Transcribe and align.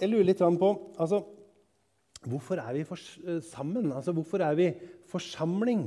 jeg 0.00 0.10
lurer 0.10 0.28
litt 0.28 0.42
på 0.60 0.70
altså, 0.98 1.24
Hvorfor 2.26 2.58
er 2.58 2.72
vi 2.74 2.82
for, 2.82 2.98
eh, 3.28 3.40
sammen? 3.40 3.92
Altså, 3.92 4.12
hvorfor 4.12 4.42
er 4.42 4.54
vi 4.54 4.74
forsamling? 5.06 5.84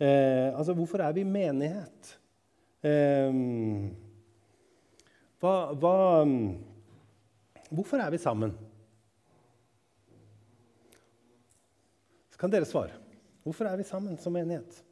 Eh, 0.00 0.50
altså, 0.58 0.74
hvorfor 0.74 0.98
er 0.98 1.12
vi 1.12 1.22
menighet? 1.22 2.18
Eh, 2.82 3.30
hva, 5.38 5.52
hva, 5.78 6.26
hvorfor 7.70 8.02
er 8.02 8.10
vi 8.10 8.18
sammen? 8.18 8.56
Så 12.32 12.40
kan 12.40 12.50
dere 12.50 12.66
svare. 12.66 12.98
Hvorfor 13.44 13.70
er 13.70 13.76
vi 13.76 13.86
sammen 13.86 14.18
som 14.18 14.32
menighet? 14.32 14.82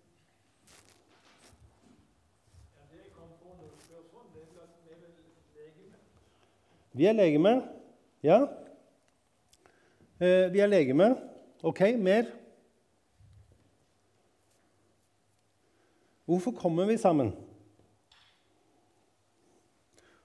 Vi 6.93 7.07
er 7.07 7.13
legeme. 7.13 7.78
Ja. 8.25 8.39
Eh, 10.19 10.49
vi 10.51 10.59
er 10.59 10.71
legeme. 10.71 11.13
OK, 11.63 11.85
mer? 11.99 12.27
Hvorfor 16.27 16.55
kommer 16.59 16.89
vi 16.91 16.99
sammen? 16.99 17.31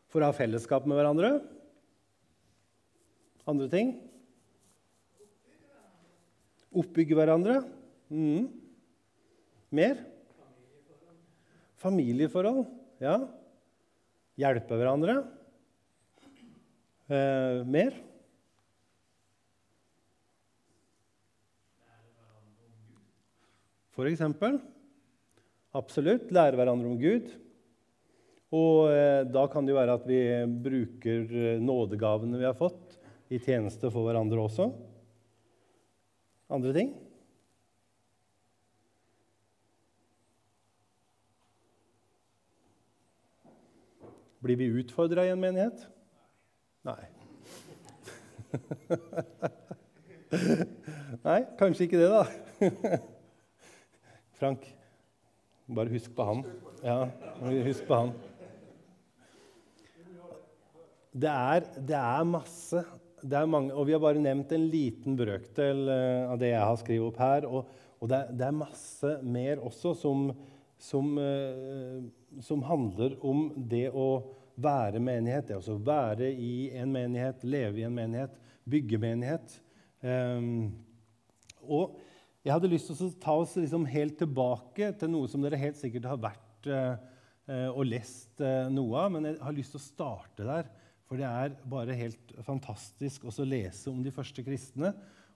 For 0.09 0.22
å 0.22 0.31
ha 0.31 0.36
fellesskap 0.36 0.88
med 0.90 0.98
hverandre? 0.98 1.36
Andre 3.50 3.70
ting? 3.70 3.94
Oppbygge 6.73 7.17
hverandre? 7.17 7.62
Mm. 8.09 8.50
Mer? 9.73 10.02
Familieforhold. 11.81 12.66
Ja. 13.03 13.20
Hjelpe 14.41 14.81
hverandre? 14.81 15.22
Eh, 17.12 17.63
mer? 17.67 17.95
For 23.94 24.08
eksempel. 24.09 24.58
Absolutt. 25.75 26.31
Lære 26.33 26.58
hverandre 26.58 26.89
om 26.89 27.00
Gud. 27.02 27.33
Og 28.53 28.91
eh, 28.94 29.23
da 29.28 29.45
kan 29.50 29.66
det 29.66 29.73
jo 29.73 29.80
være 29.80 29.97
at 29.97 30.03
vi 30.08 30.19
bruker 30.66 31.31
eh, 31.33 31.61
nådegavene 31.61 32.39
vi 32.39 32.47
har 32.47 32.58
fått, 32.58 33.00
i 33.33 33.39
tjeneste 33.41 33.89
for 33.89 34.06
hverandre 34.06 34.44
også. 34.44 34.67
Andre 36.53 36.73
ting? 36.75 36.91
Blir 44.44 44.59
vi 44.59 44.69
utfordra 44.83 45.25
i 45.25 45.31
en 45.33 45.41
menighet? 45.41 45.88
Nei. 46.84 47.06
Nei, 51.23 51.45
kanskje 51.56 51.86
ikke 51.86 52.02
det, 52.02 52.09
da. 52.12 52.23
Frank, 54.42 54.66
bare 55.72 55.88
husk 55.94 56.12
på 56.17 56.25
han. 56.28 56.42
Ja, 56.84 57.08
husk 57.40 57.88
på 57.88 58.00
han. 58.02 58.12
Det 61.14 61.30
er, 61.31 61.62
det 61.88 61.95
er 62.02 62.23
masse. 62.28 62.84
Det 63.23 63.38
er 63.40 63.47
mange, 63.47 63.72
og 63.72 63.88
vi 63.88 63.95
har 63.95 64.03
bare 64.03 64.20
nevnt 64.20 64.52
en 64.52 64.68
liten 64.68 65.16
brøkdel 65.16 65.88
eh, 65.88 66.28
av 66.28 66.36
det 66.42 66.52
jeg 66.52 66.68
har 66.68 66.75
skrevet 66.84 67.08
opp 67.14 67.20
her. 67.23 67.47
Og, 67.47 67.64
og 68.03 68.12
det, 68.12 68.18
er, 68.20 68.28
det, 68.36 68.44
er, 68.50 68.59
masse 68.59 69.23
mer 69.23 69.64
også 69.64 69.95
som, 70.03 70.36
som, 70.75 71.16
eh, 71.16 72.03
som 72.44 72.59
handler 72.68 73.16
om 73.23 73.56
det 73.56 73.88
å 73.95 74.42
være 74.56 75.02
menighet, 75.02 75.48
det 75.50 75.56
er 75.56 75.70
å 75.73 75.80
være 75.82 76.30
i 76.32 76.70
en 76.78 76.92
menighet, 76.94 77.44
leve 77.46 77.82
i 77.82 77.86
en 77.88 77.96
menighet, 77.96 78.36
bygge 78.70 79.00
menighet. 79.02 79.56
Um, 80.04 80.73
og 81.64 81.98
jeg 82.44 82.54
hadde 82.54 82.72
lyst 82.72 82.92
til 82.92 83.08
å 83.08 83.16
ta 83.24 83.36
oss 83.40 83.56
liksom 83.58 83.88
helt 83.88 84.18
tilbake 84.20 84.92
til 85.00 85.12
noe 85.14 85.30
som 85.31 85.44
dere 85.44 85.59
helt 85.62 85.80
sikkert 85.80 86.09
har 86.12 86.22
vært 86.22 86.69
uh, 86.69 86.96
og 87.74 87.84
lest 87.88 88.40
uh, 88.44 88.69
noe 88.72 89.00
av, 89.00 89.12
men 89.16 89.30
jeg 89.31 89.42
har 89.44 89.56
lyst 89.56 89.75
til 89.75 89.81
å 89.81 89.88
starte 89.88 90.47
der. 90.47 90.72
For 91.08 91.19
det 91.19 91.28
er 91.28 91.58
bare 91.69 91.97
helt 91.97 92.34
fantastisk 92.46 93.28
å 93.28 93.34
lese 93.46 93.92
om 93.92 94.00
de 94.03 94.13
første 94.13 94.44
kristne, 94.46 94.94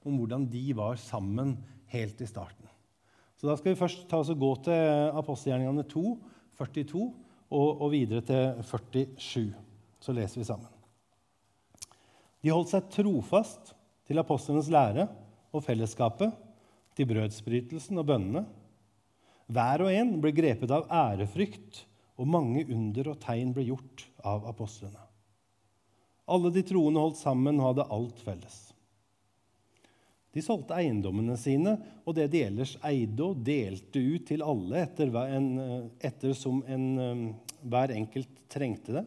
om 0.07 0.15
hvordan 0.19 0.45
de 0.49 0.63
var 0.77 0.99
sammen 1.01 1.57
helt 1.91 2.21
i 2.23 2.29
starten. 2.29 2.67
Så 3.37 3.45
da 3.45 3.53
skal 3.59 3.73
vi 3.73 3.79
først 3.79 4.07
ta 4.09 4.21
oss 4.23 4.31
og 4.33 4.39
gå 4.41 4.49
til 4.65 5.11
apostelgjerningene 5.19 5.83
2, 5.91 6.03
42 6.57 7.03
og, 7.49 7.81
og 7.81 7.91
videre 7.93 8.23
til 8.25 8.63
47. 8.63 9.53
Så 10.03 10.15
leser 10.15 10.41
vi 10.41 10.47
sammen. 10.47 10.71
De 12.43 12.53
holdt 12.53 12.71
seg 12.71 12.91
trofast 12.93 13.73
til 14.07 14.21
apostlenes 14.21 14.69
lære 14.71 15.07
og 15.55 15.63
fellesskapet, 15.65 16.31
til 16.97 17.09
brødsbrytelsen 17.09 17.99
og 18.01 18.07
bønnene. 18.09 18.43
Hver 19.53 19.83
og 19.85 19.93
en 19.93 20.15
ble 20.21 20.31
grepet 20.35 20.71
av 20.73 20.87
ærefrykt, 20.91 21.83
og 22.17 22.29
mange 22.33 22.63
under 22.73 23.11
og 23.11 23.19
tegn 23.21 23.51
ble 23.53 23.67
gjort 23.67 24.07
av 24.25 24.47
apostlene. 24.49 25.03
Alle 26.27 26.49
de 26.51 26.63
troende 26.65 27.03
holdt 27.03 27.19
sammen 27.19 27.59
og 27.61 27.69
hadde 27.69 27.85
alt 27.93 28.23
felles. 28.25 28.55
De 30.37 30.43
solgte 30.45 30.75
eiendommene 30.77 31.33
sine 31.41 31.71
og 32.05 32.13
det 32.13 32.27
de 32.29 32.43
ellers 32.45 32.75
eide, 32.85 33.25
og 33.25 33.39
delte 33.41 33.97
ut 33.97 34.27
til 34.29 34.43
alle 34.45 34.83
etter, 34.83 35.09
en, 35.33 35.47
etter 35.97 36.35
som 36.37 36.59
en, 36.69 37.31
hver 37.65 37.95
enkelt 37.95 38.43
trengte 38.53 38.99
det. 38.99 39.03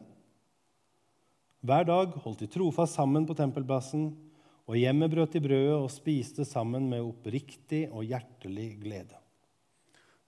Hver 1.62 1.86
dag 1.86 2.18
holdt 2.24 2.42
de 2.42 2.50
trofast 2.50 2.98
sammen 2.98 3.28
på 3.28 3.36
tempelplassen, 3.38 4.10
og 4.66 4.78
hjemme 4.78 5.06
brøt 5.12 5.36
de 5.36 5.42
brødet 5.44 5.78
og 5.78 5.90
spiste 5.92 6.46
sammen 6.46 6.90
med 6.90 7.04
oppriktig 7.04 7.84
og 7.90 8.06
hjertelig 8.10 8.68
glede. 8.82 9.18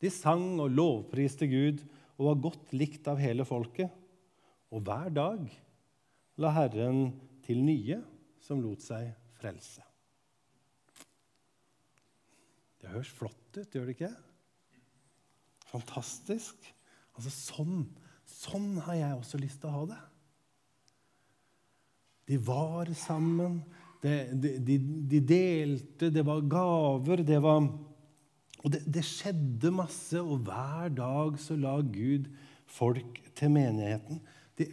De 0.02 0.10
sang 0.10 0.58
og 0.62 0.70
lovpriste 0.70 1.50
Gud 1.50 1.82
og 2.18 2.28
var 2.28 2.42
godt 2.48 2.74
likt 2.78 3.10
av 3.10 3.22
hele 3.22 3.46
folket. 3.46 3.90
Og 4.70 4.82
hver 4.86 5.10
dag 5.14 5.46
la 6.42 6.54
Herren 6.54 7.08
til 7.46 7.62
nye 7.62 8.02
som 8.42 8.62
lot 8.62 8.82
seg 8.82 9.10
frelse. 9.38 9.91
Det 12.82 12.90
høres 12.90 13.10
flott 13.14 13.58
ut, 13.58 13.70
gjør 13.70 13.86
det 13.86 13.94
ikke? 13.96 14.12
Fantastisk. 15.70 16.66
Altså, 17.14 17.30
sånn, 17.30 17.84
sånn 18.28 18.74
har 18.88 18.98
jeg 18.98 19.20
også 19.20 19.40
lyst 19.40 19.62
til 19.62 19.70
å 19.70 19.76
ha 19.76 19.84
det. 19.92 20.00
De 22.32 22.38
var 22.42 22.90
sammen, 22.96 23.60
de, 24.02 24.16
de, 24.34 24.76
de 25.10 25.20
delte, 25.26 26.10
det 26.10 26.24
var 26.26 26.42
gaver, 26.50 27.22
det 27.26 27.38
var 27.42 27.62
Og 28.62 28.70
det, 28.70 28.84
det, 28.94 29.02
skjedde 29.02 29.72
masse, 29.74 30.20
og 30.22 30.44
hver 30.46 30.92
dag 30.94 31.38
så 31.42 31.56
la 31.58 31.80
Gud 31.82 32.28
folk 32.70 33.18
til 33.34 33.50
menigheten. 33.50 34.20
De, 34.58 34.68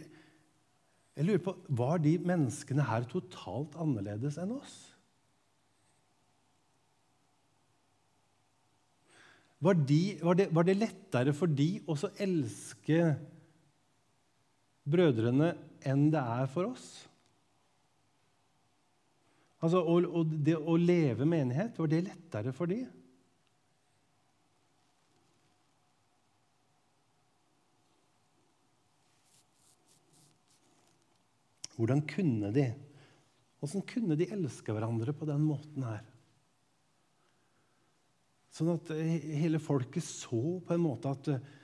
jeg 1.18 1.26
lurer 1.26 1.42
på, 1.42 1.56
Var 1.68 1.98
de 1.98 2.12
menneskene 2.22 2.86
her 2.86 3.06
totalt 3.10 3.74
annerledes 3.74 4.38
enn 4.38 4.54
oss? 4.54 4.76
Var, 9.60 9.74
de, 9.74 10.18
var, 10.22 10.34
det, 10.34 10.48
var 10.56 10.64
det, 10.64 10.78
lettere 10.80 11.34
for 11.36 11.52
de 11.52 11.68
å 11.84 11.96
elske 12.16 13.10
brødrene 14.88 15.52
enn 15.84 16.06
det 16.12 16.22
er 16.22 16.48
for 16.48 16.70
oss? 16.70 16.86
Altså, 19.60 19.82
og, 19.84 20.08
og 20.16 20.32
Det 20.40 20.56
å 20.56 20.78
leve 20.80 21.28
menighet, 21.28 21.76
var 21.76 21.92
det 21.92 22.06
lettere 22.06 22.54
for 22.56 22.72
de? 22.72 22.80
Hvordan 31.76 32.00
kunne 32.08 32.48
de? 32.52 32.66
Hvordan 33.60 33.84
kunne 33.88 34.16
de 34.16 34.28
elske 34.32 34.72
hverandre 34.72 35.12
på 35.16 35.28
den 35.28 35.44
måten 35.44 35.84
her? 35.84 36.09
Sånn 38.54 38.72
at 38.74 38.90
eh, 38.94 39.16
hele 39.40 39.60
folket 39.62 40.04
så 40.04 40.58
på 40.66 40.74
en 40.74 40.82
måte 40.82 41.14
at 41.14 41.32
eh, 41.34 41.56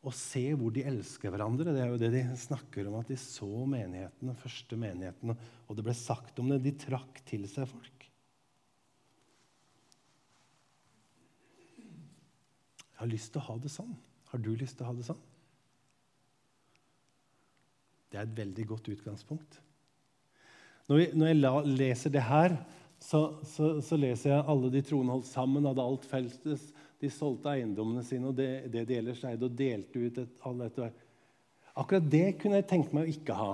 Å 0.00 0.10
se 0.16 0.46
hvor 0.56 0.72
de 0.72 0.80
elsker 0.88 1.28
hverandre, 1.28 1.74
det 1.76 1.82
er 1.84 1.90
jo 1.92 1.98
det 2.00 2.08
de 2.14 2.22
snakker 2.40 2.86
om. 2.88 2.94
At 3.02 3.10
de 3.12 3.18
så 3.20 3.48
menigheten, 3.68 4.30
den 4.30 4.38
første 4.40 4.78
menigheten, 4.80 5.34
og 5.68 5.76
det 5.76 5.84
ble 5.84 5.92
sagt 5.92 6.40
om 6.40 6.48
det. 6.48 6.62
De 6.64 6.72
trakk 6.86 7.20
til 7.28 7.44
seg 7.52 7.68
folk. 7.68 8.06
Jeg 11.76 12.96
har 13.02 13.12
lyst 13.12 13.34
til 13.34 13.42
å 13.42 13.46
ha 13.50 13.58
det 13.60 13.72
sånn. 13.72 13.92
Har 14.32 14.40
du 14.40 14.50
lyst 14.56 14.78
til 14.78 14.86
å 14.86 14.88
ha 14.88 14.96
det 14.96 15.04
sånn? 15.04 15.20
Det 18.10 18.18
er 18.18 18.24
et 18.24 18.38
veldig 18.40 18.66
godt 18.72 18.88
utgangspunkt. 18.92 19.60
Når 20.90 21.28
jeg 21.28 21.38
leser 21.76 22.12
det 22.16 22.24
her, 22.26 22.56
så, 23.00 23.20
så, 23.48 23.72
så, 23.80 23.96
leser 23.96 24.34
jeg 24.34 24.44
alle 24.52 24.70
de 24.72 24.82
troende 24.84 25.14
holdt 25.14 25.28
sammen, 25.30 25.64
hadde 25.64 25.84
alt 25.84 26.04
felles. 26.08 26.66
De 27.00 27.08
solgte 27.08 27.54
eiendommene 27.54 28.04
sine 28.04 28.28
og 28.28 28.36
det, 28.36 28.68
det 28.72 28.84
de 28.90 28.98
ellers 29.00 29.22
eide, 29.24 29.48
og 29.48 29.56
delte 29.56 30.02
ut 30.02 30.20
et, 30.20 30.36
alle 30.46 30.68
etter 30.68 30.90
Akkurat 31.80 32.08
det 32.12 32.26
kunne 32.40 32.58
jeg 32.58 32.68
tenkt 32.68 32.92
meg 32.92 33.06
å 33.06 33.12
ikke 33.14 33.36
ha. 33.38 33.50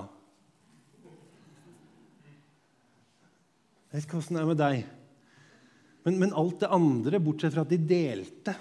Jeg 3.87 4.01
vet 4.01 4.07
ikke 4.07 4.19
åssen 4.19 4.35
det 4.35 4.41
er 4.41 4.49
med 4.49 4.59
deg. 4.59 4.79
Men, 6.07 6.17
men, 6.19 6.33
alt 6.35 6.59
det 6.63 6.71
andre, 6.75 7.21
bortsett 7.23 7.53
fra 7.55 7.63
at 7.63 7.71
de 7.71 7.77
delte 7.87 8.55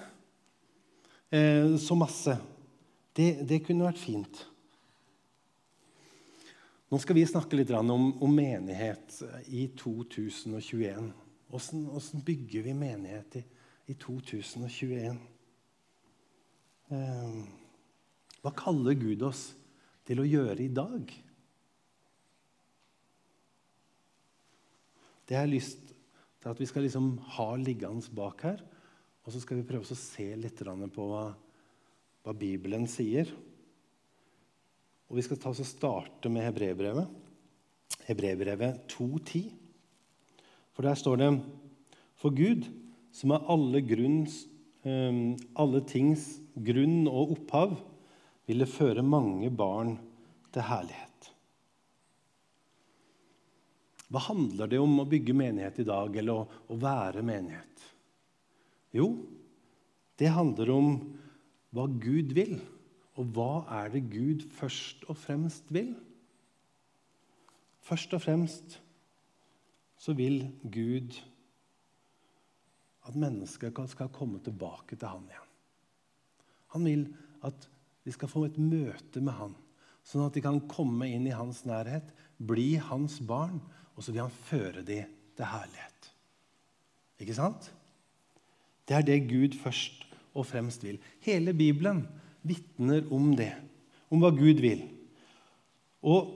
eh, 1.34 1.74
så 1.82 1.96
masse, 1.98 2.36
det, 3.16 3.28
det, 3.48 3.60
kunne 3.66 3.88
vært 3.88 4.02
fint. 4.02 4.44
Nå 6.86 6.98
skal 7.02 7.16
vi 7.18 7.24
snakke 7.26 7.58
litt 7.58 7.72
om, 7.74 8.12
om 8.22 8.34
menighet 8.34 9.16
i 9.50 9.64
2021. 9.74 11.08
Åssen 11.50 12.22
bygger 12.26 12.62
vi 12.62 12.74
menighet 12.78 13.40
i, 13.40 13.42
i 13.90 13.96
2021? 13.98 15.18
Eh, 16.94 17.40
hva 18.38 18.52
kaller 18.54 18.94
Gud 18.94 19.24
oss 19.26 19.48
til 20.06 20.22
å 20.22 20.28
gjøre 20.28 20.62
i 20.62 20.70
dag? 20.70 21.10
Det 25.26 25.34
har 25.34 25.48
jeg 25.48 25.56
lyst 25.56 25.90
til 25.90 26.52
at 26.52 26.62
vi 26.62 26.70
skal 26.70 26.86
liksom 26.86 27.16
ha 27.34 27.48
liggende 27.58 28.14
bak 28.14 28.46
her. 28.46 28.62
Og 29.26 29.34
så 29.34 29.42
skal 29.42 29.58
vi 29.58 29.66
prøve 29.66 29.90
å 29.90 29.98
se 29.98 30.28
litt 30.38 30.62
på 30.62 31.10
hva, 31.10 31.26
hva 32.22 32.38
Bibelen 32.38 32.86
sier. 32.86 33.34
Og 35.06 35.18
Vi 35.18 35.24
skal 35.26 35.38
ta 35.38 35.52
oss 35.52 35.62
og 35.62 35.68
starte 35.68 36.30
med 36.32 36.48
Hebrebrevet. 36.48 37.06
Hebrebrevet 38.08 38.86
2,10. 38.90 39.46
For 40.74 40.86
der 40.86 40.98
står 40.98 41.20
det 41.22 41.30
For 42.18 42.34
Gud, 42.34 42.66
som 43.14 43.32
er 43.32 43.46
alle, 43.52 43.80
grunns, 43.86 44.44
um, 44.84 45.36
alle 45.56 45.82
tings 45.88 46.36
grunn 46.56 47.06
og 47.08 47.36
opphav, 47.36 47.76
ville 48.46 48.68
føre 48.68 49.02
mange 49.02 49.50
barn 49.50 49.96
til 50.54 50.66
herlighet. 50.66 51.30
Hva 54.06 54.22
handler 54.28 54.70
det 54.70 54.78
om 54.78 55.00
å 55.02 55.08
bygge 55.08 55.34
menighet 55.34 55.80
i 55.82 55.86
dag, 55.88 56.14
eller 56.14 56.44
å, 56.44 56.60
å 56.70 56.78
være 56.78 57.24
menighet? 57.26 57.86
Jo, 58.94 59.10
det 60.16 60.30
handler 60.32 60.70
om 60.72 60.92
hva 61.74 61.88
Gud 61.90 62.32
vil. 62.36 62.54
Og 63.16 63.30
hva 63.32 63.64
er 63.82 63.92
det 63.94 64.04
Gud 64.12 64.44
først 64.52 65.06
og 65.08 65.16
fremst 65.16 65.70
vil? 65.72 65.94
Først 67.86 68.12
og 68.16 68.22
fremst 68.22 68.80
så 69.96 70.12
vil 70.16 70.42
Gud 70.62 71.16
at 73.06 73.16
mennesker 73.16 73.72
skal 73.88 74.12
komme 74.12 74.42
tilbake 74.44 74.96
til 74.96 75.08
Han 75.08 75.28
igjen. 75.30 75.52
Han 76.74 76.84
vil 76.84 77.06
at 77.46 77.68
de 78.04 78.12
skal 78.12 78.28
få 78.28 78.44
et 78.46 78.58
møte 78.58 79.22
med 79.22 79.32
Han, 79.38 79.54
sånn 80.06 80.26
at 80.26 80.34
de 80.34 80.42
kan 80.44 80.60
komme 80.68 81.08
inn 81.08 81.26
i 81.26 81.34
hans 81.34 81.64
nærhet, 81.66 82.12
bli 82.38 82.74
hans 82.76 83.20
barn 83.24 83.62
og 83.96 84.04
så 84.04 84.12
vil 84.12 84.26
han 84.26 84.36
føre 84.46 84.84
dem 84.84 85.14
til 85.36 85.48
herlighet. 85.48 86.10
Ikke 87.22 87.36
sant? 87.36 87.70
Det 88.86 88.96
er 88.98 89.06
det 89.06 89.24
Gud 89.30 89.56
først 89.58 90.04
og 90.36 90.46
fremst 90.46 90.84
vil. 90.84 91.00
Hele 91.24 91.54
Bibelen 91.56 92.04
vitner 92.46 93.06
om 93.12 93.32
det, 93.38 93.52
om 94.10 94.22
hva 94.22 94.30
Gud 94.34 94.62
vil. 94.64 94.84
Og 96.06 96.30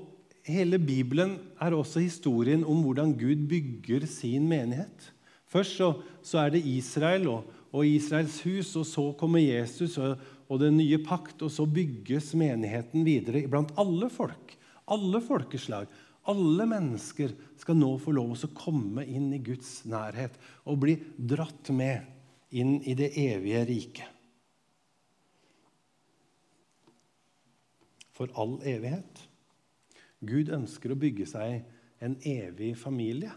hele 0.46 0.80
Bibelen 0.82 1.36
er 1.62 1.76
også 1.76 2.02
historien 2.02 2.64
om 2.66 2.82
hvordan 2.84 3.14
Gud 3.18 3.46
bygger 3.50 4.06
sin 4.10 4.48
menighet. 4.50 5.10
Først 5.50 5.78
så, 5.78 5.94
så 6.22 6.44
er 6.44 6.54
det 6.54 6.66
Israel 6.66 7.26
og, 7.30 7.48
og, 7.72 7.86
Israels 7.86 8.38
hus, 8.46 8.74
og 8.78 8.86
så 8.86 9.06
kommer 9.18 9.42
Jesus 9.42 9.98
og, 9.98 10.20
og 10.50 10.62
den 10.62 10.78
nye 10.78 11.00
pakt, 11.02 11.42
og 11.42 11.50
så 11.50 11.66
bygges 11.66 12.32
menigheten 12.38 13.04
videre 13.06 13.46
blant 13.50 13.74
alle 13.78 14.10
folk. 14.10 14.54
Alle 14.90 15.20
folkeslag. 15.22 15.90
Alle 16.30 16.66
mennesker 16.68 17.32
skal 17.58 17.78
nå 17.78 17.94
få 17.98 18.12
lov 18.14 18.34
til 18.36 18.50
å 18.50 18.56
komme 18.58 19.06
inn 19.08 19.30
i 19.34 19.42
Guds 19.42 19.80
nærhet 19.88 20.34
og 20.68 20.82
bli 20.82 20.96
dratt 21.16 21.70
med 21.74 22.06
inn 22.54 22.78
i 22.82 22.94
det 22.98 23.12
evige 23.18 23.64
riket. 23.68 24.19
For 28.20 28.28
all 28.36 28.58
evighet. 28.68 29.22
Gud 30.20 30.50
ønsker 30.52 30.92
å 30.92 30.98
bygge 31.00 31.24
seg 31.24 31.62
en 32.04 32.18
evig 32.28 32.74
familie. 32.76 33.32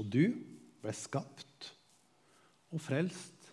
Og 0.00 0.08
du 0.08 0.24
ble 0.80 0.94
skapt 0.96 1.68
og 2.72 2.80
frelst 2.80 3.50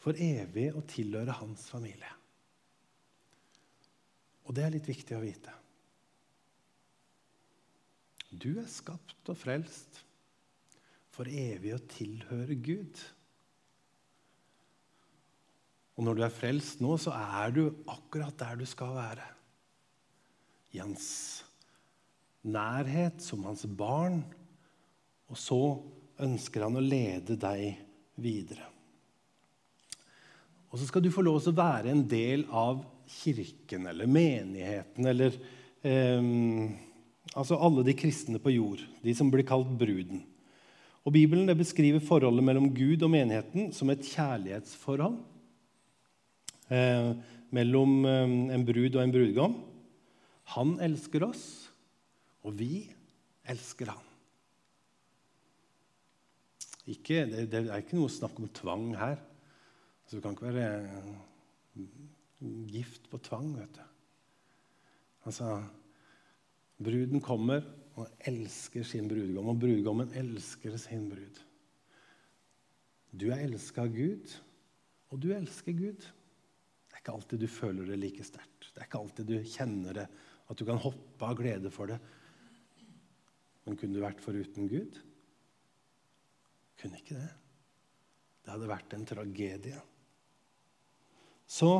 for 0.00 0.16
evig 0.16 0.70
å 0.72 0.80
tilhøre 0.88 1.34
hans 1.36 1.66
familie. 1.68 2.08
Og 4.48 4.56
det 4.56 4.64
er 4.64 4.72
litt 4.78 4.88
viktig 4.88 5.18
å 5.18 5.20
vite. 5.20 5.52
Du 8.32 8.54
er 8.62 8.70
skapt 8.72 9.28
og 9.28 9.36
frelst 9.36 10.00
for 11.12 11.28
evig 11.28 11.76
å 11.76 11.84
tilhøre 11.92 12.56
Gud. 12.56 12.96
Og 15.96 16.04
når 16.04 16.16
du 16.16 16.22
er 16.26 16.34
frelst 16.34 16.82
nå, 16.84 16.92
så 17.00 17.14
er 17.16 17.54
du 17.56 17.62
akkurat 17.88 18.36
der 18.38 18.60
du 18.60 18.66
skal 18.68 18.92
være. 18.96 19.26
I 20.76 20.82
hans 20.82 21.06
nærhet 22.44 23.22
som 23.24 23.46
hans 23.48 23.64
barn. 23.66 24.20
Og 25.32 25.40
så 25.40 25.60
ønsker 26.22 26.66
han 26.66 26.76
å 26.76 26.84
lede 26.84 27.38
deg 27.40 27.80
videre. 28.20 28.68
Og 30.68 30.80
så 30.80 30.88
skal 30.88 31.04
du 31.04 31.12
få 31.14 31.24
lov 31.24 31.40
til 31.40 31.54
å 31.54 31.60
være 31.62 31.92
en 31.92 32.04
del 32.08 32.44
av 32.52 32.84
kirken 33.08 33.86
eller 33.88 34.10
menigheten 34.10 35.06
eller 35.06 35.36
eh, 35.86 36.32
Altså 37.36 37.58
alle 37.60 37.82
de 37.84 37.92
kristne 37.92 38.38
på 38.40 38.52
jord, 38.54 38.80
de 39.02 39.12
som 39.12 39.28
blir 39.28 39.44
kalt 39.44 39.68
bruden. 39.76 40.22
Og 41.04 41.12
Bibelen 41.12 41.50
beskriver 41.58 42.00
forholdet 42.00 42.46
mellom 42.46 42.70
Gud 42.72 43.02
og 43.04 43.10
menigheten 43.12 43.72
som 43.76 43.90
et 43.92 44.06
kjærlighetsforhold 44.06 45.18
eh, 46.72 47.12
mellom 47.54 47.98
eh, 48.06 48.34
en 48.56 48.66
brud 48.66 48.96
og 48.96 49.02
en 49.02 49.14
brudgom. 49.14 49.56
Han 50.56 50.76
elsker 50.84 51.26
oss, 51.26 51.44
og 52.46 52.54
vi 52.58 52.86
elsker 53.50 53.90
han. 53.90 54.02
Ikke, 56.86 57.24
det, 57.26 57.48
det, 57.50 57.64
er 57.66 57.82
ikke 57.82 57.98
noe 57.98 58.12
snakk 58.12 58.38
om 58.38 58.50
tvang 58.54 58.92
her. 58.94 59.18
Altså, 60.04 60.16
det 60.16 60.22
kan 60.22 60.36
ikke 60.36 60.54
være 60.54 60.74
gift 62.70 63.08
på 63.10 63.18
tvang, 63.26 63.50
vet 63.58 63.74
du. 63.74 63.82
Altså 65.26 65.56
Bruden 66.76 67.22
kommer 67.24 67.64
og 67.96 68.10
elsker 68.28 68.84
sin 68.84 69.08
brudgom, 69.08 69.48
og 69.48 69.60
brudgommen 69.60 70.12
elsker 70.14 70.76
sin 70.78 71.08
brud. 71.10 71.40
Du 73.16 73.30
er 73.32 73.46
elska 73.46 73.86
av 73.86 73.94
Gud, 73.94 74.34
og 75.08 75.22
du 75.22 75.30
elsker 75.32 75.72
Gud. 75.72 76.04
Ikke 77.06 77.20
alltid 77.20 77.38
du 77.38 77.46
føler 77.46 77.86
det 77.86 77.96
like 78.02 78.24
sterkt. 78.26 78.72
Det 78.74 78.80
er 78.82 78.88
ikke 78.88 78.98
alltid 78.98 79.28
du 79.30 79.36
kjenner 79.46 79.94
det, 79.94 80.04
at 80.50 80.58
du 80.58 80.64
kan 80.66 80.80
hoppe 80.82 81.22
av 81.22 81.36
glede 81.38 81.70
for 81.70 81.86
det. 81.86 82.00
Men 83.62 83.76
kunne 83.78 83.94
du 83.94 84.02
vært 84.02 84.24
foruten 84.24 84.66
Gud? 84.66 84.96
Kunne 86.82 86.98
ikke 86.98 87.14
det. 87.14 87.28
Det 88.42 88.50
hadde 88.50 88.70
vært 88.72 88.96
en 88.98 89.06
tragedie. 89.06 89.78
Så 91.46 91.70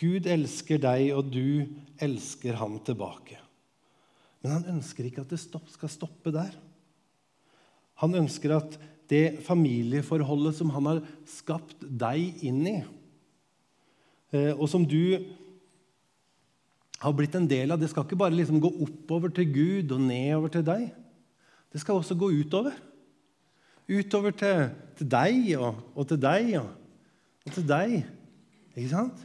Gud 0.00 0.30
elsker 0.32 0.80
deg, 0.80 1.10
og 1.18 1.28
du 1.28 1.68
elsker 2.00 2.56
han 2.56 2.80
tilbake. 2.88 3.36
Men 4.40 4.56
han 4.56 4.66
ønsker 4.78 5.04
ikke 5.04 5.26
at 5.26 5.36
det 5.36 5.42
skal 5.42 5.92
stoppe 5.92 6.32
der. 6.32 6.56
Han 8.00 8.16
ønsker 8.24 8.56
at 8.56 8.80
det 9.12 9.44
familieforholdet 9.44 10.56
som 10.62 10.72
han 10.72 10.94
har 10.94 11.04
skapt 11.28 11.84
deg 11.84 12.40
inn 12.48 12.64
i, 12.72 12.78
og 14.32 14.64
som 14.70 14.84
du 14.88 15.18
har 17.02 17.14
blitt 17.16 17.34
en 17.36 17.48
del 17.50 17.74
av, 17.74 17.80
det 17.80 17.90
skal 17.90 18.06
ikke 18.06 18.20
bare 18.20 18.36
liksom 18.36 18.60
gå 18.62 18.70
oppover 18.84 19.32
til 19.34 19.50
Gud 19.52 19.92
og 19.94 20.04
nedover 20.06 20.52
til 20.54 20.64
deg. 20.66 20.86
Det 21.72 21.80
skal 21.82 21.98
også 21.98 22.16
gå 22.18 22.30
utover. 22.42 22.76
Utover 23.90 24.34
til, 24.38 24.70
til 24.98 25.08
deg 25.10 25.50
og, 25.58 25.80
og, 25.96 26.06
til 26.08 26.20
deg 26.22 26.52
og, 26.60 26.68
og 27.42 27.56
til 27.56 27.66
deg. 27.68 27.96
Ikke 28.76 28.92
sant? 28.92 29.24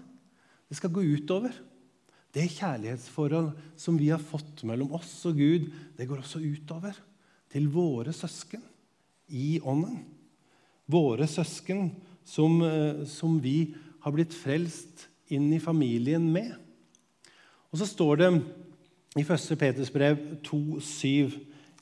Det 0.68 0.80
skal 0.80 0.94
gå 0.96 1.04
utover. 1.06 1.54
Det 2.34 2.50
kjærlighetsforhold 2.58 3.52
som 3.80 3.98
vi 4.00 4.10
har 4.12 4.22
fått 4.22 4.66
mellom 4.68 4.92
oss 4.98 5.14
og 5.30 5.40
Gud, 5.40 5.70
det 5.98 6.08
går 6.10 6.22
også 6.22 6.42
utover 6.44 6.98
til 7.52 7.70
våre 7.72 8.14
søsken 8.14 8.64
i 9.34 9.58
ånden. 9.64 10.02
Våre 10.88 11.28
søsken 11.30 11.92
som, 12.28 12.62
eh, 12.62 13.06
som 13.08 13.40
vi 13.44 13.74
har 13.74 13.87
blitt 14.14 14.36
frelst 14.36 15.08
inn 15.34 15.50
i 15.56 15.62
familien 15.62 16.24
med. 16.32 16.54
Og 17.72 17.82
så 17.82 17.88
står 17.90 18.22
det 18.22 18.30
i 19.18 19.24
1. 19.24 19.48
Peters 19.60 19.92
brev 19.94 20.20
2,7.: 20.46 21.36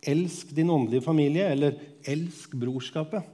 Elsk 0.06 0.52
din 0.56 0.70
åndelige 0.70 1.06
familie, 1.06 1.48
eller 1.52 1.78
elsk 2.06 2.54
brorskapet. 2.58 3.26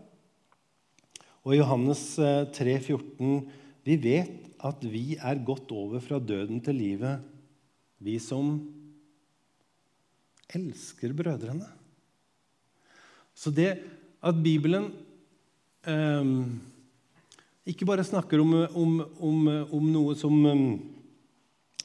Og 1.43 1.55
i 1.55 1.59
Johannes 1.59 2.03
3,14.: 2.19 3.01
eh, 3.19 3.41
Vi 3.83 3.97
vet 3.97 4.51
at 4.61 4.83
vi 4.85 5.17
er 5.17 5.45
gått 5.45 5.71
over 5.73 5.99
fra 5.99 6.19
døden 6.19 6.61
til 6.61 6.77
livet, 6.77 7.21
vi 7.97 8.19
som 8.21 8.59
elsker 10.53 11.13
brødrene. 11.17 11.65
Så 13.33 13.49
det 13.49 13.71
at 14.21 14.37
Bibelen 14.43 14.91
eh, 15.87 16.25
ikke 17.71 17.87
bare 17.87 18.05
snakker 18.05 18.41
om, 18.43 18.53
om, 18.77 18.93
om, 19.23 19.49
om 19.79 19.89
noe 19.91 20.15
som 20.19 20.37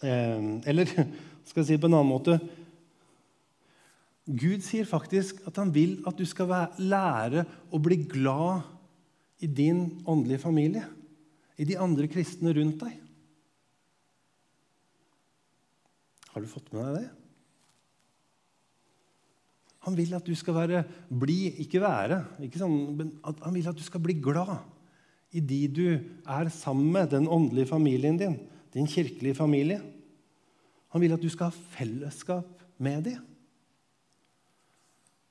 eh, 0.02 0.47
Eller 0.66 0.90
skal 1.47 1.62
jeg 1.62 1.66
si 1.66 1.75
det 1.76 1.83
på 1.83 1.90
en 1.90 1.99
annen 1.99 2.14
måte 2.14 2.38
Gud 4.26 4.64
sier 4.66 4.87
faktisk 4.88 5.45
at 5.47 5.59
han 5.62 5.71
vil 5.71 6.00
at 6.09 6.19
du 6.19 6.26
skal 6.26 6.50
lære 6.83 7.45
å 7.71 7.78
bli 7.78 8.00
glad 8.11 8.66
i 9.38 9.47
din 9.47 10.00
åndelige 10.02 10.43
familie, 10.43 10.83
i 11.55 11.64
de 11.69 11.76
andre 11.78 12.09
kristne 12.11 12.50
rundt 12.57 12.81
deg. 12.83 12.97
Har 16.33 16.43
du 16.43 16.50
fått 16.50 16.73
med 16.75 16.83
deg 16.88 17.05
det? 17.05 17.12
Han 19.87 19.95
vil 19.95 20.16
at 20.19 20.26
du 20.26 20.35
skal 20.35 20.57
være 20.57 20.83
blid, 21.07 21.61
ikke 21.62 21.78
være. 21.85 22.19
Ikke 22.43 22.59
sånn, 22.59 22.99
han 23.23 23.55
vil 23.55 23.71
at 23.71 23.78
du 23.78 23.85
skal 23.87 24.02
bli 24.02 24.19
glad 24.19 24.57
i 25.37 25.43
de 25.45 25.61
du 25.69 25.87
er 25.93 26.50
sammen 26.55 26.88
med, 26.95 27.11
den 27.12 27.28
åndelige 27.28 27.69
familien 27.69 28.16
din, 28.21 28.38
din 28.73 28.88
kirkelige 28.88 29.37
familie. 29.37 29.81
Han 30.95 31.02
vil 31.02 31.12
at 31.16 31.23
du 31.23 31.28
skal 31.33 31.50
ha 31.50 31.64
fellesskap 31.76 32.62
med 32.81 33.05
dem. 33.11 33.25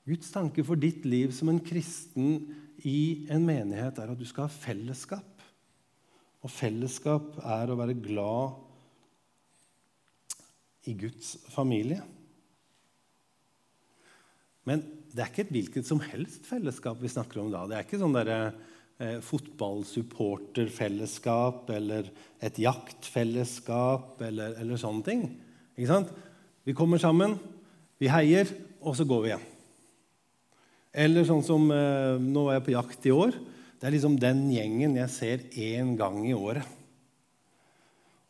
Guds 0.06 0.30
tanke 0.30 0.62
for 0.62 0.78
ditt 0.78 1.02
liv 1.08 1.32
som 1.34 1.50
en 1.50 1.62
kristen 1.62 2.46
i 2.86 3.26
en 3.32 3.42
menighet 3.42 3.98
er 3.98 4.12
at 4.12 4.20
du 4.20 4.26
skal 4.28 4.46
ha 4.46 4.52
fellesskap. 4.52 5.42
Og 6.46 6.52
fellesskap 6.52 7.40
er 7.42 7.72
å 7.72 7.78
være 7.80 7.96
glad 7.98 8.62
i 10.86 10.94
Guds 10.94 11.34
familie. 11.50 12.04
Men 14.66 14.84
det 15.10 15.24
er 15.24 15.32
ikke 15.32 15.46
et 15.46 15.54
hvilket 15.54 15.88
som 15.88 15.98
helst 16.02 16.46
fellesskap 16.46 17.02
vi 17.02 17.10
snakker 17.10 17.42
om 17.42 17.50
da. 17.50 17.64
Det 17.66 17.78
er 17.78 17.86
ikke 17.86 17.98
sånn 17.98 18.14
derre 18.14 18.38
eh, 18.98 19.20
fotballsupporterfellesskap 19.24 21.70
eller 21.76 22.02
et 22.44 22.58
jaktfellesskap 22.60 24.20
eller, 24.26 24.48
eller 24.60 24.76
sånne 24.80 25.02
ting. 25.06 25.22
Ikke 25.76 25.90
sant? 25.90 26.08
Vi 26.66 26.72
kommer 26.76 26.98
sammen, 27.02 27.32
vi 28.00 28.06
heier, 28.10 28.46
og 28.80 28.96
så 28.98 29.04
går 29.08 29.20
vi 29.22 29.28
igjen. 29.30 29.46
Eller 30.96 31.24
sånn 31.28 31.44
som 31.44 31.70
eh, 31.72 32.22
Nå 32.22 32.44
var 32.48 32.54
jeg 32.56 32.66
på 32.66 32.76
jakt 32.76 33.06
i 33.06 33.14
år. 33.14 33.32
Det 33.76 33.86
er 33.86 33.92
liksom 33.92 34.20
den 34.20 34.52
gjengen 34.54 34.96
jeg 34.96 35.10
ser 35.12 35.38
én 35.52 35.96
gang 35.98 36.16
i 36.24 36.34
året. 36.36 36.64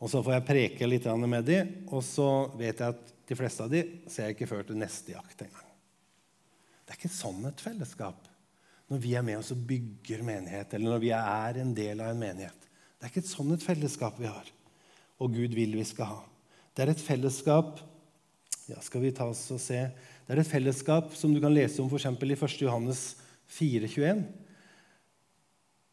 Og 0.03 0.11
Så 0.13 0.19
får 0.21 0.33
jeg 0.35 0.49
preke 0.49 0.89
litt 0.89 1.07
med 1.25 1.45
dem, 1.49 1.67
og 1.89 2.03
så 2.05 2.53
vet 2.59 2.83
jeg 2.83 2.89
at 2.93 3.13
de 3.27 3.35
fleste 3.39 3.65
av 3.65 3.71
dem 3.73 3.87
ser 4.11 4.29
jeg 4.29 4.37
ikke 4.37 4.51
før 4.51 4.67
til 4.67 4.79
neste 4.79 5.15
jakt 5.15 5.41
engang. 5.43 5.69
Det 6.85 6.93
er 6.93 6.99
ikke 7.01 7.17
sånn 7.17 7.49
et 7.49 7.65
fellesskap 7.65 8.36
når 8.91 9.03
vi 9.03 9.15
er 9.19 9.25
med 9.27 9.41
oss 9.41 9.53
og 9.55 9.65
bygger 9.67 10.23
menighet, 10.27 10.75
eller 10.75 10.95
når 10.95 11.03
vi 11.03 11.13
er 11.17 11.61
en 11.63 11.75
del 11.75 12.03
av 12.05 12.13
en 12.13 12.23
menighet. 12.23 12.69
Det 12.97 13.07
er 13.07 13.13
ikke 13.13 13.25
et 13.25 13.33
sånn 13.33 13.55
et 13.55 13.65
fellesskap 13.65 14.19
vi 14.21 14.31
har, 14.31 14.51
og 15.19 15.35
Gud 15.35 15.57
vil 15.57 15.75
vi 15.77 15.85
skal 15.87 16.13
ha. 16.13 16.21
Det 16.77 16.85
er 16.85 16.93
et 16.93 17.03
fellesskap 17.03 17.79
ja, 18.67 18.81
Skal 18.83 19.05
vi 19.05 19.13
ta 19.15 19.29
oss 19.31 19.45
og 19.55 19.61
se 19.63 19.79
det 20.27 20.35
er 20.35 20.41
et 20.43 20.49
fellesskap 20.51 21.13
som 21.15 21.31
du 21.31 21.39
kan 21.39 21.55
lese 21.55 21.79
om 21.79 21.87
f.eks. 21.87 22.09
i 22.11 22.35
1. 22.35 22.55
Johannes 22.65 23.03
4,21. 23.55 24.25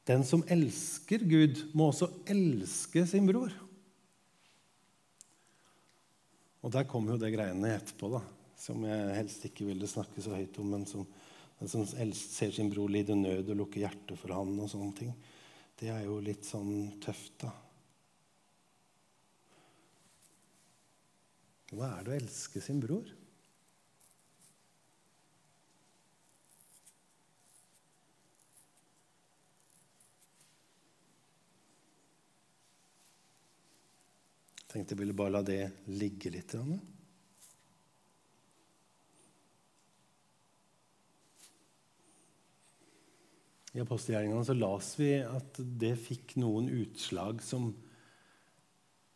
Den 0.09 0.23
som 0.25 0.41
elsker 0.49 1.21
Gud, 1.21 1.61
må 1.77 1.91
også 1.91 2.09
elske 2.25 3.05
sin 3.07 3.29
bror. 3.29 3.53
Og 6.65 6.73
der 6.73 6.87
kommer 6.89 7.13
jo 7.13 7.21
det 7.21 7.29
greiene 7.35 7.75
etterpå, 7.75 8.09
da, 8.15 8.23
som 8.57 8.81
jeg 8.87 9.13
helst 9.19 9.45
ikke 9.47 9.67
ville 9.67 9.87
snakke 9.87 10.23
så 10.23 10.33
høyt 10.33 10.57
om. 10.63 10.73
Men 10.73 10.87
som, 10.89 11.05
som 11.69 11.85
ser 11.87 12.51
sin 12.51 12.69
bror 12.69 12.91
lide 12.91 13.15
nød 13.15 13.53
og 13.53 13.59
lukker 13.61 13.85
hjertet 13.85 14.19
for 14.19 14.35
han 14.35 14.55
og 14.59 14.69
sånne 14.71 14.95
ting. 14.97 15.13
Det 15.79 15.89
er 15.91 16.05
jo 16.05 16.19
litt 16.23 16.45
sånn 16.47 16.99
tøft, 17.03 17.37
da. 17.43 17.51
Hva 21.73 21.89
er 21.97 22.05
det 22.05 22.11
å 22.11 22.17
elske 22.19 22.61
sin 22.61 22.81
bror? 22.83 23.07
Jeg 34.59 34.81
tenkte 34.81 34.95
jeg 34.95 35.03
ville 35.03 35.17
bare 35.17 35.33
la 35.35 35.43
det 35.45 35.61
ligge 35.93 36.31
litt. 36.33 36.53
I 43.73 43.81
apostelgjerningene 43.81 44.45
så 44.45 44.55
las 44.57 44.93
vi 44.99 45.15
at 45.25 45.61
det 45.81 45.95
fikk 45.97 46.35
noen 46.41 46.69
utslag 46.83 47.41
som, 47.41 47.71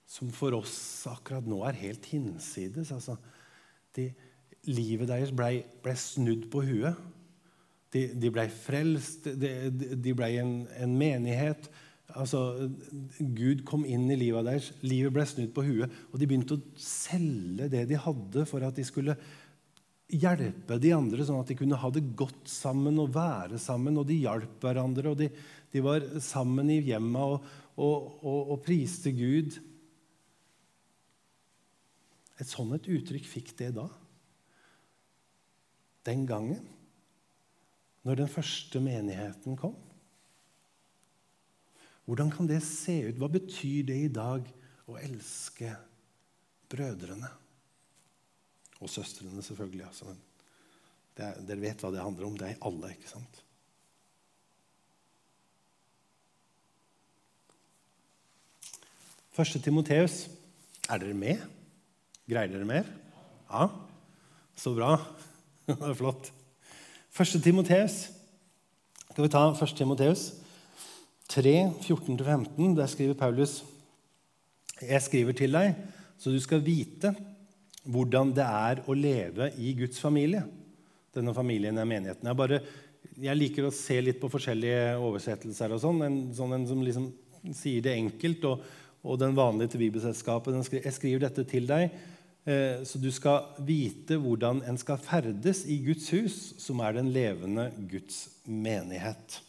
som 0.10 0.32
for 0.34 0.58
oss 0.58 0.78
akkurat 1.10 1.46
nå 1.46 1.62
er 1.68 1.78
helt 1.78 2.08
hinsides. 2.10 2.94
Altså, 2.96 3.18
de, 3.98 4.10
livet 4.70 5.10
deres 5.10 5.34
ble, 5.36 5.62
ble, 5.86 5.98
snudd 6.02 6.48
på 6.54 6.64
huet. 6.66 7.04
De, 7.94 8.08
de 8.18 8.32
ble 8.34 8.48
frelst, 8.52 9.30
de, 9.40 9.52
de 9.96 10.16
ble 10.18 10.34
en, 10.42 10.58
en 10.82 10.98
menighet 10.98 11.70
altså, 12.16 12.70
Gud 13.20 13.64
kom 13.68 13.86
inn 13.88 14.08
i 14.12 14.18
livet 14.20 14.48
deres, 14.48 14.70
livet 14.86 15.14
ble 15.16 15.26
snudd 15.28 15.52
på 15.56 15.66
huet, 15.68 15.94
og 16.12 16.20
de 16.20 16.30
begynte 16.30 16.58
å 16.58 16.64
selge 16.82 17.70
det 17.72 17.86
de 17.90 18.00
hadde, 18.00 18.46
for 18.50 18.64
at 18.66 18.78
de 18.78 18.86
skulle 18.88 19.18
hjelpe 20.08 20.78
de 20.80 20.94
andre, 20.96 21.26
sånn 21.26 21.42
at 21.42 21.50
de 21.52 21.58
kunne 21.60 21.80
ha 21.80 21.90
det 21.92 22.06
godt 22.18 22.48
sammen 22.50 23.00
og 23.02 23.14
være 23.16 23.60
sammen. 23.60 23.98
Og 24.00 24.08
de 24.08 24.20
hjalp 24.22 24.62
hverandre, 24.64 25.12
og 25.12 25.20
de, 25.20 25.30
de 25.74 25.84
var 25.84 26.06
sammen 26.24 26.72
i 26.72 26.80
hjemmet 26.88 27.22
og, 27.22 27.50
og, 27.76 28.14
og, 28.22 28.54
og, 28.54 28.62
priste 28.66 29.12
Gud. 29.16 29.58
Et 32.38 32.48
sånn 32.48 32.76
et 32.78 32.88
uttrykk 32.98 33.28
fikk 33.28 33.54
det 33.60 33.74
da. 33.78 33.88
Den 36.08 36.24
gangen, 36.30 36.64
når 38.08 38.22
den 38.22 38.32
første 38.32 38.80
menigheten 38.80 39.58
kom. 39.60 39.76
Hvordan 42.08 42.30
kan 42.32 42.48
det 42.48 42.62
se 42.64 43.02
ut? 43.10 43.18
Hva 43.20 43.28
betyr 43.28 43.90
det 43.90 43.98
i 44.06 44.14
dag 44.16 44.46
å 44.88 44.96
elske 45.02 45.74
brødrene? 46.72 47.28
Og 48.80 48.90
søstrene, 48.90 49.44
selvfølgelig. 49.44 49.86
Altså. 49.88 50.14
Er, 51.18 51.38
dere 51.48 51.62
vet 51.62 51.82
hva 51.82 51.92
det 51.94 52.04
handler 52.04 52.28
om. 52.28 52.38
Det 52.38 52.50
er 52.52 52.66
alle, 52.68 52.92
ikke 52.94 53.10
sant? 53.10 53.44
Første 59.38 59.62
Timoteus. 59.62 60.26
Er 60.90 61.02
dere 61.02 61.18
med? 61.18 61.42
Greier 62.30 62.50
dere 62.54 62.66
mer? 62.66 62.90
Ja? 63.50 63.68
Så 64.58 64.74
bra. 64.78 64.96
Det 65.68 65.76
er 65.84 65.98
flott. 65.98 66.32
Første 67.12 67.42
Timoteus. 67.42 68.08
Skal 69.12 69.26
vi 69.26 69.30
ta 69.34 69.42
første 69.58 69.78
Timoteus? 69.78 70.30
3, 71.30 71.74
14-15, 71.82 72.78
der 72.78 72.86
skriver 72.86 73.14
Paulus 73.14 73.64
Jeg 74.82 75.02
skriver 75.02 75.32
til 75.32 75.54
deg, 75.54 75.74
så 76.18 76.32
du 76.32 76.40
skal 76.40 76.62
vite 76.66 77.16
hvordan 77.88 78.34
det 78.36 78.46
er 78.46 78.82
å 78.86 78.96
leve 78.98 79.51
i 79.63 79.74
Guds 79.77 80.01
familie. 80.03 80.44
Denne 81.15 81.34
familien 81.36 81.77
er 81.79 81.88
menigheten. 81.89 82.27
Jeg, 82.27 82.38
bare, 82.38 82.60
jeg 83.24 83.39
liker 83.39 83.67
å 83.67 83.74
se 83.74 83.98
litt 84.03 84.20
på 84.22 84.29
forskjellige 84.32 84.98
oversettelser. 85.00 85.74
og 85.74 85.82
sånn, 85.82 86.03
En, 86.06 86.20
sånn 86.36 86.58
en 86.60 86.67
som 86.70 86.84
liksom 86.84 87.08
sier 87.56 87.82
det 87.86 87.96
enkelt, 87.96 88.46
og, 88.50 88.67
og 89.08 89.20
den 89.22 89.36
vanlige 89.38 89.74
til 89.74 89.86
Bibelselskapet. 89.88 90.60
Jeg 90.77 90.96
skriver 90.96 91.27
dette 91.27 91.48
til 91.48 91.67
deg, 91.70 91.89
eh, 92.46 92.84
så 92.84 93.01
du 93.01 93.10
skal 93.15 93.53
vite 93.65 94.20
hvordan 94.22 94.63
en 94.67 94.79
skal 94.79 95.01
ferdes 95.01 95.63
i 95.65 95.79
Guds 95.86 96.10
hus, 96.15 96.39
som 96.62 96.84
er 96.84 97.00
den 97.00 97.13
levende 97.15 97.70
Guds 97.89 98.25
menighet. 98.46 99.39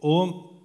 Og 0.00 0.59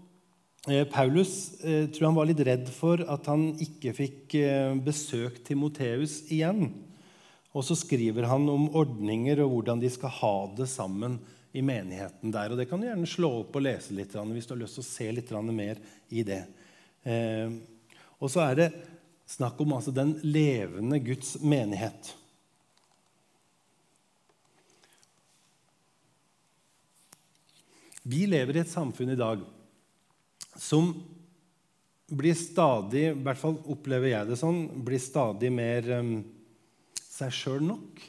Paulus 0.65 1.61
eh, 1.61 1.85
tror 1.93 2.07
han 2.07 2.15
var 2.17 2.25
litt 2.25 2.41
redd 2.41 2.69
for 2.73 3.03
at 3.05 3.27
han 3.29 3.51
ikke 3.61 3.91
fikk 3.93 4.35
eh, 4.39 4.73
besøkt 4.81 5.43
Timoteus 5.45 6.23
igjen. 6.33 6.71
Og 7.53 7.63
så 7.67 7.77
skriver 7.77 8.25
han 8.31 8.47
om 8.49 8.65
ordninger 8.73 9.43
og 9.43 9.51
hvordan 9.53 9.83
de 9.83 9.91
skal 9.93 10.13
ha 10.17 10.33
det 10.57 10.65
sammen 10.71 11.19
i 11.55 11.61
menigheten 11.61 12.33
der. 12.33 12.49
Og 12.49 12.57
Det 12.57 12.65
kan 12.69 12.81
du 12.81 12.87
gjerne 12.89 13.07
slå 13.07 13.29
opp 13.43 13.55
og 13.55 13.63
lese 13.67 13.93
litt 13.93 14.17
hvis 14.17 14.49
du 14.49 14.55
har 14.55 14.61
lyst 14.63 14.79
til 14.79 14.83
å 14.83 14.89
se 14.89 15.11
litt 15.13 15.31
mer 15.53 15.79
i 16.09 16.25
det. 16.25 16.41
Og 18.19 18.31
så 18.33 18.41
er 18.43 18.57
det 18.59 18.69
snakk 19.29 19.61
om 19.61 19.77
altså 19.77 19.93
den 19.95 20.17
levende 20.25 20.99
Guds 20.99 21.37
menighet. 21.39 22.11
Vi 28.03 28.25
lever 28.27 28.57
i 28.57 28.65
et 28.65 28.73
samfunn 28.73 29.13
i 29.13 29.17
dag 29.17 29.45
som 30.55 30.91
blir 32.05 32.35
stadig, 32.37 33.09
i 33.09 33.23
hvert 33.25 33.39
fall 33.39 33.57
opplever 33.71 34.11
jeg 34.11 34.29
det 34.29 34.37
sånn, 34.39 34.67
blir 34.85 35.01
stadig 35.01 35.49
mer 35.53 35.87
um, 35.97 36.11
seg 37.01 37.33
sjøl 37.33 37.63
nok. 37.65 38.03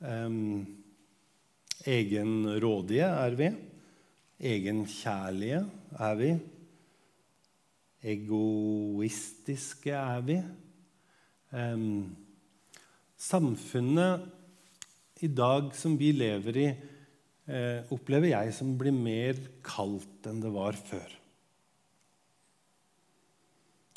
Um, 0.00 0.64
egenrådige 1.88 3.08
er 3.08 3.36
vi. 3.36 3.50
Egenkjærlige 4.50 5.64
er 6.00 6.16
vi. 6.20 6.30
Egoistiske 8.12 9.92
er 9.96 10.24
vi. 10.24 10.38
Um, 11.52 12.16
samfunnet 13.20 14.28
i 15.20 15.28
dag 15.28 15.74
som 15.76 15.98
vi 16.00 16.12
lever 16.16 16.56
i, 16.56 16.68
eh, 17.50 17.86
opplever 17.92 18.32
jeg 18.32 18.54
som 18.56 18.76
blir 18.78 18.94
mer 18.94 19.38
kaldt 19.66 20.28
enn 20.30 20.40
det 20.42 20.52
var 20.54 20.78
før. 20.78 21.16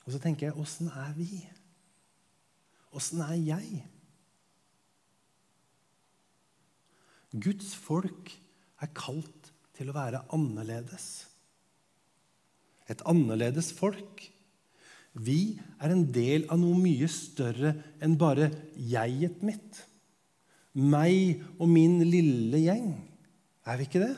Og 0.04 0.12
så 0.14 0.20
tenker 0.20 0.50
jeg 0.50 0.60
åssen 0.60 0.90
er 0.92 1.14
vi? 1.16 1.30
Åssen 2.94 3.24
er 3.26 3.38
jeg? 3.40 3.84
Guds 7.34 7.72
folk 7.74 8.34
er 8.84 8.92
kalt 8.94 9.50
til 9.74 9.90
å 9.90 9.96
være 9.96 10.26
annerledes. 10.36 11.08
Et 12.92 13.00
annerledes 13.10 13.72
folk. 13.74 14.28
Vi 15.14 15.56
er 15.80 15.94
en 15.94 16.04
del 16.14 16.46
av 16.52 16.60
noe 16.62 16.78
mye 16.78 17.08
større 17.10 17.74
enn 18.04 18.20
bare 18.22 18.52
jeget 18.76 19.42
mitt. 19.46 19.82
Meg 20.74 21.42
og 21.58 21.70
min 21.70 22.00
lille 22.06 22.62
gjeng. 22.62 22.94
Er 23.64 23.80
vi 23.80 23.88
ikke 23.88 24.04
det? 24.04 24.14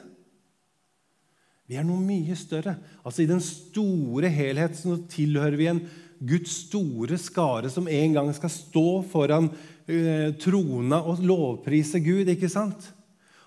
Vi 1.65 1.77
er 1.79 1.85
noe 1.85 2.01
mye 2.01 2.35
større. 2.37 2.75
Altså 3.01 3.23
I 3.23 3.29
den 3.29 3.41
store 3.41 4.29
helhet 4.29 4.77
så 4.77 4.99
tilhører 5.09 5.57
vi 5.57 5.69
en 5.71 5.81
Guds 6.25 6.53
store 6.69 7.17
skare 7.19 7.69
som 7.73 7.89
en 7.91 8.13
gang 8.15 8.29
skal 8.37 8.51
stå 8.53 8.87
foran 9.11 9.49
uh, 9.49 10.29
trona 10.41 11.01
og 11.01 11.23
lovprise 11.25 11.99
Gud. 12.05 12.29
ikke 12.31 12.49
sant? 12.51 12.91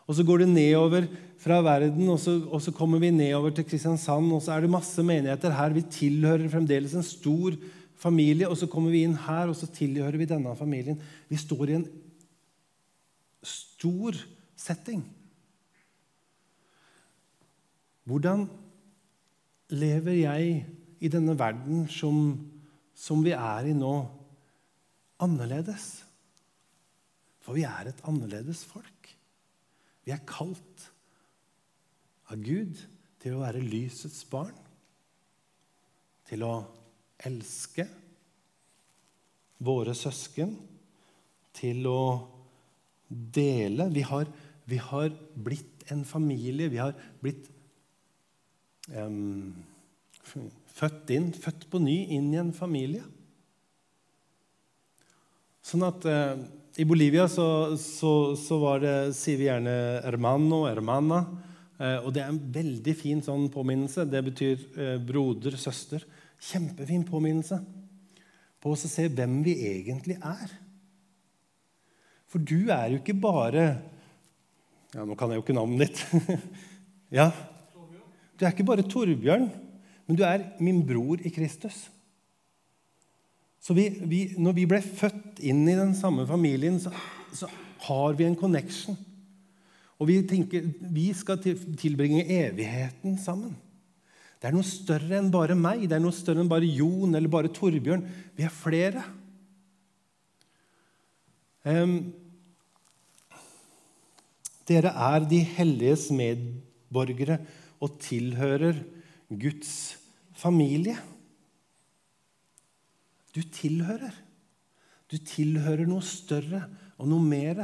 Og 0.09 0.17
så 0.17 0.25
går 0.27 0.43
det 0.43 0.51
nedover 0.51 1.09
fra 1.39 1.61
verden, 1.63 2.09
og 2.11 2.19
så, 2.19 2.39
og 2.49 2.63
så, 2.65 2.73
kommer 2.75 2.99
vi 2.99 3.13
nedover 3.15 3.53
til 3.55 3.67
Kristiansand, 3.69 4.33
og 4.35 4.41
så 4.43 4.55
er 4.55 4.65
det 4.65 4.73
masse 4.73 5.03
menigheter 5.05 5.55
her. 5.55 5.75
Vi 5.77 5.85
tilhører 5.87 6.49
fremdeles 6.51 6.97
en 6.97 7.07
stor 7.07 7.55
familie, 7.99 8.49
og 8.49 8.57
så 8.59 8.67
kommer 8.71 8.91
vi 8.95 9.05
inn 9.07 9.15
her, 9.27 9.51
og 9.51 9.57
så 9.59 9.69
tilhører 9.71 10.19
vi 10.19 10.27
denne 10.31 10.55
familien. 10.59 10.99
Vi 11.31 11.39
står 11.39 11.71
i 11.71 11.77
en 11.79 11.87
stor 13.47 14.19
setting. 14.59 15.05
Hvordan 18.09 18.47
lever 19.77 20.15
jeg 20.17 20.53
i 21.05 21.09
denne 21.13 21.35
verden 21.37 21.85
som, 21.93 22.31
som 22.97 23.21
vi 23.25 23.35
er 23.37 23.69
i 23.69 23.75
nå, 23.77 23.95
annerledes? 25.21 25.91
For 27.45 27.59
vi 27.59 27.67
er 27.69 27.91
et 27.91 28.01
annerledes 28.09 28.63
folk. 28.69 29.11
Vi 30.07 30.15
er 30.15 30.25
kalt 30.25 30.87
av 32.33 32.41
Gud 32.41 32.81
til 33.21 33.37
å 33.37 33.43
være 33.43 33.61
lysets 33.61 34.23
barn, 34.31 34.57
til 36.29 36.47
å 36.49 36.55
elske 37.29 37.85
våre 39.69 39.93
søsken, 39.97 40.57
til 41.57 41.85
å 41.91 42.01
dele. 43.09 43.89
Vi 43.93 44.05
har, 44.07 44.33
vi 44.65 44.81
har 44.81 45.13
blitt 45.35 45.89
en 45.93 46.05
familie. 46.09 46.73
Vi 46.73 46.81
har 46.81 46.97
blitt 47.21 47.49
født 50.79 51.13
inn, 51.15 51.33
født 51.37 51.67
på 51.71 51.81
ny 51.83 51.97
inn 52.17 52.31
i 52.33 52.41
en 52.41 52.55
familie. 52.57 53.05
Sånn 55.65 55.85
at 55.85 56.07
uh, 56.09 56.39
i 56.79 56.87
Bolivia 56.89 57.27
så, 57.29 57.77
så, 57.77 58.13
så 58.39 58.59
det, 58.81 58.95
sier 59.19 59.41
vi 59.41 59.49
gjerne 59.49 59.75
'hermano', 60.05 60.65
'hermana'. 60.71 61.27
Eh, 61.79 61.99
og 62.03 62.11
det 62.15 62.25
er 62.25 62.33
en 62.33 62.41
veldig 62.55 62.95
fin 62.99 63.21
sånn 63.23 63.47
påminnelse. 63.55 64.07
Det 64.11 64.23
betyr 64.27 64.63
eh, 64.79 64.97
broder, 64.99 65.55
søster. 65.59 66.03
Kjempefin 66.43 67.05
påminnelse 67.07 67.61
på 68.59 68.73
oss 68.75 68.87
å 68.89 68.91
se 68.91 69.07
hvem 69.11 69.41
vi 69.47 69.55
egentlig 69.69 70.17
er. 70.19 70.55
For 72.29 72.43
du 72.43 72.71
er 72.75 72.91
jo 72.93 73.03
ikke 73.03 73.17
bare 73.19 73.69
Ja, 74.89 75.05
nå 75.05 75.15
kan 75.21 75.31
jeg 75.31 75.39
jo 75.39 75.45
ikke 75.45 75.55
navnet 75.55 75.91
ditt. 75.91 76.49
ja. 77.19 77.29
Du 78.39 78.47
er 78.47 78.55
ikke 78.55 78.67
bare 78.69 78.87
Torbjørn, 78.87 79.49
men 80.07 80.17
du 80.17 80.23
er 80.23 80.45
min 80.63 80.85
bror 80.87 81.19
i 81.27 81.33
Kristus. 81.35 81.89
Så 83.61 83.75
vi, 83.75 83.89
vi, 84.07 84.21
når 84.39 84.55
vi 84.57 84.67
ble 84.71 84.79
født 84.81 85.43
inn 85.45 85.65
i 85.69 85.77
den 85.77 85.91
samme 85.99 86.25
familien, 86.29 86.79
så, 86.81 86.93
så 87.35 87.51
har 87.89 88.15
vi 88.17 88.29
en 88.29 88.39
connection. 88.39 88.97
Og 89.99 90.07
vi 90.09 90.21
tenker 90.31 90.69
vi 90.95 91.09
skal 91.17 91.41
tilbringe 91.43 92.23
evigheten 92.23 93.19
sammen. 93.21 93.57
Det 94.39 94.47
er 94.47 94.55
noe 94.55 94.67
større 94.67 95.19
enn 95.19 95.33
bare 95.35 95.57
meg, 95.59 95.83
det 95.91 95.97
er 95.97 96.03
noe 96.05 96.15
større 96.15 96.45
enn 96.45 96.51
bare 96.51 96.69
Jon 96.71 97.19
eller 97.19 97.31
bare 97.33 97.51
Torbjørn. 97.51 98.05
Vi 98.39 98.47
er 98.47 98.55
flere. 98.55 99.03
Um, 101.67 101.99
dere 104.71 104.93
er 104.95 105.27
de 105.27 105.43
helliges 105.59 106.07
medborgere 106.15 107.41
og 107.85 107.99
tilhører 108.03 108.81
Guds 109.29 109.73
familie. 110.39 110.97
Du 113.35 113.43
tilhører. 113.43 114.15
Du 115.09 115.17
tilhører 115.17 115.89
noe 115.89 116.05
større 116.05 116.65
og 116.99 117.09
noe 117.11 117.25
mer 117.25 117.63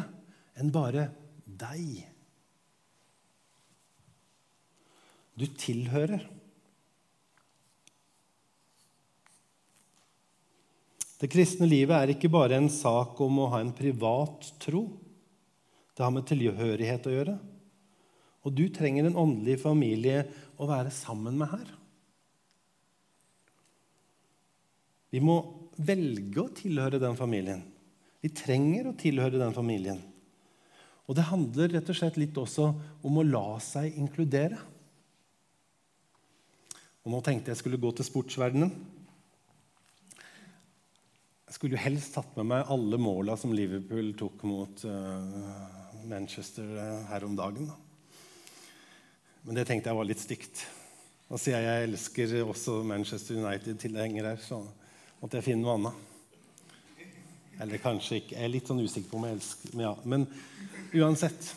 enn 0.60 0.70
bare 0.72 1.08
deg. 1.44 2.04
Du 5.34 5.46
tilhører. 5.58 6.22
Det 11.18 11.30
kristne 11.32 11.66
livet 11.66 11.96
er 11.96 12.12
ikke 12.14 12.30
bare 12.30 12.58
en 12.60 12.70
sak 12.70 13.18
om 13.24 13.42
å 13.42 13.50
ha 13.54 13.60
en 13.62 13.74
privat 13.74 14.46
tro. 14.62 14.86
Det 15.94 16.02
har 16.04 16.12
med 16.14 16.26
tilhørighet 16.28 17.06
å 17.08 17.14
gjøre. 17.14 17.36
Og 18.44 18.52
du 18.52 18.66
trenger 18.72 19.08
en 19.08 19.18
åndelig 19.20 19.58
familie 19.62 20.24
å 20.60 20.68
være 20.68 20.92
sammen 20.94 21.38
med 21.40 21.50
her. 21.52 21.68
Vi 25.14 25.22
må 25.22 25.38
velge 25.78 26.42
å 26.42 26.52
tilhøre 26.54 27.00
den 27.02 27.16
familien. 27.18 27.62
Vi 28.24 28.32
trenger 28.34 28.88
å 28.90 28.96
tilhøre 28.98 29.40
den 29.40 29.54
familien. 29.56 30.00
Og 31.04 31.16
det 31.18 31.26
handler 31.28 31.74
rett 31.74 31.90
og 31.92 31.98
slett 31.98 32.16
litt 32.20 32.36
også 32.40 32.70
om 33.04 33.20
å 33.20 33.26
la 33.26 33.46
seg 33.62 33.96
inkludere. 34.00 34.58
Og 37.04 37.12
Nå 37.12 37.20
tenkte 37.24 37.52
jeg 37.52 37.60
skulle 37.60 37.80
gå 37.80 37.90
til 37.92 38.08
sportsverdenen. 38.08 38.72
Jeg 41.44 41.58
skulle 41.58 41.76
jo 41.76 41.84
helst 41.84 42.16
tatt 42.16 42.32
med 42.38 42.48
meg 42.50 42.70
alle 42.72 42.98
måla 42.98 43.36
som 43.38 43.52
Liverpool 43.54 44.14
tok 44.18 44.40
mot 44.48 44.86
uh, 44.88 46.00
Manchester 46.08 46.66
uh, 46.74 47.04
her 47.12 47.28
om 47.28 47.36
dagen. 47.38 47.68
Da. 47.68 47.83
Men 49.44 49.58
det 49.58 49.66
tenkte 49.68 49.92
jeg 49.92 49.98
var 49.98 50.08
litt 50.08 50.22
stygt. 50.22 50.64
Og 51.28 51.40
siden 51.40 51.64
jeg 51.64 51.86
elsker 51.88 52.34
også 52.44 52.78
Manchester 52.86 53.36
United-tilhengere, 53.40 54.36
så 54.40 54.60
måtte 55.20 55.38
jeg 55.38 55.48
finne 55.50 55.64
noe 55.64 55.76
annet. 55.78 56.10
Eller 57.64 57.82
kanskje 57.82 58.20
ikke. 58.20 58.36
Jeg 58.36 58.48
er 58.48 58.52
litt 58.54 58.70
sånn 58.70 58.82
usikker 58.82 59.10
på 59.10 59.20
om 59.20 59.26
jeg 59.28 59.36
elsker 59.38 59.76
Men, 59.76 59.84
ja. 59.84 59.92
men 60.10 60.26
uansett 61.04 61.50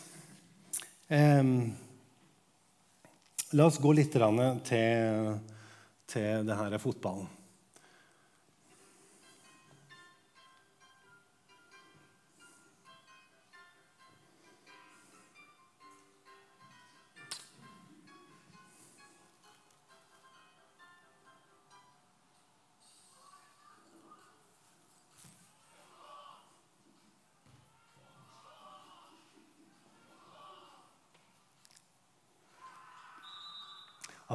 eh, 1.08 1.50
La 3.56 3.64
oss 3.64 3.80
gå 3.80 3.94
litt 3.96 4.12
til, 4.12 5.32
til 6.12 6.44
det 6.44 6.58
her 6.60 6.78
fotballen. 6.82 7.37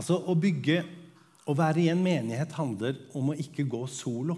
Altså, 0.03 0.19
Å 0.19 0.35
bygge 0.35 0.81
Å 1.47 1.53
være 1.55 1.79
i 1.85 1.91
en 1.91 2.01
menighet 2.03 2.51
handler 2.57 2.97
om 3.15 3.31
å 3.31 3.37
ikke 3.39 3.63
gå 3.67 3.81
solo. 3.91 4.35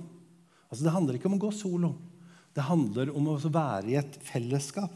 Altså, 0.69 0.83
Det 0.85 0.93
handler 0.93 1.17
ikke 1.17 1.29
om 1.29 1.37
å 1.37 1.41
gå 1.41 1.51
solo. 1.53 1.91
Det 2.53 2.65
handler 2.65 3.11
om 3.13 3.27
å 3.29 3.35
være 3.37 3.91
i 3.91 3.97
et 3.97 4.17
fellesskap. 4.25 4.93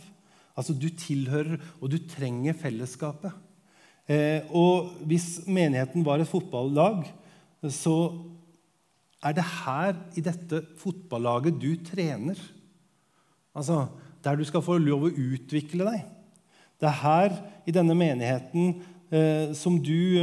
Altså, 0.58 0.74
Du 0.74 0.90
tilhører, 0.90 1.60
og 1.82 1.90
du 1.90 1.98
trenger 2.10 2.58
fellesskapet. 2.58 3.34
Eh, 4.10 4.42
og 4.50 4.90
hvis 5.06 5.46
menigheten 5.46 6.06
var 6.06 6.22
et 6.22 6.30
fotballag, 6.30 7.06
så 7.70 8.26
er 9.22 9.34
det 9.38 9.46
her, 9.46 9.94
i 10.18 10.22
dette 10.22 10.64
fotballaget, 10.82 11.62
du 11.62 11.78
trener. 11.86 12.38
Altså, 13.54 13.88
der 14.24 14.36
du 14.36 14.46
skal 14.46 14.66
få 14.66 14.78
lov 14.82 15.06
å 15.06 15.14
utvikle 15.14 15.86
deg. 15.92 16.06
Det 16.82 16.90
er 16.90 17.02
her, 17.04 17.38
i 17.70 17.76
denne 17.76 17.94
menigheten, 17.94 18.82
som 19.58 19.80
du 19.82 20.16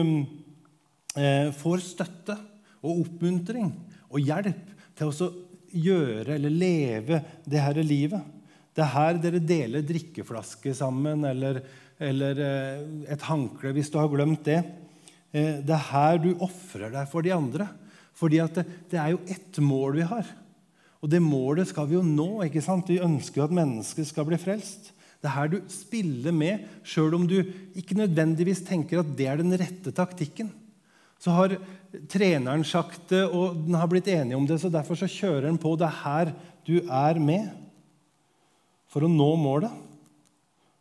eh, 1.16 1.51
får 1.57 1.83
støtte 1.83 2.37
og 2.85 3.03
oppmuntring 3.03 3.72
og 4.12 4.22
hjelp 4.22 4.72
til 4.96 5.11
å 5.11 5.31
gjøre 5.77 6.37
eller 6.37 6.53
leve 6.53 7.20
det 7.44 7.62
her 7.62 7.81
livet. 7.83 8.22
Det 8.77 8.85
er 8.85 8.92
her 8.92 9.20
dere 9.20 9.40
deler 9.40 9.85
drikkeflaske 9.87 10.75
sammen 10.77 11.25
eller, 11.29 11.62
eller 11.99 12.42
eh, 12.44 12.83
et 13.14 13.29
håndkle 13.29 13.72
hvis 13.77 13.90
du 13.92 13.99
har 14.01 14.11
glemt 14.12 14.44
det. 14.46 14.61
Eh, 15.33 15.62
det 15.64 15.75
er 15.75 15.88
her 15.90 16.20
du 16.22 16.33
ofrer 16.44 16.92
deg 16.92 17.09
for 17.12 17.25
de 17.25 17.35
andre. 17.37 17.68
Fordi 18.16 18.40
det, 18.57 18.64
det, 18.92 19.01
er 19.01 19.12
jo 19.12 19.22
ett 19.29 19.59
mål 19.61 19.99
vi 19.99 20.09
har. 20.09 20.29
Og 21.05 21.11
det 21.12 21.20
målet 21.20 21.68
skal 21.68 21.88
vi 21.88 21.99
jo 21.99 22.05
nå. 22.05 22.44
ikke 22.46 22.64
sant? 22.64 22.88
Vi 22.88 23.03
ønsker 23.05 23.42
jo 23.42 23.49
at 23.49 23.57
mennesket 23.57 24.09
skal 24.09 24.29
bli 24.29 24.38
frelst. 24.40 24.94
Det 25.26 25.32
er 25.32 25.40
her 25.40 25.48
du 25.50 25.56
spiller 25.74 26.30
med, 26.30 26.68
sjøl 26.86 27.16
om 27.18 27.24
du 27.26 27.40
ikke 27.74 27.96
nødvendigvis 27.98 28.60
tenker 28.62 29.00
at 29.02 29.08
det 29.18 29.26
er 29.26 29.40
den 29.40 29.50
rette 29.58 29.90
taktikken. 29.90 30.52
Så 31.18 31.34
har 31.34 31.56
treneren 32.12 32.62
sagt 32.62 33.08
det, 33.10 33.24
og 33.26 33.56
den 33.66 33.74
har 33.74 33.90
blitt 33.90 34.06
enig 34.12 34.36
om 34.38 34.46
det, 34.46 34.60
så 34.62 34.70
derfor 34.70 35.00
så 35.00 35.08
kjører 35.10 35.48
den 35.48 35.58
på. 35.58 35.72
Det 35.74 35.88
er 35.88 35.98
her 36.04 36.30
du 36.68 36.76
er 36.84 37.18
med 37.18 37.50
for 38.86 39.02
å 39.02 39.10
nå 39.10 39.28
målet, 39.40 39.74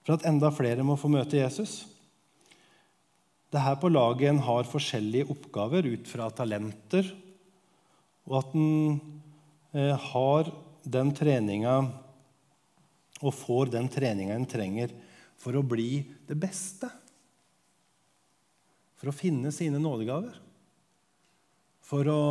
for 0.05 0.13
at 0.19 0.29
enda 0.29 0.53
flere 0.53 0.85
må 0.85 0.93
få 0.99 1.09
møte 1.09 1.39
Jesus. 1.39 1.79
Det 3.49 3.57
er 3.57 3.65
her 3.71 3.81
på 3.81 3.89
laget 3.89 4.29
en 4.29 4.45
har 4.45 4.69
forskjellige 4.69 5.31
oppgaver 5.33 5.89
ut 5.89 6.05
fra 6.05 6.29
talenter, 6.37 7.09
og 8.29 8.43
at 8.43 8.53
en 8.53 8.99
eh, 9.73 10.09
har 10.11 10.53
den 10.85 11.09
treninga 11.17 11.79
og 13.25 13.33
får 13.33 13.73
den 13.73 13.89
treninga 13.91 14.35
en 14.37 14.47
trenger 14.49 14.93
for 15.41 15.57
å 15.57 15.65
bli 15.65 16.03
det 16.29 16.37
beste. 16.37 16.89
For 18.99 19.09
å 19.11 19.15
finne 19.15 19.51
sine 19.53 19.81
nådegaver. 19.81 20.37
For 21.85 22.09
å 22.09 22.25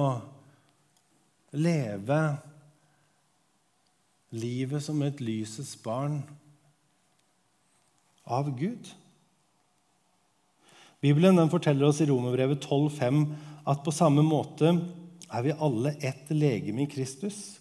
leve 1.55 2.21
livet 4.35 4.83
som 4.83 5.03
et 5.07 5.21
lysets 5.23 5.77
barn 5.83 6.19
av 8.25 8.51
Gud. 8.59 8.89
Bibelen 11.05 11.51
forteller 11.53 11.91
oss 11.91 12.01
i 12.01 12.09
Romerbrevet 12.09 12.65
12,5 12.65 13.27
at 13.69 13.83
på 13.85 13.93
samme 13.95 14.25
måte 14.25 14.73
er 15.35 15.45
vi 15.45 15.53
alle 15.53 15.95
ett 16.01 16.31
legeme 16.33 16.85
i 16.85 16.91
Kristus, 16.91 17.61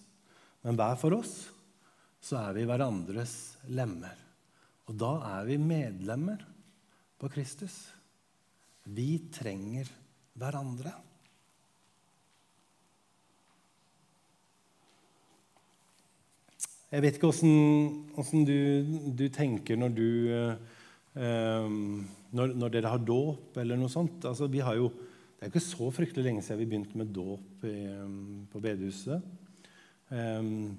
men 0.64 0.78
hver 0.80 0.96
for 1.00 1.20
oss 1.20 1.53
så 2.24 2.40
er 2.40 2.56
vi 2.56 2.68
hverandres 2.68 3.34
lemmer. 3.76 4.16
Og 4.88 4.96
da 5.00 5.14
er 5.38 5.48
vi 5.48 5.58
medlemmer 5.60 6.44
på 7.20 7.30
Kristus. 7.32 7.76
Vi 8.84 9.26
trenger 9.32 9.90
hverandre. 10.40 10.94
Jeg 16.94 17.02
vet 17.02 17.18
ikke 17.18 17.32
åssen 17.32 18.44
du, 18.46 18.58
du, 19.18 19.26
tenker 19.34 19.80
når 19.82 19.94
du 19.98 20.10
eh, 20.30 21.64
når, 22.38 22.54
når, 22.54 22.74
dere 22.76 22.92
har 22.94 23.02
dåp 23.02 23.58
eller 23.64 23.80
noe 23.80 23.92
sånt. 23.92 24.28
Altså, 24.30 24.48
vi 24.52 24.62
har 24.64 24.78
jo, 24.78 24.92
det 25.40 25.48
er 25.48 25.52
ikke 25.52 25.64
så 25.66 25.90
fryktelig 25.96 26.28
lenge 26.28 26.46
siden 26.46 26.62
vi 26.62 26.70
begynte 26.70 27.00
med 27.00 27.12
dåp 27.16 27.66
på 28.54 28.62
bedehuset. 28.62 29.26
Um, 30.14 30.76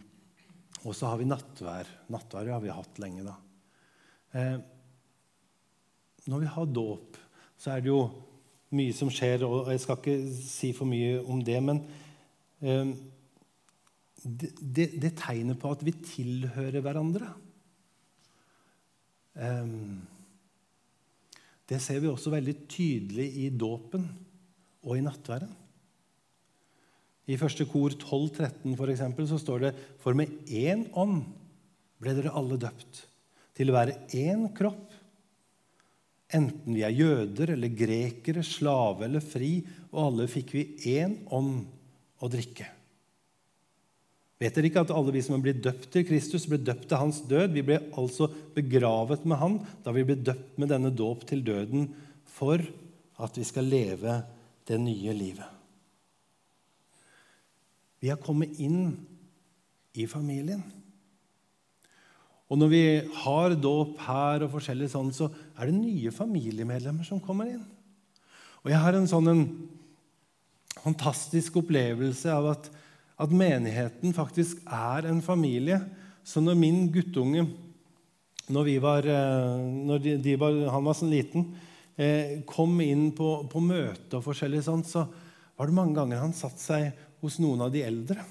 og 0.84 0.92
så 0.96 1.08
har 1.08 1.20
vi 1.20 1.28
nattvær. 1.28 1.88
Nattvær 2.12 2.52
har 2.52 2.62
vi 2.62 2.72
hatt 2.72 3.00
lenge, 3.00 3.24
da. 3.24 3.34
Eh, 4.36 4.58
når 6.28 6.44
vi 6.44 6.52
har 6.54 6.70
dåp, 6.72 7.18
så 7.60 7.74
er 7.74 7.84
det 7.84 7.92
jo 7.92 8.02
mye 8.74 8.94
som 8.96 9.10
skjer, 9.12 9.44
og 9.46 9.70
jeg 9.72 9.82
skal 9.82 10.00
ikke 10.00 10.16
si 10.36 10.72
for 10.76 10.88
mye 10.90 11.20
om 11.30 11.40
det, 11.44 11.56
men 11.64 11.80
eh, 12.64 12.92
det, 14.24 14.50
det, 14.60 14.88
det, 15.00 15.12
tegner 15.20 15.56
på 15.60 15.72
at 15.72 15.84
vi 15.84 15.94
tilhører 16.04 16.84
hverandre. 16.84 17.30
Eh, 19.36 19.74
det 21.64 21.80
ser 21.80 22.02
vi 22.04 22.12
også 22.12 22.32
veldig 22.34 22.56
tydelig 22.68 23.28
i 23.44 23.50
dåpen 23.56 24.08
og 24.84 24.98
i 24.98 25.04
nattværen. 25.04 25.60
I 27.24 27.38
første 27.40 27.64
kor 27.68 27.94
12.13 27.96 28.74
for 28.76 28.92
eksempel, 28.92 29.28
så 29.28 29.38
står 29.40 29.66
det 29.66 29.72
For 30.02 30.16
med 30.16 30.32
én 30.50 30.86
ånd 30.92 31.22
ble 32.02 32.12
dere 32.16 32.34
alle 32.36 32.58
døpt, 32.60 33.06
til 33.56 33.70
å 33.70 33.76
være 33.78 33.96
én 34.18 34.48
kropp. 34.56 34.92
Enten 36.34 36.74
vi 36.74 36.82
er 36.84 36.92
jøder 36.92 37.54
eller 37.54 37.72
grekere, 37.72 38.42
slave 38.44 39.06
eller 39.06 39.24
fri, 39.24 39.56
og 39.94 40.00
alle 40.08 40.28
fikk 40.28 40.54
vi 40.56 40.64
én 40.96 41.20
ånd 41.32 41.62
å 42.20 42.30
drikke. 42.32 42.66
Vet 44.42 44.56
dere 44.58 44.68
ikke 44.68 44.82
at 44.82 44.92
alle 44.92 45.14
vi 45.14 45.22
som 45.24 45.36
er 45.36 45.44
blitt 45.44 45.62
døpt 45.64 45.86
til 45.94 46.04
Kristus, 46.08 46.48
ble 46.50 46.58
døpt 46.60 46.88
til 46.90 47.00
hans 47.00 47.22
død? 47.30 47.54
Vi 47.54 47.64
ble 47.64 47.78
altså 47.94 48.28
begravet 48.56 49.24
med 49.24 49.40
han 49.40 49.60
da 49.86 49.94
vi 49.94 50.04
ble 50.04 50.18
døpt 50.20 50.58
med 50.60 50.74
denne 50.74 50.90
dåp 50.92 51.22
til 51.30 51.44
døden 51.46 51.86
for 52.34 52.60
at 53.22 53.38
vi 53.38 53.46
skal 53.46 53.70
leve 53.70 54.18
det 54.66 54.80
nye 54.82 55.14
livet. 55.14 55.53
Vi 58.04 58.10
har 58.12 58.20
kommet 58.20 58.58
inn 58.60 58.98
i 59.96 60.04
familien. 60.10 60.60
Og 62.52 62.58
når 62.60 62.68
vi 62.68 62.82
har 63.24 63.54
dåp 63.56 63.96
her, 64.04 64.44
og 64.44 64.52
forskjellig 64.52 64.90
sånn, 64.92 65.08
så 65.16 65.30
er 65.56 65.70
det 65.70 65.78
nye 65.78 66.12
familiemedlemmer 66.12 67.06
som 67.08 67.22
kommer 67.22 67.48
inn. 67.48 67.62
Og 68.60 68.68
jeg 68.68 68.80
har 68.82 68.98
en 68.98 69.08
sånn 69.08 69.30
en 69.32 69.44
fantastisk 70.82 71.56
opplevelse 71.62 72.28
av 72.28 72.50
at, 72.52 72.68
at, 73.24 73.32
menigheten 73.32 74.12
faktisk 74.16 74.60
er 74.68 75.08
en 75.08 75.22
familie. 75.24 75.80
Så 76.28 76.44
når 76.44 76.60
min 76.60 76.84
guttunge 76.92 77.46
når, 78.52 78.68
var, 78.84 79.08
eh, 79.08 79.64
når 79.88 80.04
de, 80.04 80.16
de 80.20 80.36
var, 80.36 80.58
han 80.74 80.84
var 80.84 80.96
sånn 80.98 81.14
liten, 81.14 81.48
eh, 81.96 82.42
kom 82.44 82.76
inn 82.84 83.08
på, 83.16 83.30
på 83.48 83.64
møte 83.64 84.20
og 84.20 84.26
forskjellig 84.26 84.60
sånt, 84.66 84.92
så 84.92 85.06
var 85.56 85.70
det 85.70 85.76
mange 85.80 85.96
ganger 85.96 86.20
han 86.20 86.36
satte 86.36 86.60
seg 86.60 86.90
hos 87.24 87.40
noen 87.42 87.64
av 87.64 87.72
de 87.74 87.82
eldre. 87.84 88.24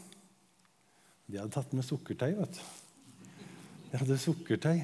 De 1.25 1.39
hadde 1.39 1.53
tatt 1.55 1.73
med 1.75 1.85
sukkertøy. 1.87 2.33
vet 2.37 2.59
du. 2.59 3.39
De 3.91 4.01
hadde 4.01 4.19
sukkertøy. 4.21 4.83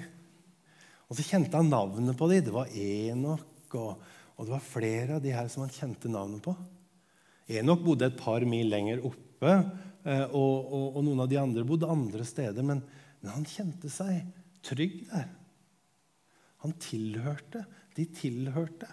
Og 1.09 1.17
så 1.17 1.25
kjente 1.25 1.57
han 1.57 1.71
navnet 1.71 2.17
på 2.17 2.29
dem. 2.29 2.43
Det 2.45 2.53
var 2.53 2.69
Enok, 2.69 3.75
og, 3.77 4.01
og, 4.35 4.43
det 4.45 4.53
var 4.53 4.65
flere 4.65 5.17
av 5.17 5.23
de 5.23 5.33
her 5.33 5.49
som 5.49 5.65
han 5.65 5.73
kjente 5.73 6.11
navnet 6.11 6.43
på. 6.45 6.53
Enok 7.59 7.81
bodde 7.85 8.09
et 8.09 8.19
par 8.19 8.45
mil 8.45 8.69
lenger 8.69 9.01
oppe, 9.09 9.55
eh, 10.05 10.25
og, 10.27 10.53
og, 10.69 10.85
og 10.99 11.01
noen 11.07 11.23
av 11.25 11.31
de 11.31 11.39
andre 11.41 11.65
bodde 11.65 11.89
andre 11.89 12.25
steder. 12.27 12.65
Men, 12.65 12.83
men 13.21 13.33
han 13.33 13.49
kjente 13.49 13.89
seg 13.93 14.21
trygg 14.65 15.01
der. 15.09 15.27
Han 16.65 16.75
tilhørte. 16.81 17.65
De 17.97 18.05
tilhørte. 18.15 18.89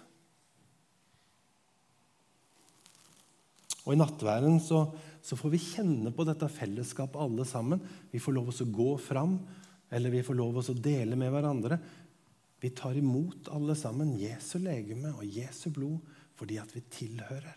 Og 3.87 3.95
I 3.95 4.01
nattværen 4.01 4.59
så, 4.63 4.81
så, 5.23 5.39
får 5.39 5.53
vi 5.55 5.63
kjenne 5.63 6.11
på 6.15 6.27
dette 6.27 6.49
fellesskapet 6.51 7.21
alle 7.23 7.47
sammen. 7.47 7.83
Vi 8.11 8.19
får 8.23 8.35
lov 8.35 8.51
til 8.51 8.67
å 8.67 8.75
gå 8.75 8.89
fram, 8.99 9.39
eller 9.95 10.11
vi 10.11 10.25
får 10.27 10.39
lov 10.39 10.59
til 10.59 10.75
å 10.75 10.83
dele 10.89 11.19
med 11.19 11.31
hverandre. 11.31 11.79
Vi 12.59 12.73
tar 12.75 12.99
imot 12.99 13.51
alle 13.55 13.77
sammen 13.79 14.17
Jesu 14.19 14.59
legeme 14.65 15.13
og 15.15 15.29
Jesu 15.29 15.69
blod 15.71 16.15
fordi 16.37 16.59
at 16.61 16.73
vi 16.75 16.83
tilhører. 16.93 17.55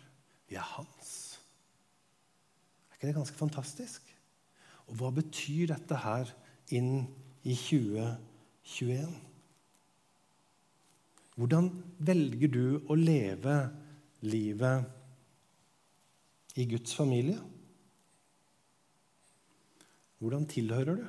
Vi 0.47 0.55
er 0.55 0.69
hans. 0.75 1.09
Er 2.87 2.99
ikke 2.99 3.09
det 3.09 3.17
ganske 3.17 3.39
fantastisk? 3.39 4.05
Og 4.89 5.01
hva 5.01 5.09
betyr 5.13 5.73
dette 5.73 5.97
her 6.03 6.29
inn 6.77 7.03
i 7.41 7.57
2021? 7.57 9.17
Hvordan 11.39 11.69
velger 12.03 12.51
du 12.51 12.63
å 12.91 12.97
leve 12.99 13.57
livet 14.27 14.98
i 16.55 16.65
Guds 16.65 16.95
familie? 16.95 17.37
Hvordan 20.19 20.47
tilhører 20.49 20.99
du? 20.99 21.05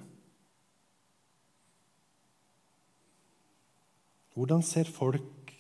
Hvordan 4.35 4.63
ser 4.63 4.85
folk 4.85 5.55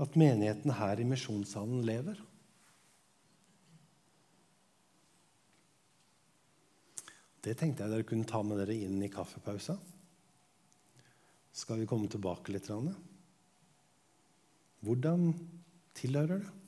at 0.00 0.16
menigheten 0.16 0.70
her 0.78 1.00
i 1.00 1.08
misjonssalen 1.08 1.82
lever? 1.84 2.20
Det 7.42 7.54
tenkte 7.58 7.84
jeg 7.84 7.92
dere 7.92 8.06
kunne 8.06 8.26
ta 8.26 8.42
med 8.42 8.58
dere 8.58 8.74
inn 8.74 9.02
i 9.02 9.10
kaffepausa. 9.10 9.76
Skal 11.56 11.78
vi 11.80 11.88
komme 11.88 12.08
tilbake 12.10 12.52
litt? 12.54 12.70
Hvordan 14.82 15.28
tilhører 15.96 16.42
du? 16.42 16.65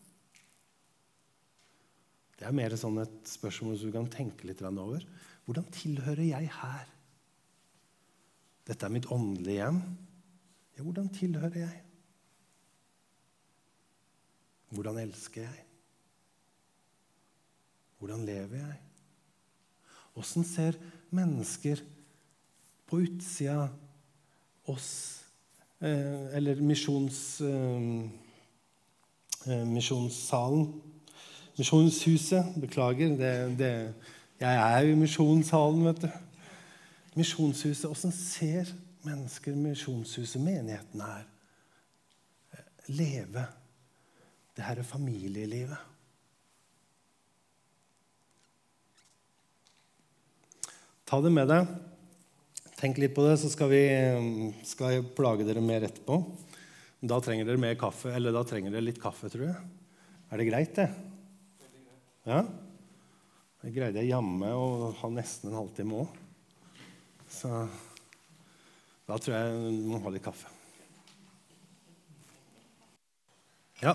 Det 2.39 2.47
er 2.47 2.55
mer 2.55 2.75
sånn 2.79 3.01
et 3.03 3.27
spørsmål 3.27 3.75
som 3.79 3.91
du 3.91 3.95
kan 3.97 4.11
tenke 4.13 4.47
litt 4.47 4.63
over. 4.63 5.03
Hvordan 5.49 5.67
tilhører 5.75 6.23
jeg 6.23 6.51
her? 6.61 6.91
Dette 8.69 8.87
er 8.87 8.93
mitt 8.95 9.09
åndelige 9.11 9.65
hjem. 9.65 9.81
Ja, 10.77 10.85
hvordan 10.85 11.09
tilhører 11.11 11.59
jeg? 11.65 11.81
Hvordan 14.71 15.01
elsker 15.03 15.43
jeg? 15.49 15.65
Hvordan 17.99 18.27
lever 18.29 18.61
jeg? 18.61 18.77
Åssen 20.19 20.45
ser 20.47 20.77
mennesker 21.15 21.81
på 22.89 23.01
utsida 23.05 23.69
oss 24.69 24.91
eh, 25.81 26.37
Eller 26.37 26.59
eh, 26.59 26.63
eh, 29.49 29.65
misjonssalen 29.67 30.69
Misjonshuset. 31.59 32.55
Beklager. 32.63 33.17
Det, 33.19 33.33
det, 33.59 33.73
jeg 34.39 34.59
er 34.63 34.85
jo 34.87 34.95
i 34.95 35.01
misjonssalen, 35.01 35.87
vet 35.91 36.05
du. 36.07 36.11
Misjonshuset. 37.19 37.89
Åssen 37.91 38.15
ser 38.15 38.71
mennesker 39.07 39.57
misjonshuset, 39.59 40.41
menigheten 40.43 41.03
her, 41.03 41.27
leve 42.89 43.45
det 44.57 44.67
her 44.67 44.83
familielivet? 44.87 45.79
Ta 51.09 51.21
det 51.25 51.33
med 51.33 51.49
deg. 51.49 51.69
Tenk 52.79 52.99
litt 53.01 53.15
på 53.17 53.25
det, 53.25 53.39
så 53.41 53.49
skal, 53.51 53.71
vi, 53.73 53.83
skal 54.69 54.93
jeg 54.93 55.07
plage 55.17 55.47
dere 55.47 55.63
mer 55.65 55.87
etterpå. 55.89 56.21
Da 57.01 57.19
trenger 57.23 57.47
dere 57.49 57.61
mer 57.63 57.79
kaffe, 57.81 58.13
eller 58.15 58.35
da 58.35 58.43
trenger 58.47 58.75
dere 58.75 58.87
litt 58.91 59.01
kaffe, 59.03 59.31
tror 59.33 59.49
jeg. 59.49 59.71
Er 60.29 60.43
det 60.43 60.51
greit, 60.51 60.75
det? 60.77 60.91
Ja? 62.29 62.43
Det 63.63 63.73
greide 63.73 64.03
jeg 64.03 64.13
jammen 64.13 64.45
å 64.53 64.93
ha 65.01 65.09
nesten 65.11 65.49
en 65.51 65.59
halvtime 65.63 66.03
òg. 66.03 66.17
Så 67.29 67.49
da 69.09 69.17
tror 69.17 69.35
jeg 69.35 69.79
du 69.79 69.89
må 69.89 70.01
ha 70.05 70.13
litt 70.13 70.25
kaffe. 70.25 70.51
Ja. 73.81 73.95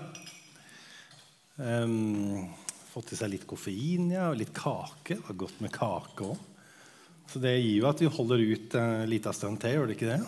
Um, 1.61 2.49
fått 2.89 3.13
i 3.13 3.19
seg 3.19 3.33
litt 3.33 3.45
koffein 3.49 4.09
ja, 4.15 4.31
og 4.31 4.39
litt 4.41 4.53
kake. 4.57 5.19
Det 5.19 5.27
var 5.27 5.39
godt 5.45 5.61
med 5.61 5.73
kake 5.75 6.31
òg. 6.31 6.49
Så 7.29 7.39
det 7.43 7.53
gir 7.59 7.83
jo 7.83 7.89
at 7.89 8.01
vi 8.01 8.11
holder 8.11 8.43
ut 8.49 8.75
en 8.77 9.07
liten 9.09 9.35
stund 9.37 9.61
til, 9.61 9.77
gjør 9.77 9.89
det 9.89 9.95
ikke 9.97 10.11
det? 10.11 10.19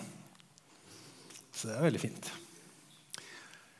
Så 1.56 1.70
det 1.70 1.76
er 1.76 1.86
veldig 1.90 2.02
fint. 2.02 2.32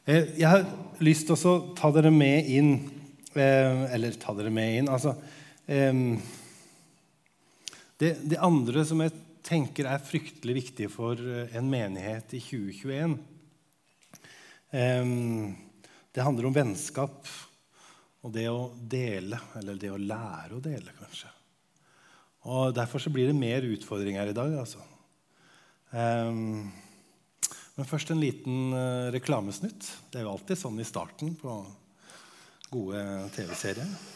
Eh, 0.06 0.36
jeg 0.38 0.50
har 0.50 0.66
lyst 1.06 1.30
til 1.30 1.38
å 1.38 1.56
ta 1.78 1.90
dere 1.96 2.12
med 2.14 2.50
inn 2.50 2.76
eh, 3.42 3.94
Eller 3.96 4.18
ta 4.20 4.34
dere 4.38 4.54
med 4.54 4.80
inn 4.80 4.92
Altså 4.92 5.16
det, 7.98 8.10
det 8.22 8.38
andre 8.44 8.84
som 8.86 9.00
jeg 9.02 9.14
tenker 9.46 9.88
er 9.90 10.04
fryktelig 10.04 10.56
viktig 10.60 10.90
for 10.94 11.18
eh, 11.18 11.56
en 11.58 11.70
menighet 11.72 12.36
i 12.38 12.42
2021, 12.44 13.16
det 14.76 16.26
handler 16.26 16.48
om 16.50 16.56
vennskap 16.56 17.30
og 18.26 18.34
det 18.34 18.46
å 18.52 18.74
dele, 18.76 19.40
eller 19.58 19.78
det 19.80 19.92
å 19.94 20.02
lære 20.02 20.58
å 20.58 20.64
dele, 20.64 20.94
kanskje. 20.98 21.30
Og 22.50 22.74
Derfor 22.76 23.02
så 23.02 23.14
blir 23.14 23.30
det 23.30 23.38
mer 23.38 23.66
utfordringer 23.66 24.30
i 24.30 24.36
dag. 24.36 24.54
altså. 24.60 24.82
Men 27.76 27.88
først 27.90 28.12
en 28.12 28.22
liten 28.22 28.74
uh, 28.74 29.12
reklamesnutt. 29.14 29.88
Det 30.12 30.20
er 30.20 30.26
jo 30.26 30.34
alltid 30.36 30.60
sånn 30.60 30.80
i 30.80 30.88
starten 30.88 31.36
på 31.40 31.58
gode 32.70 33.30
TV-serier. 33.36 34.15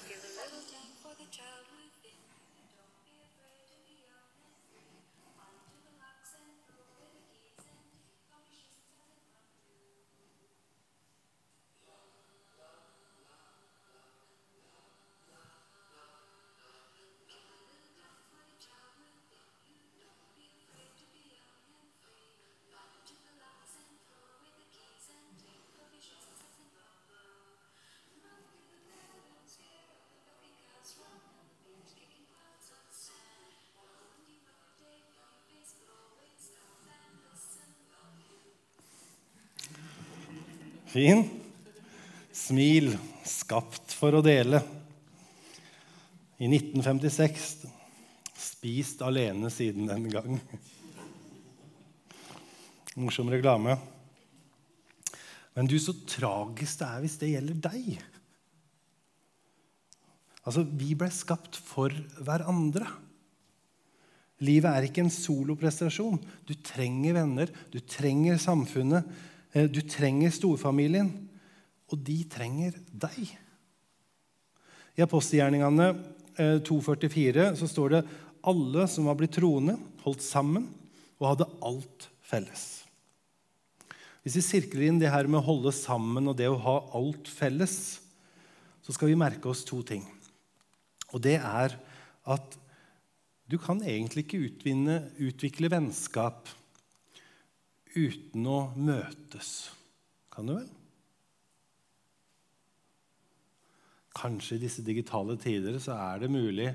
Fin. 40.90 41.22
Smil, 42.34 42.96
skapt 43.28 43.94
for 43.94 44.18
å 44.18 44.24
dele. 44.26 44.62
I 46.42 46.48
1956 46.50 47.46
spist 48.40 49.04
alene 49.06 49.52
siden 49.54 49.90
den 49.90 50.08
gang. 50.10 50.40
Morsom 52.98 53.30
reklame. 53.30 53.78
Men 55.54 55.70
du, 55.70 55.78
så 55.78 55.94
tragisk 56.10 56.82
det 56.82 56.90
er 56.90 57.06
hvis 57.06 57.20
det 57.22 57.32
gjelder 57.36 57.62
deg. 57.70 58.02
Altså, 60.42 60.66
Vi 60.66 60.96
ble 60.98 61.14
skapt 61.14 61.60
for 61.70 61.94
hverandre. 62.18 62.88
Livet 64.42 64.72
er 64.72 64.88
ikke 64.88 65.04
en 65.06 65.14
soloprestasjon. 65.14 66.18
Du 66.48 66.56
trenger 66.66 67.20
venner, 67.20 67.52
du 67.70 67.78
trenger 67.84 68.40
samfunnet. 68.42 69.06
Eh, 69.54 69.70
du 69.70 69.82
trenger 69.82 70.34
storfamilien, 70.34 71.10
og 71.90 72.02
de 72.06 72.18
trenger 72.30 72.76
deg. 72.90 73.32
I 75.00 75.06
apostelgjerningene 75.06 75.94
2,44 76.66 77.46
eh, 77.48 77.56
så 77.58 77.70
står 77.70 77.96
det 77.96 78.04
alle 78.50 78.86
som 78.92 79.10
var 79.10 79.18
blitt 79.20 79.36
troende, 79.36 79.76
holdt 80.06 80.24
sammen 80.24 80.70
og 81.20 81.32
hadde 81.32 81.50
alt 81.66 82.08
felles. 82.24 82.68
Hvis 84.24 84.38
vi 84.40 84.46
sirkler 84.46 84.86
inn 84.88 85.00
det 85.02 85.12
her 85.12 85.28
med 85.28 85.42
å 85.42 85.48
holde 85.48 85.74
sammen 85.76 86.30
og 86.30 86.38
det 86.40 86.48
å 86.52 86.60
ha 86.62 86.78
alt 86.96 87.28
felles, 87.32 87.76
så 88.84 88.96
skal 88.96 89.12
vi 89.12 89.20
merke 89.20 89.50
oss 89.52 89.66
to 89.68 89.82
ting. 89.86 90.04
Og 91.16 91.24
det 91.24 91.38
er 91.40 91.76
at 92.30 92.58
du 93.50 93.58
kan 93.58 93.82
egentlig 93.82 94.28
ikke 94.28 94.44
utvinne, 94.46 95.02
utvikle 95.18 95.72
vennskap 95.74 96.52
uten 97.96 98.46
å 98.50 98.60
møtes. 98.78 99.70
Kan 100.34 100.50
du 100.50 100.56
vel? 100.58 100.70
Kanskje 104.20 104.58
i 104.58 104.64
disse 104.64 104.84
digitale 104.86 105.38
tider 105.40 105.78
så 105.82 105.96
er 105.96 106.24
det 106.24 106.32
mulig 106.34 106.70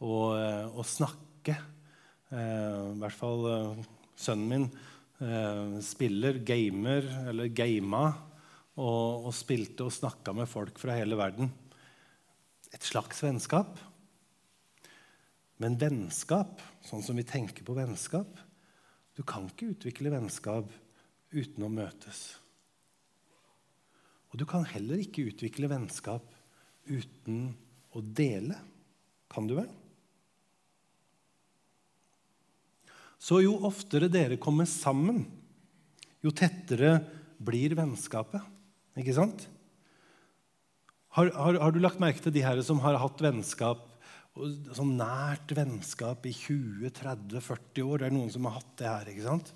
å, 0.00 0.36
eh, 0.36 0.66
å 0.70 0.84
snakke. 0.86 1.56
Eh, 2.30 2.78
I 2.94 3.00
hvert 3.02 3.18
fall 3.18 3.44
eh, 3.50 3.84
sønnen 4.18 4.48
min 4.50 4.68
eh, 5.20 5.76
spiller, 5.84 6.40
gamer, 6.46 7.06
eller 7.32 7.52
gama, 7.52 8.06
og, 8.76 9.28
og 9.28 9.34
spilte 9.36 9.86
og 9.86 9.94
snakka 9.94 10.34
med 10.36 10.50
folk 10.50 10.80
fra 10.80 10.96
hele 10.98 11.18
verden. 11.18 11.52
Et 12.74 12.84
slags 12.84 13.22
vennskap. 13.24 13.78
Men 15.62 15.78
vennskap, 15.80 16.60
sånn 16.84 17.04
som 17.04 17.16
vi 17.16 17.24
tenker 17.24 17.64
på 17.64 17.76
vennskap, 17.76 18.28
du 19.16 19.22
kan 19.24 19.46
ikke 19.48 19.72
utvikle 19.72 20.12
vennskap 20.12 20.68
uten 21.32 21.64
å 21.64 21.72
møtes. 21.72 22.36
Og 24.30 24.40
du 24.40 24.44
kan 24.48 24.66
heller 24.68 25.00
ikke 25.00 25.24
utvikle 25.30 25.70
vennskap 25.70 26.24
uten 26.84 27.54
å 27.96 28.02
dele. 28.04 28.58
Kan 29.32 29.48
du 29.48 29.56
vel? 29.56 29.70
Så 33.16 33.40
jo 33.42 33.56
oftere 33.66 34.10
dere 34.12 34.36
kommer 34.38 34.68
sammen, 34.68 35.24
jo 36.22 36.30
tettere 36.36 37.00
blir 37.42 37.72
vennskapet. 37.78 38.44
Ikke 38.96 39.16
sant? 39.16 39.48
Har, 41.16 41.32
har, 41.32 41.56
har 41.62 41.72
du 41.72 41.80
lagt 41.80 42.00
merke 42.00 42.20
til 42.20 42.34
de 42.36 42.44
her 42.44 42.60
som 42.64 42.80
har 42.84 43.00
hatt 43.00 43.22
vennskap 43.24 43.95
sånn 44.36 44.96
nært 44.98 45.52
vennskap 45.56 46.26
i 46.28 46.32
20-30-40 46.36 47.86
år. 47.86 48.02
Det 48.02 48.08
er 48.08 48.16
noen 48.16 48.32
som 48.32 48.48
har 48.48 48.58
hatt 48.58 48.74
det 48.80 48.90
her. 48.90 49.12
ikke 49.12 49.24
sant? 49.26 49.52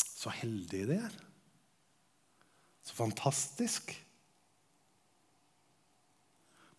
Så 0.00 0.32
heldige 0.40 0.88
de 0.88 0.96
er. 1.00 1.18
Så 2.86 2.96
fantastisk. 2.96 3.92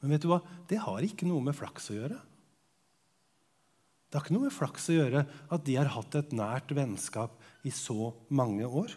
Men 0.01 0.15
vet 0.15 0.25
du 0.25 0.31
hva? 0.31 0.41
det 0.69 0.81
har 0.81 1.05
ikke 1.05 1.29
noe 1.29 1.43
med 1.45 1.57
flaks 1.57 1.91
å 1.93 1.97
gjøre. 1.99 2.17
Det 4.09 4.17
har 4.17 4.25
ikke 4.25 4.35
noe 4.35 4.49
med 4.49 4.55
flaks 4.55 4.89
å 4.91 4.97
gjøre 4.97 5.21
at 5.53 5.65
de 5.67 5.77
har 5.77 5.93
hatt 5.93 6.17
et 6.19 6.33
nært 6.35 6.73
vennskap 6.75 7.37
i 7.63 7.71
så 7.71 8.11
mange 8.33 8.65
år. 8.65 8.91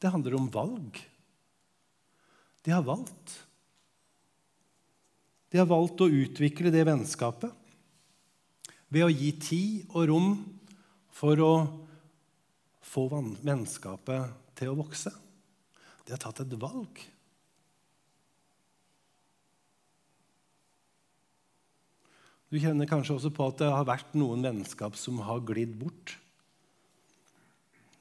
Det 0.00 0.12
handler 0.12 0.38
om 0.38 0.46
valg. 0.52 1.00
De 2.64 2.72
har 2.72 2.86
valgt. 2.86 3.34
De 5.52 5.60
har 5.60 5.68
valgt 5.70 6.02
å 6.02 6.10
utvikle 6.10 6.72
det 6.74 6.84
vennskapet 6.88 7.52
ved 8.92 9.06
å 9.06 9.12
gi 9.12 9.32
tid 9.40 9.92
og 9.94 10.08
rom 10.10 10.30
for 11.16 11.40
å 11.42 11.52
få 12.86 13.06
vennskapet 13.44 14.34
til 14.56 14.72
å 14.72 14.78
vokse. 14.78 15.12
De 16.06 16.14
har 16.14 16.22
tatt 16.22 16.42
et 16.44 16.56
valg. 16.60 17.02
Du 22.46 22.60
kjenner 22.62 22.86
kanskje 22.86 23.16
også 23.16 23.32
på 23.34 23.48
at 23.50 23.58
det 23.58 23.72
har 23.72 23.88
vært 23.88 24.14
noen 24.14 24.44
vennskap 24.46 24.94
som 24.98 25.18
har 25.26 25.42
glidd 25.44 25.74
bort 25.80 26.14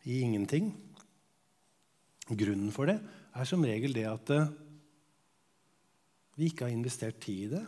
i 0.05 0.19
ingenting. 0.21 0.69
Grunnen 2.29 2.69
for 2.73 2.89
det 2.89 2.99
er 3.35 3.49
som 3.49 3.65
regel 3.65 3.93
det 3.97 4.05
at 4.07 4.31
eh, 4.33 4.53
vi 6.35 6.49
ikke 6.49 6.67
har 6.67 6.73
investert 6.75 7.19
tid 7.23 7.47
i 7.47 7.51
det. 7.55 7.63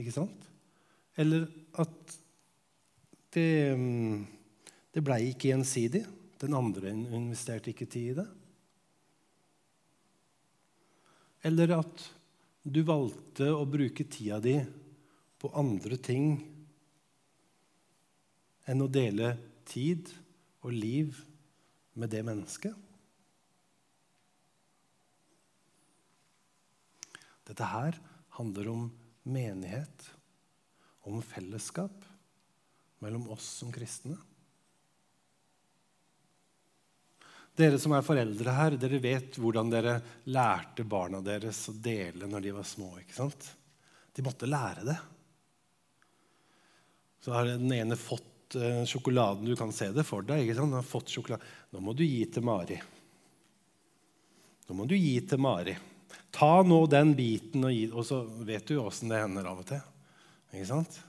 Ikke 0.00 0.14
sant? 0.14 0.46
Eller 1.18 1.48
at 1.80 2.16
det, 3.34 3.74
mm, 3.76 4.22
det 4.94 5.02
blei 5.04 5.22
ikke 5.30 5.50
gjensidig. 5.50 6.04
Den 6.40 6.56
andre 6.56 6.92
investerte 6.94 7.72
ikke 7.72 7.88
tid 7.90 8.12
i 8.12 8.18
det. 8.20 8.28
Eller 11.50 11.76
at 11.78 12.06
du 12.62 12.82
valgte 12.84 13.48
å 13.54 13.64
bruke 13.68 14.04
tida 14.04 14.38
di 14.44 14.58
på 15.40 15.50
andre 15.56 15.96
ting 15.96 16.34
enn 18.68 18.84
å 18.84 18.90
dele 18.92 19.32
tid 19.68 20.10
og 20.60 20.74
liv 20.76 21.16
med 21.96 22.12
det 22.12 22.20
mennesket. 22.26 22.76
Dette 27.50 27.66
her 27.66 27.98
handler 28.38 28.70
om 28.70 28.86
menighet, 29.26 30.06
om 31.02 31.18
fellesskap 31.22 32.04
mellom 33.02 33.26
oss 33.34 33.48
som 33.58 33.72
kristne. 33.74 34.14
Dere 37.58 37.80
som 37.82 37.92
er 37.96 38.06
foreldre 38.06 38.54
her, 38.54 38.76
dere 38.80 39.00
vet 39.02 39.36
hvordan 39.40 39.72
dere 39.72 39.96
lærte 40.30 40.86
barna 40.86 41.18
deres 41.24 41.64
å 41.68 41.74
dele 41.74 42.28
når 42.30 42.46
de 42.46 42.54
var 42.56 42.68
små. 42.68 42.92
ikke 43.02 43.18
sant? 43.18 43.50
De 44.14 44.24
måtte 44.24 44.48
lære 44.48 44.86
det. 44.86 44.96
Så 47.20 47.34
har 47.34 47.50
den 47.50 47.72
ene 47.74 47.98
fått 48.00 48.56
uh, 48.56 48.86
sjokoladen. 48.88 49.44
Du 49.44 49.58
kan 49.58 49.74
se 49.76 49.90
det 49.92 50.06
for 50.08 50.24
deg. 50.24 50.46
ikke 50.46 50.56
sant? 50.56 50.70
Den 50.70 50.80
har 50.80 50.86
fått 50.86 51.12
sjokolade. 51.12 51.44
Nå 51.74 51.82
må 51.84 51.98
du 51.98 52.06
gi 52.06 52.22
til 52.30 52.46
Mari. 52.46 52.78
Nå 54.70 54.78
må 54.78 54.86
du 54.88 54.96
gi 54.96 55.18
til 55.26 55.42
Mari. 55.42 55.76
Ta 56.34 56.62
nå 56.66 56.82
den 56.90 57.14
biten 57.18 57.64
og 57.66 57.74
gi 57.74 57.86
Og 57.90 58.04
så 58.06 58.20
vet 58.46 58.66
du 58.68 58.76
jo 58.76 58.86
åssen 58.88 59.12
det 59.12 59.20
hender 59.22 59.48
av 59.50 59.62
og 59.62 59.68
til. 59.70 59.82
Ikke 60.52 60.68
sant? 60.70 61.00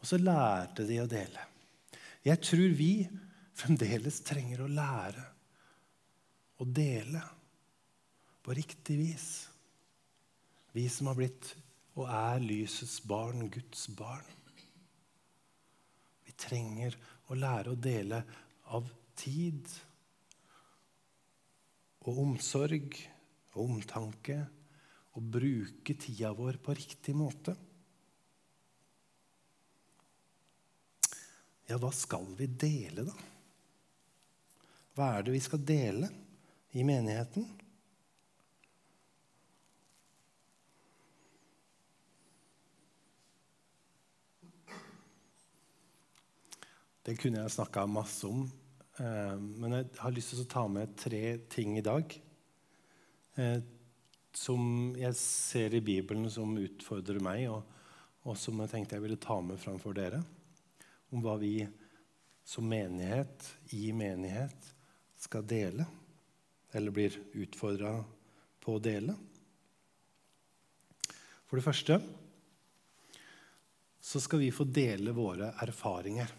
Og 0.00 0.08
så 0.08 0.18
lærte 0.20 0.86
de 0.88 1.00
å 1.02 1.08
dele. 1.10 1.46
Jeg 2.26 2.42
tror 2.42 2.72
vi 2.76 2.90
fremdeles 3.56 4.20
trenger 4.26 4.64
å 4.64 4.70
lære 4.70 5.24
å 6.60 6.66
dele 6.68 7.22
på 8.44 8.54
riktig 8.56 8.98
vis. 9.00 9.28
Vi 10.76 10.86
som 10.92 11.08
har 11.10 11.18
blitt 11.18 11.52
og 11.96 12.08
er 12.12 12.42
lysets 12.44 12.98
barn, 13.08 13.46
Guds 13.52 13.86
barn. 13.96 14.26
Vi 16.26 16.34
trenger 16.36 16.96
å 17.32 17.38
lære 17.38 17.72
å 17.72 17.80
dele 17.80 18.20
av 18.76 18.88
tid 19.16 19.70
og 22.06 22.20
omsorg 22.26 22.98
og 23.56 23.72
omtanke 23.72 24.36
og 25.16 25.30
bruke 25.32 25.96
tida 25.96 26.32
vår 26.36 26.58
på 26.60 26.74
riktig 26.76 27.14
måte. 27.16 27.56
Ja, 31.66 31.78
hva 31.82 31.90
skal 31.90 32.28
vi 32.38 32.46
dele, 32.46 33.06
da? 33.08 33.14
Hva 34.96 35.08
er 35.16 35.24
det 35.26 35.32
vi 35.34 35.40
skal 35.44 35.64
dele 35.66 36.10
i 36.76 36.84
menigheten? 36.86 37.48
Det 47.06 47.14
kunne 47.20 47.42
jeg 47.42 47.54
snakka 47.54 47.84
masse 47.86 48.26
om, 48.26 48.46
eh, 48.98 49.34
men 49.38 49.76
jeg 49.78 49.90
har 50.00 50.14
lyst 50.14 50.32
til 50.34 50.42
å 50.42 50.48
ta 50.50 50.64
med 50.68 50.96
tre 50.98 51.22
ting 51.50 51.76
i 51.78 51.84
dag 51.86 52.16
eh, 53.36 53.58
som 54.36 54.92
jeg 54.98 55.16
ser 55.16 55.74
i 55.74 55.80
Bibelen 55.84 56.28
som 56.32 56.56
utfordrer 56.60 57.22
meg, 57.24 57.46
og, 57.52 57.62
og, 58.26 58.34
som 58.40 58.60
jeg 58.62 58.72
tenkte 58.72 58.98
jeg 58.98 59.04
ville 59.06 59.20
ta 59.20 59.38
med 59.44 59.60
framfor 59.60 59.96
dere. 59.96 60.20
Om 61.14 61.22
hva 61.24 61.36
vi 61.40 61.54
som 62.46 62.66
menighet, 62.68 63.46
i 63.74 63.90
menighet, 63.96 64.68
skal 65.18 65.46
dele. 65.48 65.86
Eller 66.76 66.94
blir 66.94 67.16
utfordra 67.40 67.96
på 68.60 68.76
å 68.76 68.82
dele. 68.82 69.16
For 71.46 71.58
det 71.58 71.64
første 71.64 72.00
så 74.06 74.20
skal 74.22 74.44
vi 74.44 74.52
få 74.54 74.66
dele 74.70 75.14
våre 75.16 75.48
erfaringer. 75.64 76.30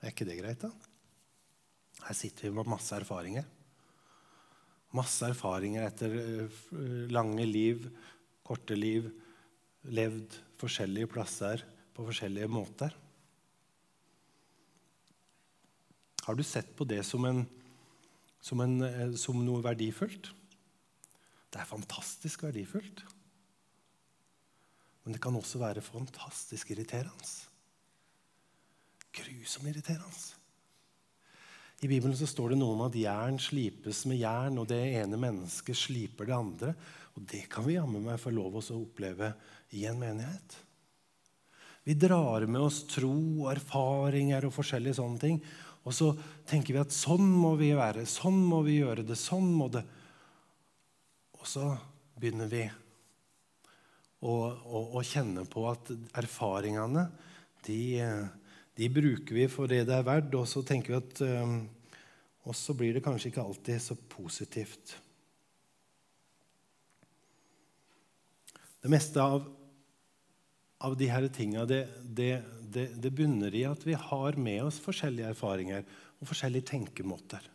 Er 0.00 0.12
ikke 0.12 0.28
det 0.28 0.38
greit, 0.40 0.64
da? 0.64 0.93
Her 2.04 2.16
sitter 2.16 2.48
vi 2.48 2.56
med 2.58 2.68
masse 2.68 2.96
erfaringer. 2.96 3.46
Masse 4.94 5.30
erfaringer 5.32 5.86
etter 5.86 6.12
eh, 6.20 6.58
lange 7.12 7.46
liv, 7.48 7.88
korte 8.46 8.76
liv, 8.76 9.08
levd 9.84 10.36
forskjellige 10.60 11.10
plasser 11.14 11.64
på 11.96 12.04
forskjellige 12.06 12.50
måter. 12.52 12.94
Har 16.24 16.36
du 16.36 16.44
sett 16.46 16.70
på 16.76 16.86
det 16.88 17.02
som, 17.04 17.24
en, 17.28 17.42
som, 18.40 18.60
en, 18.64 18.78
eh, 18.86 19.16
som 19.20 19.40
noe 19.44 19.64
verdifullt? 19.64 20.30
Det 21.52 21.60
er 21.60 21.68
fantastisk 21.68 22.46
verdifullt. 22.46 23.04
Men 25.04 25.16
det 25.16 25.20
kan 25.22 25.36
også 25.36 25.60
være 25.60 25.84
fantastisk 25.84 26.72
irriterende. 26.72 27.28
Grusomt 29.14 29.68
irriterende. 29.68 30.43
I 31.84 31.88
Bibelen 31.88 32.16
så 32.16 32.24
står 32.24 32.54
det 32.54 32.56
noe 32.62 32.78
om 32.78 32.84
at 32.86 32.94
jern 32.96 33.36
slipes 33.42 34.06
med 34.08 34.22
jern, 34.22 34.56
og 34.56 34.70
det 34.70 34.80
ene 35.02 35.18
mennesket 35.20 35.76
sliper 35.76 36.30
det 36.30 36.36
andre. 36.36 36.70
Og 37.12 37.26
det 37.28 37.42
kan 37.52 37.66
vi 37.66 37.74
jammen 37.76 38.06
meg 38.06 38.22
få 38.22 38.32
lov 38.32 38.56
å 38.56 38.62
oppleve 38.78 39.34
i 39.76 39.84
en 39.90 39.98
menighet. 40.00 40.56
Vi 41.84 41.92
drar 42.00 42.46
med 42.48 42.64
oss 42.64 42.86
tro 42.88 43.50
erfaringer 43.52 44.46
og 44.48 44.54
forskjellige 44.56 44.96
sånne 44.96 45.20
ting. 45.20 45.36
Og 45.84 45.92
så 45.92 46.08
tenker 46.48 46.72
vi 46.72 46.80
at 46.80 46.96
sånn 46.96 47.26
må 47.28 47.52
vi 47.60 47.74
være, 47.76 48.06
sånn 48.08 48.40
må 48.48 48.62
vi 48.64 48.78
gjøre 48.78 49.04
det, 49.04 49.18
sånn 49.20 49.50
må 49.52 49.68
det 49.68 49.84
Og 51.36 51.44
så 51.44 51.66
begynner 52.16 52.48
vi 52.48 52.62
å, 54.24 54.32
å, 54.32 54.80
å 54.96 55.04
kjenne 55.04 55.44
på 55.44 55.66
at 55.68 55.92
erfaringene 56.16 57.04
de, 57.66 58.00
de 58.80 58.88
bruker 58.88 59.36
vi 59.36 59.44
for 59.52 59.68
det 59.68 59.82
det 59.84 59.98
er 59.98 60.08
verdt, 60.08 60.32
og 60.40 60.48
så 60.48 60.64
tenker 60.64 60.94
vi 60.94 61.02
at 61.02 61.24
Og 62.44 62.56
så 62.56 62.74
blir 62.76 62.94
det 62.94 63.02
kanskje 63.04 63.30
ikke 63.30 63.44
alltid 63.44 63.80
så 63.80 63.96
positivt. 64.10 64.96
Det 68.84 68.90
meste 68.92 69.22
av, 69.22 69.46
av 70.84 70.96
de 71.00 71.08
her 71.08 71.28
tinga 71.32 71.64
det, 71.68 71.86
det, 72.04 72.32
det, 72.68 72.90
det, 73.00 73.12
bunner 73.16 73.54
i 73.56 73.64
at 73.64 73.86
vi 73.86 73.96
har 73.96 74.36
med 74.36 74.66
oss 74.66 74.80
forskjellige 74.84 75.30
erfaringer 75.32 75.86
og 76.20 76.28
forskjellige 76.28 76.68
tenkemåter. 76.74 77.46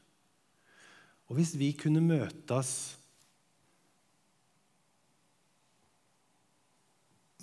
Og 1.30 1.38
hvis 1.38 1.54
vi 1.60 1.70
kunne 1.78 2.02
møtes 2.02 2.74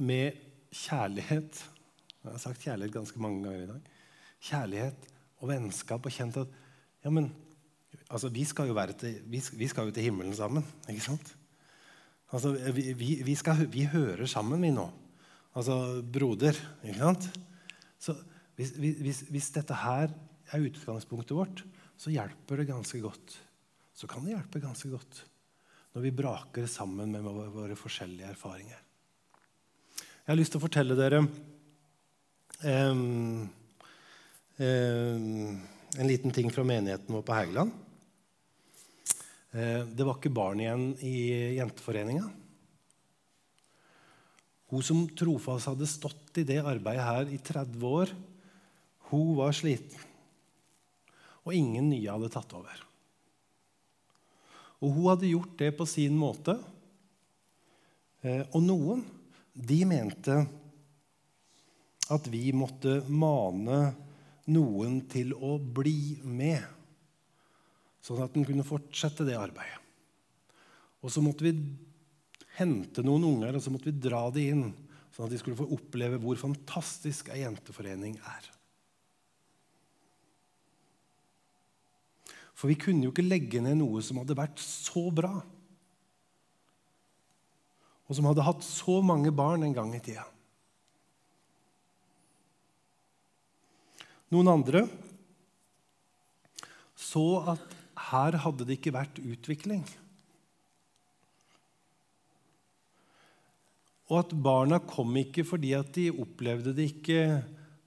med 0.03 0.35
kjærlighet 0.75 1.63
jeg 2.27 2.35
har 2.35 2.43
sagt 2.43 2.65
kjærlighet 2.67 2.95
ganske 2.95 3.21
mange 3.23 3.45
ganger 3.45 3.63
i 3.63 3.69
dag. 3.71 3.91
Kjærlighet 4.43 5.05
og 5.39 5.51
vennskap 5.53 6.07
og 6.09 6.15
kjent 6.15 6.39
at 6.41 6.57
ja, 7.07 7.13
men, 7.15 7.31
altså, 8.11 8.31
vi, 8.35 8.43
skal 8.49 8.73
til, 8.99 9.21
vi, 9.31 9.41
vi, 9.61 9.69
skal 9.71 9.87
jo 9.87 9.95
til 9.95 10.09
himmelen 10.09 10.35
sammen. 10.35 10.67
ikke 10.91 11.05
sant? 11.05 11.31
Altså, 12.35 12.57
vi, 12.75 13.35
skal, 13.39 13.63
vi 13.71 13.87
hører 13.87 14.27
sammen, 14.27 14.63
vi 14.67 14.75
nå. 14.75 14.89
Altså 15.57 16.03
broder. 16.03 16.59
ikke 16.83 16.99
sant? 16.99 17.31
Så 18.03 18.17
hvis, 18.59 18.75
hvis, 18.75 19.23
hvis 19.31 19.51
dette 19.55 19.79
her 19.79 20.11
er 20.51 20.67
utgangspunktet 20.67 21.37
vårt, 21.37 21.63
så 21.97 22.11
hjelper 22.13 22.61
det 22.61 22.69
ganske 22.75 23.01
godt. 23.01 23.39
Så 23.97 24.11
kan 24.11 24.27
det 24.27 24.35
hjelpe 24.35 24.61
ganske 24.61 24.91
godt 24.93 25.25
når 25.97 26.03
vi 26.05 26.13
braker 26.13 26.67
sammen 26.69 27.15
med 27.15 27.25
våre 27.25 27.73
forskjellige 27.79 28.35
erfaringer. 28.35 28.83
Jeg 29.97 30.29
har 30.29 30.37
lyst 30.37 30.53
til 30.53 30.61
å 30.61 30.67
fortelle 30.67 30.99
dere 30.99 31.23
Um, 32.65 33.51
um, 34.59 35.61
en 35.95 36.09
liten 36.11 36.35
ting 36.35 36.51
fra 36.51 36.65
menigheten 36.67 37.15
vår 37.15 37.23
på 37.27 37.37
Hægeland. 37.37 37.71
Uh, 39.55 39.87
det 39.87 40.05
var 40.05 40.19
ikke 40.19 40.35
barn 40.35 40.61
igjen 40.61 40.89
i 41.07 41.15
jenteforeninga. 41.61 42.27
Hun 44.73 44.83
som 44.83 45.05
trofast 45.15 45.71
hadde 45.71 45.87
stått 45.87 46.41
i 46.43 46.47
det 46.47 46.59
arbeidet 46.59 47.07
her 47.07 47.31
i 47.31 47.39
30 47.39 47.87
år, 47.87 48.11
hun 49.13 49.37
var 49.39 49.55
sliten. 49.55 50.03
Og 51.47 51.55
ingen 51.55 51.87
nye 51.93 52.11
hadde 52.11 52.33
tatt 52.35 52.51
over. 52.59 52.81
Og 54.83 54.91
hun 54.91 55.07
hadde 55.13 55.31
gjort 55.31 55.55
det 55.61 55.71
på 55.79 55.87
sin 55.89 56.17
måte. 56.19 56.57
Eh, 58.27 58.43
og 58.51 58.65
noen 58.65 59.05
de 59.55 59.79
mente 59.89 60.41
at 62.13 62.27
vi 62.31 62.51
måtte 62.55 63.01
mane 63.09 63.79
noen 64.53 65.01
til 65.11 65.33
å 65.35 65.57
bli 65.59 66.19
med, 66.23 66.63
sånn 68.05 68.23
at 68.23 68.35
den 68.37 68.47
kunne 68.47 68.67
fortsette 68.67 69.27
det 69.27 69.39
arbeidet. 69.39 69.83
Og 71.03 71.13
så 71.13 71.23
måtte 71.23 71.47
vi 71.47 71.53
hente 72.57 73.05
noen 73.05 73.27
unger 73.29 73.57
og 73.57 73.63
så 73.63 73.71
måtte 73.73 73.91
vi 73.91 74.01
dra 74.01 74.25
dem 74.35 74.53
inn, 74.53 74.69
sånn 75.15 75.29
at 75.29 75.35
de 75.35 75.41
skulle 75.41 75.59
få 75.59 75.69
oppleve 75.77 76.19
hvor 76.23 76.39
fantastisk 76.41 77.31
ei 77.35 77.43
jenteforening 77.43 78.17
er. 78.21 78.53
For 82.57 82.73
vi 82.73 82.79
kunne 82.81 83.05
jo 83.05 83.13
ikke 83.13 83.27
legge 83.27 83.61
ned 83.61 83.79
noe 83.83 84.01
som 84.05 84.23
hadde 84.23 84.39
vært 84.39 84.63
så 84.63 85.07
bra, 85.15 85.35
og 88.07 88.15
som 88.17 88.29
hadde 88.31 88.47
hatt 88.47 88.63
så 88.65 89.01
mange 89.05 89.33
barn 89.35 89.67
en 89.67 89.75
gang 89.77 89.93
i 89.97 90.01
tida. 90.01 90.25
Noen 94.35 94.51
andre 94.51 94.87
så 96.97 97.25
at 97.53 97.75
her 98.09 98.39
hadde 98.43 98.67
det 98.67 98.79
ikke 98.79 98.95
vært 98.97 99.21
utvikling. 99.21 99.85
Og 104.07 104.21
at 104.21 104.33
barna 104.39 104.79
kom 104.87 105.17
ikke 105.19 105.45
fordi 105.47 105.73
at 105.79 105.91
de 105.97 106.09
opplevde 106.15 106.75
det 106.77 106.91
ikke 106.93 107.21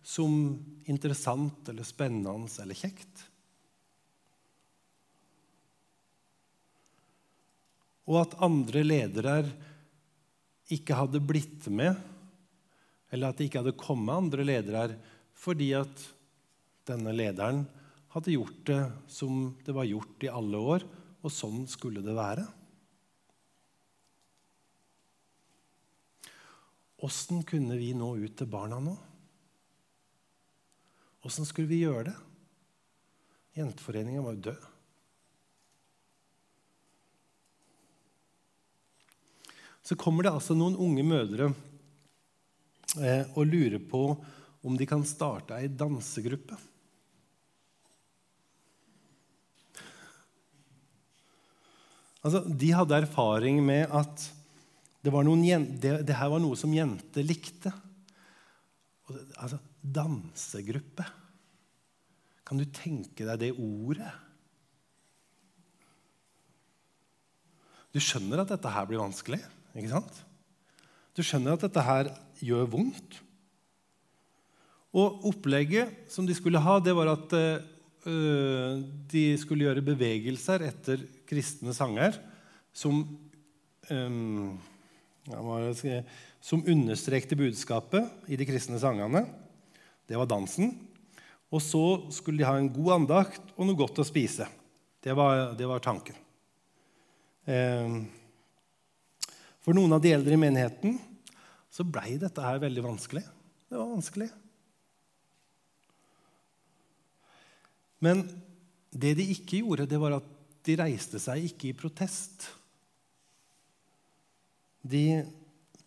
som 0.03 0.33
interessant 0.89 1.69
eller 1.71 1.87
spennende 1.87 2.49
eller 2.61 2.77
kjekt. 2.77 3.25
Og 8.09 8.23
at 8.23 8.37
andre 8.43 8.83
ledere 8.83 9.35
ikke 10.73 10.97
hadde 10.97 11.21
blitt 11.21 11.67
med, 11.71 11.97
eller 13.13 13.29
at 13.29 13.37
det 13.37 13.49
ikke 13.49 13.61
hadde 13.61 13.79
kommet 13.79 14.15
andre 14.15 14.45
ledere 14.45 14.87
fordi 15.39 15.71
at 15.77 16.01
denne 16.87 17.13
lederen 17.15 17.65
hadde 18.13 18.33
gjort 18.33 18.63
det 18.69 18.81
som 19.11 19.51
det 19.65 19.75
var 19.75 19.87
gjort 19.89 20.23
i 20.25 20.31
alle 20.31 20.57
år, 20.57 20.85
og 21.19 21.33
sånn 21.33 21.65
skulle 21.69 22.01
det 22.05 22.15
være. 22.15 22.45
Åssen 27.05 27.43
kunne 27.47 27.77
vi 27.79 27.93
nå 27.95 28.15
ut 28.19 28.35
til 28.39 28.49
barna 28.51 28.79
nå? 28.83 28.95
Åssen 31.27 31.47
skulle 31.47 31.69
vi 31.69 31.83
gjøre 31.83 32.09
det? 32.09 32.17
Jenteforeningen 33.59 34.23
var 34.23 34.35
jo 34.35 34.43
død. 34.49 34.67
Så 39.83 39.95
kommer 39.99 40.25
det 40.25 40.33
altså 40.35 40.55
noen 40.55 40.77
unge 40.77 41.03
mødre 41.07 41.47
eh, 43.01 43.23
og 43.33 43.47
lurer 43.47 43.79
på 43.81 44.03
om 44.61 44.75
de 44.77 44.85
kan 44.87 45.05
starte 45.07 45.55
ei 45.57 45.71
dansegruppe. 45.71 46.59
Altså, 52.19 52.43
de 52.43 52.73
hadde 52.75 52.99
erfaring 52.99 53.61
med 53.63 53.87
at 53.95 54.25
det, 54.99 55.13
noen, 55.13 55.67
det, 55.79 56.01
det, 56.03 56.17
her 56.19 56.31
var 56.33 56.41
noe 56.43 56.57
som 56.59 56.73
jenter 56.75 57.23
likte. 57.23 57.71
Det, 59.07 59.21
altså, 59.39 59.59
dansegruppe. 59.79 61.05
Kan 62.43 62.59
du 62.59 62.65
tenke 62.73 63.27
deg 63.27 63.39
det 63.39 63.53
ordet? 63.55 64.11
Du 67.95 68.01
skjønner 68.03 68.43
at 68.43 68.51
dette 68.51 68.73
her 68.73 68.85
blir 68.89 69.01
vanskelig, 69.01 69.39
ikke 69.73 69.93
sant? 69.93 70.19
Du 71.15 71.23
skjønner 71.25 71.55
at 71.55 71.63
dette 71.65 71.83
her 71.83 72.11
gjør 72.43 72.67
vondt. 72.75 73.17
Og 74.99 75.25
opplegget 75.29 76.09
som 76.11 76.27
de 76.27 76.35
skulle 76.37 76.61
ha, 76.61 76.77
det 76.81 76.93
var 76.97 77.13
at 77.13 77.33
øh, 77.39 78.83
de 79.09 79.23
skulle 79.41 79.67
gjøre 79.67 79.85
bevegelser 79.85 80.65
etter 80.67 81.05
kristne 81.29 81.75
sanger 81.77 82.17
som 82.73 83.03
øh, 83.93 84.57
som 86.41 86.63
understrekte 86.65 87.37
budskapet 87.37 88.29
i 88.31 88.37
de 88.39 88.47
kristne 88.47 88.79
sangene. 88.81 89.25
Det 90.07 90.17
var 90.17 90.29
dansen. 90.29 90.71
Og 91.49 91.61
så 91.61 91.83
skulle 92.13 92.39
de 92.39 92.47
ha 92.47 92.55
en 92.57 92.71
god 92.71 92.95
andakt 93.01 93.53
og 93.55 93.67
noe 93.67 93.77
godt 93.77 94.01
å 94.01 94.07
spise. 94.07 94.47
Det 95.01 95.13
var, 95.17 95.53
det 95.57 95.67
var 95.69 95.83
tanken. 95.83 96.17
Um, 97.49 98.03
for 99.63 99.75
noen 99.75 99.93
av 99.95 100.01
de 100.03 100.13
eldre 100.13 100.35
i 100.35 100.41
menigheten 100.41 100.99
så 101.73 101.85
blei 101.85 102.17
dette 102.21 102.43
her 102.43 102.61
veldig 102.61 102.83
vanskelig. 102.85 103.23
Det 103.69 103.77
var 103.77 103.89
vanskelig. 103.89 104.29
Men 107.99 108.23
det 108.89 109.15
de 109.19 109.25
ikke 109.33 109.61
gjorde, 109.63 109.89
det 109.89 109.99
var 110.01 110.17
at 110.17 110.35
de 110.67 110.75
reiste 110.79 111.21
seg 111.21 111.45
ikke 111.49 111.69
i 111.69 111.77
protest. 111.77 112.49
De 114.81 115.03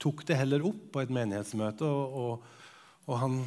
tok 0.02 0.24
det 0.28 0.38
heller 0.40 0.64
opp 0.66 0.88
på 0.94 1.02
et 1.02 1.12
menighetsmøte, 1.14 1.86
og, 1.86 2.16
og, 2.22 2.48
og 3.08 3.20
han 3.22 3.38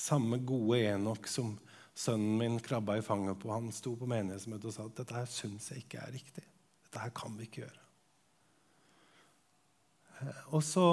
samme 0.00 0.40
gode 0.46 0.80
Enok 0.88 1.28
som 1.28 1.52
sønnen 2.00 2.38
min 2.40 2.56
krabba 2.64 2.96
i 2.96 3.04
fanget 3.04 3.38
på, 3.42 3.50
han 3.52 3.68
sto 3.74 3.92
på 3.98 4.08
menighetsmøtet 4.08 4.70
og 4.70 4.76
sa 4.76 4.86
at 4.88 4.96
dette 5.02 5.18
her 5.18 5.28
syns 5.28 5.68
jeg 5.72 5.84
ikke 5.84 6.00
er 6.00 6.14
riktig. 6.16 6.46
Dette 6.86 7.02
her 7.02 7.12
kan 7.14 7.36
vi 7.36 7.48
ikke 7.48 7.64
gjøre. 7.66 7.86
Og 10.56 10.64
så 10.64 10.86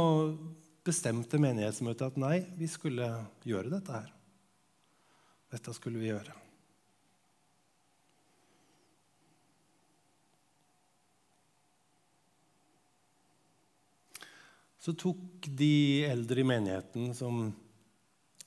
bestemte 0.88 1.40
menighetsmøtet 1.42 2.14
at 2.14 2.20
nei, 2.22 2.38
vi 2.60 2.68
skulle 2.72 3.08
gjøre 3.48 3.72
dette 3.74 3.96
her. 3.96 4.12
Dette 5.52 5.74
skulle 5.76 6.00
vi 6.00 6.12
gjøre. 6.12 6.36
Så 14.88 14.94
tok 14.96 15.50
de 15.60 16.06
eldre 16.08 16.40
i 16.40 16.48
menigheten 16.48 17.10
som, 17.12 17.50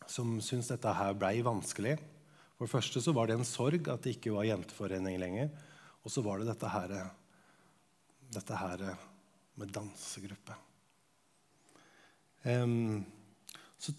som 0.09 0.39
syntes 0.41 0.71
dette 0.73 0.95
her 0.97 1.19
blei 1.19 1.43
vanskelig 1.45 1.99
For 2.57 2.65
det 2.65 2.73
første 2.73 3.03
så 3.05 3.13
var 3.13 3.29
det 3.29 3.37
en 3.37 3.45
sorg 3.45 3.91
at 3.93 4.07
det 4.07 4.15
ikke 4.17 4.33
var 4.33 4.49
jenteforening 4.49 5.19
lenger. 5.21 5.51
Og 6.01 6.13
så 6.13 6.25
var 6.25 6.41
det 6.41 6.49
dette 6.49 6.71
her, 6.73 6.95
dette 8.33 8.63
her 8.63 8.87
med 9.61 9.73
dansegruppe. 9.77 10.57
Um, 12.49 13.05
så 13.77 13.93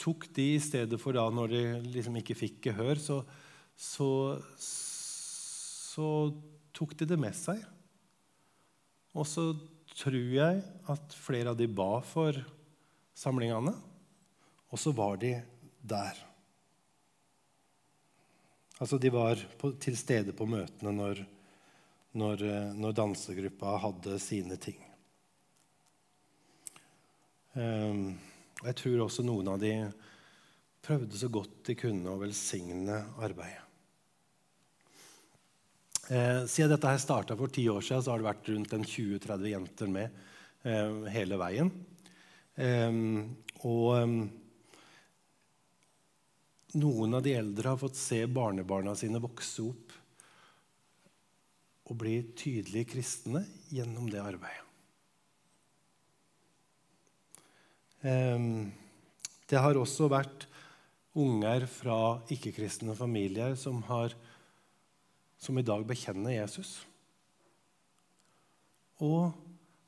tok 0.00 0.30
de 0.36 0.48
i 0.54 0.64
stedet 0.64 0.96
for 1.00 1.16
da, 1.16 1.28
når 1.28 1.52
de 1.52 1.62
liksom 1.92 2.16
ikke 2.22 2.40
fikk 2.40 2.60
gehør, 2.70 2.96
så, 2.96 3.20
så, 3.76 4.10
så 4.64 6.10
tok 6.76 6.96
de 6.96 7.12
det 7.12 7.20
med 7.20 7.36
seg. 7.36 7.60
Og 9.16 9.28
så 9.28 9.50
tror 9.96 10.30
jeg 10.36 10.62
at 10.92 11.16
flere 11.16 11.52
av 11.52 11.58
de 11.58 11.68
ba 11.68 12.00
for 12.04 12.36
samlingene, 13.16 13.72
og 14.70 14.80
så 14.80 14.92
var 14.96 15.16
de 15.20 15.32
der. 15.80 16.18
Altså, 18.76 18.98
de 19.00 19.12
var 19.12 19.40
på, 19.56 19.72
til 19.80 19.96
stede 19.96 20.34
på 20.36 20.44
møtene 20.48 20.92
når, 20.92 21.22
når, 22.20 22.44
når 22.76 22.96
dansegruppa 22.98 23.78
hadde 23.86 24.18
sine 24.20 24.58
ting. 24.60 24.82
Um, 27.56 28.18
jeg 28.66 28.76
tror 28.76 29.06
også 29.06 29.24
noen 29.24 29.48
av 29.48 29.62
de 29.62 29.72
prøvde 30.84 31.16
så 31.16 31.30
godt 31.32 31.62
de 31.70 31.78
kunne 31.78 32.12
å 32.12 32.20
velsigne 32.20 33.00
arbeidet. 33.16 33.65
Eh, 36.08 36.44
siden 36.46 36.70
dette 36.70 36.86
her 36.86 37.00
starta 37.02 37.34
for 37.34 37.50
ti 37.50 37.64
år 37.66 37.82
siden, 37.82 38.02
så 38.02 38.12
har 38.12 38.20
det 38.20 38.28
vært 38.28 38.48
rundt 38.52 38.74
20-30 38.86 39.50
jenter 39.50 39.88
med 39.90 40.18
eh, 40.62 40.98
hele 41.10 41.38
veien. 41.40 41.70
Eh, 42.54 42.98
og 43.66 44.12
noen 46.76 47.16
av 47.16 47.24
de 47.24 47.32
eldre 47.34 47.72
har 47.72 47.80
fått 47.80 47.98
se 47.98 48.20
barnebarna 48.30 48.94
sine 48.94 49.18
vokse 49.22 49.64
opp 49.64 49.96
og 51.86 51.98
bli 51.98 52.20
tydelige 52.38 52.92
kristne 52.92 53.42
gjennom 53.74 54.06
det 54.10 54.22
arbeidet. 54.22 54.62
Det 58.06 59.58
har 59.62 59.78
også 59.78 60.06
vært 60.10 60.44
unger 61.18 61.64
fra 61.70 61.98
ikke-kristne 62.30 62.94
familier 62.98 63.56
som 63.58 63.80
har 63.88 64.14
som 65.38 65.58
i 65.58 65.64
dag 65.66 65.84
bekjenner 65.86 66.38
Jesus. 66.38 66.78
Og 69.04 69.42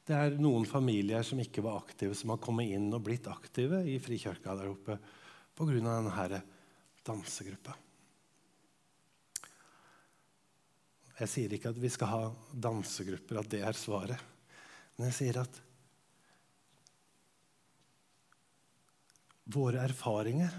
Det 0.09 0.17
er 0.17 0.39
noen 0.41 0.65
familier 0.65 1.21
som 1.21 1.37
ikke 1.37 1.61
var 1.61 1.83
aktive, 1.83 2.15
som 2.17 2.31
har 2.33 2.39
kommet 2.41 2.71
inn 2.73 2.87
og 2.97 3.03
blitt 3.05 3.27
aktive 3.29 3.83
i 3.85 3.99
Frikirka 4.01 4.55
der 4.57 4.71
oppe 4.71 4.97
pga. 5.53 5.67
denne 5.69 6.39
dansegruppa. 7.05 7.75
Jeg 11.19 11.29
sier 11.29 11.53
ikke 11.53 11.75
at 11.75 11.81
vi 11.83 11.91
skal 11.93 12.09
ha 12.09 12.23
dansegrupper, 12.55 13.41
at 13.41 13.51
det 13.51 13.61
er 13.61 13.77
svaret. 13.77 14.21
Men 14.97 15.11
jeg 15.11 15.17
sier 15.19 15.41
at 15.43 15.61
våre 19.45 19.83
erfaringer 19.85 20.55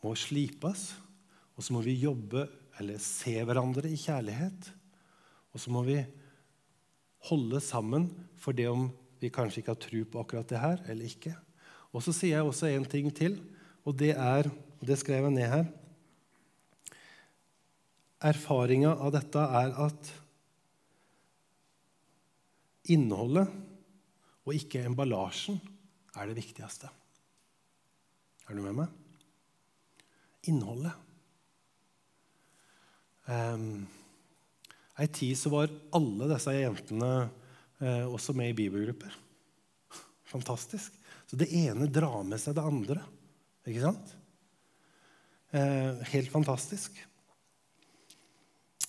må 0.00 0.14
slipes, 0.16 0.92
og 1.56 1.64
så 1.64 1.74
må 1.76 1.82
vi 1.84 1.98
jobbe 1.98 2.46
eller 2.80 3.00
se 3.02 3.34
hverandre 3.46 3.88
i 3.88 3.98
kjærlighet. 4.00 4.70
Og 5.52 5.62
så 5.62 5.72
må 5.72 5.82
vi 5.86 5.98
holde 7.30 7.60
sammen 7.64 8.10
for 8.40 8.56
det 8.56 8.68
om 8.70 8.88
vi 9.20 9.32
kanskje 9.32 9.62
ikke 9.62 9.72
har 9.72 9.82
tro 9.82 10.02
på 10.04 10.22
akkurat 10.22 10.50
det 10.50 10.60
her 10.60 10.82
eller 10.90 11.08
ikke. 11.08 11.32
Og 11.96 12.04
så 12.04 12.12
sier 12.12 12.36
jeg 12.36 12.46
også 12.46 12.68
en 12.68 12.84
ting 12.88 13.08
til, 13.14 13.38
og 13.86 13.96
det 13.98 14.12
er 14.12 14.50
og 14.76 14.84
Det 14.90 14.98
skrev 15.00 15.24
jeg 15.24 15.32
ned 15.32 15.48
her. 15.48 15.68
Erfaringa 18.28 18.92
av 18.92 19.14
dette 19.14 19.40
er 19.40 19.72
at 19.86 20.10
innholdet 22.92 23.48
og 24.46 24.52
ikke 24.54 24.84
emballasjen 24.86 25.58
er 26.16 26.28
det 26.28 26.36
viktigste. 26.38 26.90
Er 28.46 28.54
du 28.54 28.62
med 28.62 28.76
meg? 28.78 28.92
Innholdet. 30.46 31.05
Um, 33.26 33.86
Ei 34.96 35.08
tid 35.12 35.36
så 35.36 35.52
var 35.52 35.72
alle 35.96 36.28
disse 36.30 36.54
jentene 36.56 37.10
eh, 37.84 38.06
også 38.08 38.32
med 38.36 38.54
i 38.54 38.56
bibelgrupper. 38.56 39.12
Fantastisk. 40.32 40.94
Så 41.28 41.36
det 41.36 41.50
ene 41.52 41.88
drar 41.92 42.22
med 42.24 42.40
seg 42.40 42.56
det 42.56 42.64
andre. 42.64 43.02
Ikke 43.66 43.82
sant? 43.82 44.14
Eh, 45.56 46.00
helt 46.12 46.30
fantastisk. 46.32 46.96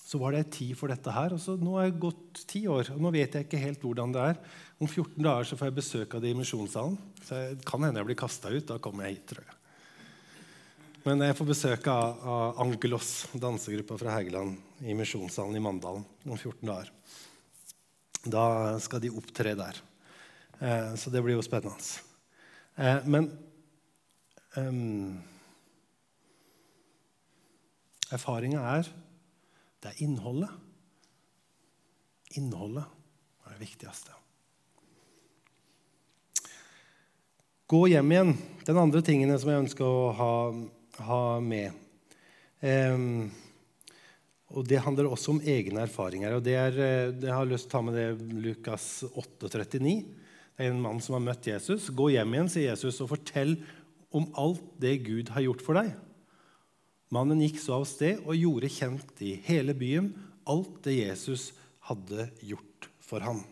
Så 0.07 0.19
var 0.21 0.31
det 0.31 0.43
ei 0.45 0.49
tid 0.53 0.77
for 0.79 0.91
dette 0.91 1.11
her. 1.11 1.33
og 1.35 1.41
så 1.41 1.57
Nå 1.59 1.75
er 1.81 1.89
det 1.89 1.99
gått 1.99 2.43
ti 2.47 2.61
år, 2.71 2.93
og 2.93 3.01
nå 3.03 3.11
vet 3.11 3.35
jeg 3.35 3.47
ikke 3.47 3.59
helt 3.59 3.83
hvordan 3.83 4.13
det 4.15 4.23
er. 4.31 4.39
Om 4.79 4.87
14 4.87 5.17
dager 5.17 5.49
så 5.49 5.57
får 5.59 5.69
jeg 5.69 5.77
besøk 5.81 6.15
av 6.15 6.23
det 6.23 6.31
i 6.31 6.37
misjonssalen. 6.37 6.95
Så 7.25 7.41
jeg 7.41 7.59
kan 7.67 7.83
hende 7.83 7.99
jeg 7.99 8.09
blir 8.11 8.21
kasta 8.21 8.53
ut. 8.53 8.69
Da 8.69 8.79
kommer 8.79 9.07
jeg 9.07 9.17
hit, 9.17 9.25
tror 9.33 9.43
jeg. 9.43 9.56
Men 11.07 11.21
jeg 11.23 11.37
får 11.39 11.47
besøk 11.47 11.85
av, 11.87 12.17
av 12.27 12.57
Angelos, 12.65 13.29
dansegruppa 13.31 13.95
fra 13.95 14.17
Hægeland, 14.17 14.57
i 14.83 14.91
Misjonssalen 14.97 15.55
i 15.55 15.61
Mandalen 15.63 16.03
om 16.27 16.35
14 16.35 16.67
dager. 16.67 16.89
Da 18.27 18.43
skal 18.83 18.99
de 19.05 19.13
opptre 19.15 19.53
der. 19.55 19.79
Eh, 20.59 20.89
så 20.99 21.13
det 21.13 21.21
blir 21.23 21.37
jo 21.37 21.45
spennende. 21.45 21.79
Eh, 22.75 23.07
men 23.07 23.29
um, 24.59 25.15
erfaringa 28.11 28.67
er 28.75 28.91
det 29.79 29.93
er 29.93 30.03
innholdet. 30.03 30.51
Innholdet 32.35 32.83
er 33.45 33.53
det 33.55 33.63
viktigste. 33.63 34.11
Gå 37.71 37.85
hjem 37.93 38.11
igjen. 38.11 38.39
Den 38.67 38.81
andre 38.89 38.99
tingen 39.07 39.31
som 39.39 39.53
jeg 39.53 39.69
ønsker 39.69 39.87
å 39.87 40.11
ha 40.19 40.33
ha 41.05 41.39
med. 41.43 41.71
Um, 42.61 43.29
og 44.55 44.63
Det 44.67 44.79
handler 44.79 45.09
også 45.11 45.35
om 45.35 45.41
egne 45.43 45.83
erfaringer. 45.83 46.33
og 46.33 46.43
det 46.43 46.55
er, 46.55 46.71
eh, 46.71 47.21
Jeg 47.21 47.33
har 47.33 47.45
lyst 47.45 47.69
til 47.69 47.69
å 47.69 47.71
ta 47.71 47.81
med 47.81 47.93
det 47.93 48.33
Lukas 48.33 49.03
8,39. 49.03 50.05
Det 50.57 50.65
er 50.65 50.71
en 50.71 50.81
mann 50.81 50.99
som 51.01 51.13
har 51.13 51.33
møtt 51.33 51.45
Jesus. 51.45 51.89
Gå 51.89 52.11
hjem 52.11 52.33
igjen, 52.33 52.49
sier 52.49 52.71
Jesus, 52.71 53.01
og 53.01 53.09
fortell 53.09 53.57
om 54.11 54.31
alt 54.35 54.79
det 54.79 55.03
Gud 55.03 55.29
har 55.29 55.41
gjort 55.41 55.61
for 55.61 55.73
deg. 55.73 55.93
Mannen 57.11 57.39
gikk 57.39 57.59
så 57.59 57.77
av 57.79 57.85
sted 57.85 58.19
og 58.25 58.35
gjorde 58.35 58.71
kjent 58.71 59.21
i 59.21 59.35
hele 59.35 59.73
byen 59.73 60.13
alt 60.47 60.81
det 60.83 60.97
Jesus 60.97 61.51
hadde 61.87 62.29
gjort 62.41 62.89
for 62.99 63.19
ham. 63.19 63.43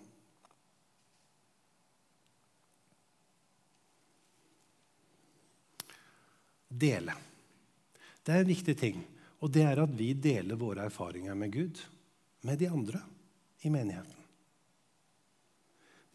Dele. 6.67 7.13
Det 8.25 8.33
er 8.33 8.41
en 8.41 8.49
viktig 8.49 8.75
ting. 8.79 9.03
Og 9.43 9.51
det 9.53 9.65
er 9.67 9.81
at 9.83 9.93
vi 9.93 10.13
deler 10.17 10.57
våre 10.57 10.87
erfaringer 10.87 11.37
med 11.37 11.53
Gud 11.53 11.81
med 12.45 12.59
de 12.61 12.69
andre 12.69 13.01
i 13.65 13.71
menigheten. 13.73 14.13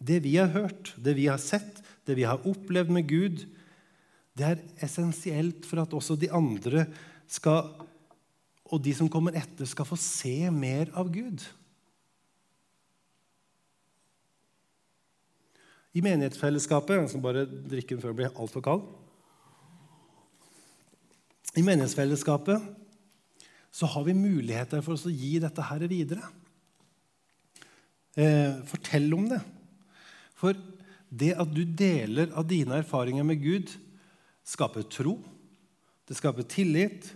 Det 0.01 0.23
vi 0.25 0.37
har 0.39 0.51
hørt, 0.55 0.95
det 0.97 1.15
vi 1.19 1.29
har 1.29 1.41
sett, 1.43 1.83
det 2.09 2.17
vi 2.17 2.25
har 2.25 2.47
opplevd 2.49 2.93
med 2.95 3.07
Gud, 3.11 3.45
det 4.39 4.47
er 4.47 4.63
essensielt 4.87 5.67
for 5.69 5.83
at 5.83 5.95
også 5.95 6.17
de 6.17 6.31
andre 6.33 6.87
skal, 7.29 7.69
og 8.65 8.81
de 8.83 8.95
som 8.97 9.11
kommer 9.13 9.37
etter, 9.37 9.69
skal 9.69 9.87
få 9.87 9.99
se 10.01 10.49
mer 10.55 10.89
av 10.97 11.11
Gud. 11.13 11.45
I 15.91 16.03
menighetsfellesskapet 16.07 17.01
Jeg 17.01 17.11
skal 17.11 17.23
bare 17.25 17.45
drikke 17.51 17.97
den 17.97 18.03
før 18.03 18.13
jeg 18.13 18.21
blir 18.23 18.37
altfor 18.39 18.63
kald. 18.65 18.85
I 21.59 21.64
menighetsfellesskapet 21.66 22.62
så 23.70 23.86
har 23.86 24.05
vi 24.07 24.14
muligheter 24.14 24.82
for 24.82 24.94
oss 24.94 25.07
å 25.07 25.14
gi 25.14 25.38
dette 25.42 25.64
her 25.66 25.82
videre. 25.90 26.22
Eh, 28.18 28.61
fortell 28.66 29.09
om 29.14 29.26
det. 29.30 29.40
For 30.38 30.59
det 31.11 31.32
at 31.38 31.51
du 31.51 31.64
deler 31.64 32.30
av 32.38 32.46
dine 32.51 32.78
erfaringer 32.78 33.26
med 33.26 33.42
Gud, 33.42 33.74
skaper 34.46 34.86
tro, 34.90 35.18
det 36.07 36.18
skaper 36.18 36.46
tillit, 36.51 37.11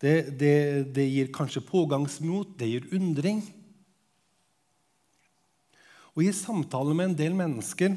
det, 0.00 0.38
det, 0.40 0.56
det 0.94 1.08
gir 1.08 1.32
kanskje 1.34 1.64
pågangsmot, 1.64 2.54
det 2.60 2.68
gir 2.70 2.88
undring. 2.96 3.42
Og 6.14 6.24
I 6.26 6.32
samtale 6.36 6.94
med 6.96 7.10
en 7.10 7.18
del 7.18 7.36
mennesker 7.36 7.96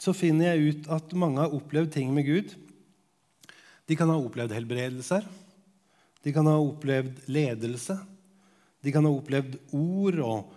så 0.00 0.12
finner 0.16 0.52
jeg 0.52 0.68
ut 0.68 0.92
at 0.92 1.12
mange 1.16 1.40
har 1.44 1.54
opplevd 1.54 1.92
ting 1.94 2.12
med 2.14 2.28
Gud 2.28 2.56
de 3.88 3.96
kan 3.98 4.08
ha 4.08 4.16
opplevd 4.16 4.54
helbredelser. 4.56 5.26
De 6.24 6.32
kan 6.32 6.46
ha 6.48 6.56
opplevd 6.56 7.26
ledelse. 7.28 7.98
De 8.84 8.92
kan 8.92 9.04
ha 9.06 9.12
opplevd 9.12 9.56
ord 9.76 10.18
og, 10.20 10.56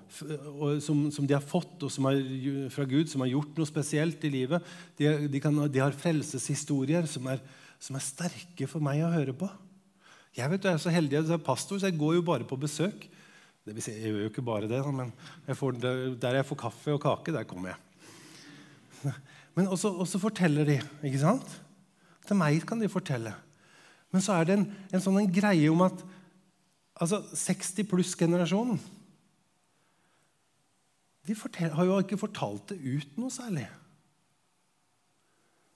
og, 0.51 0.81
som, 0.83 1.05
som, 1.15 1.27
de 1.27 1.35
har 1.35 1.43
fått 1.43 1.85
er, 1.87 2.67
fra 2.73 2.83
Gud, 2.87 3.07
som 3.07 3.23
har 3.23 3.31
gjort 3.31 3.55
noe 3.55 3.69
spesielt 3.69 4.25
i 4.27 4.31
livet. 4.33 4.73
De, 4.99 5.07
de, 5.31 5.41
kan, 5.43 5.55
de 5.71 5.83
har 5.83 5.95
frelseshistorier 5.95 7.07
som 7.07 7.29
er, 7.31 7.39
som 7.79 7.95
er, 7.95 8.03
sterke 8.03 8.67
for 8.67 8.83
meg 8.83 9.03
å 9.05 9.13
høre 9.13 9.35
på. 9.35 9.47
Jeg 10.35 10.51
vet, 10.51 10.63
du, 10.63 10.67
jeg 10.67 10.75
er 10.75 10.83
så 10.83 10.93
heldig 10.93 11.17
jeg 11.17 11.31
er 11.37 11.43
pastor, 11.43 11.79
så 11.79 11.87
jeg 11.87 11.99
går 11.99 12.17
jo 12.19 12.25
bare 12.27 12.47
på 12.47 12.59
besøk. 12.59 13.07
Det 13.63 13.75
vil 13.75 13.83
si, 13.83 13.95
jeg 13.95 14.11
gjør 14.11 14.25
jo 14.25 14.31
ikke 14.31 14.47
bare 14.47 14.71
det, 14.71 14.81
men 14.95 15.11
jeg 15.47 15.59
får, 15.59 15.79
der 16.19 16.39
jeg 16.39 16.47
får 16.47 16.61
kaffe 16.67 16.93
og 16.95 17.01
kake, 17.03 17.35
der 17.35 17.47
kommer 17.47 17.73
jeg. 17.73 17.79
Men 19.57 19.71
også, 19.73 19.89
også 20.03 20.19
forteller 20.21 20.67
de, 20.67 20.75
ikke 21.07 21.19
sant? 21.21 21.55
Til 22.27 22.39
meg 22.39 22.65
kan 22.67 22.81
de 22.81 22.89
fortelle. 22.91 23.33
Men 24.11 24.23
så 24.23 24.37
er 24.37 24.47
det 24.47 24.57
en, 24.57 24.67
en 24.93 25.03
sånn 25.03 25.19
en 25.21 25.33
greie 25.33 25.67
om 25.71 25.83
at 25.85 26.03
altså 26.97 27.21
60 27.35 27.87
pluss-generasjonen 27.91 28.79
De 31.27 31.35
har 31.35 31.83
jo 31.85 31.99
ikke 31.99 32.19
fortalt 32.19 32.71
det 32.71 32.77
ut 32.79 33.17
noe 33.19 33.33
særlig. 33.33 33.67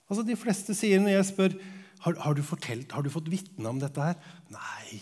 Altså 0.07 0.23
De 0.27 0.39
fleste 0.39 0.75
sier 0.75 1.03
når 1.03 1.17
jeg 1.17 1.29
spør 1.31 1.57
har, 2.01 2.17
har 2.23 2.35
du 2.35 2.41
fortelt, 2.43 2.91
har 2.95 3.03
du 3.05 3.11
fått 3.13 3.29
vitne 3.29 3.69
om 3.69 3.79
dette 3.79 4.01
her 4.01 4.17
Nei. 4.51 5.01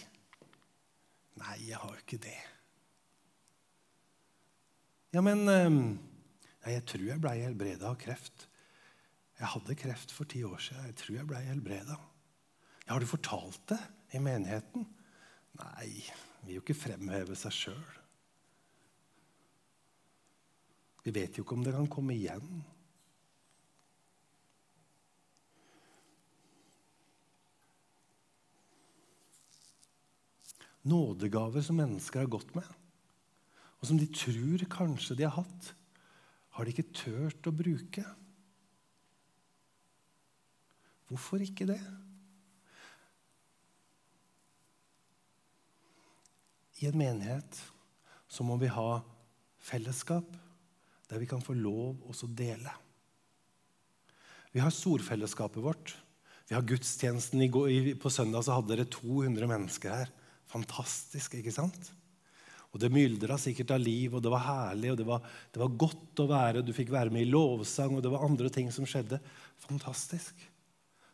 Nei, 1.40 1.56
jeg 1.70 1.80
har 1.80 1.94
jo 1.94 2.02
ikke 2.04 2.20
det. 2.26 2.40
Ja, 5.16 5.24
men 5.26 5.48
ehm, 5.50 5.82
Jeg 6.68 6.84
tror 6.86 7.06
jeg 7.08 7.22
ble 7.24 7.32
helbreda 7.40 7.88
av 7.90 7.98
kreft. 8.02 8.49
Jeg 9.40 9.48
hadde 9.54 9.76
kreft 9.80 10.12
for 10.12 10.28
ti 10.28 10.42
år 10.44 10.60
siden. 10.60 10.90
Jeg 10.90 10.98
tror 11.00 11.16
jeg 11.16 11.28
ble 11.30 11.44
helbreda. 11.46 11.96
Ja, 12.86 12.94
har 12.94 13.00
du 13.00 13.08
fortalt 13.08 13.62
det 13.72 13.80
i 14.18 14.20
menigheten? 14.20 14.84
Nei, 15.60 15.92
vil 16.44 16.58
jo 16.58 16.64
ikke 16.64 16.76
fremheve 16.78 17.38
seg 17.40 17.56
sjøl. 17.56 17.96
Vi 21.06 21.14
vet 21.16 21.38
jo 21.38 21.46
ikke 21.46 21.56
om 21.56 21.64
det 21.64 21.74
kan 21.76 21.88
komme 21.92 22.18
igjen. 22.18 22.60
Nådegaver 30.90 31.64
som 31.64 31.80
mennesker 31.80 32.24
har 32.24 32.32
gått 32.32 32.52
med, 32.56 32.68
og 33.80 33.88
som 33.88 34.00
de 34.00 34.08
tror 34.16 34.64
kanskje 34.72 35.18
de 35.20 35.28
har 35.28 35.36
hatt, 35.38 35.74
har 36.56 36.66
de 36.66 36.74
ikke 36.74 36.92
turt 36.96 37.48
å 37.48 37.56
bruke. 37.56 38.04
Hvorfor 41.10 41.42
ikke 41.42 41.68
det? 41.70 41.80
I 46.80 46.88
en 46.88 47.00
menighet 47.00 47.58
så 48.30 48.46
må 48.46 48.56
vi 48.62 48.70
ha 48.72 49.02
fellesskap 49.60 50.38
der 51.10 51.20
vi 51.20 51.28
kan 51.28 51.42
få 51.44 51.56
lov 51.58 51.98
å 52.06 52.30
dele. 52.38 52.72
Vi 54.54 54.62
har 54.62 54.74
storfellesskapet 54.74 55.62
vårt. 55.62 55.96
Vi 56.50 56.56
har 56.56 56.66
gudstjenesten. 56.66 57.42
På 58.02 58.10
søndag 58.14 58.46
så 58.46 58.58
hadde 58.58 58.74
dere 58.74 58.90
200 58.90 59.50
mennesker 59.50 59.94
her. 59.94 60.14
Fantastisk, 60.50 61.36
ikke 61.38 61.54
sant? 61.54 61.92
Og 62.70 62.82
Det 62.82 62.92
myldra 62.94 63.38
sikkert 63.42 63.74
av 63.74 63.82
liv, 63.82 64.14
og 64.14 64.22
det 64.22 64.30
var 64.30 64.46
herlig, 64.46 64.92
og 64.94 64.98
det 64.98 65.06
var, 65.08 65.26
det 65.54 65.62
var, 65.62 65.76
godt 65.86 66.22
å 66.22 66.28
være. 66.30 66.62
Du 66.66 66.74
fikk 66.74 66.92
være 66.94 67.14
med 67.14 67.26
i 67.26 67.30
lovsang, 67.30 67.96
og 67.98 68.06
det 68.06 68.14
var 68.14 68.26
andre 68.26 68.50
ting 68.54 68.70
som 68.74 68.86
skjedde. 68.90 69.18
Fantastisk. 69.66 70.38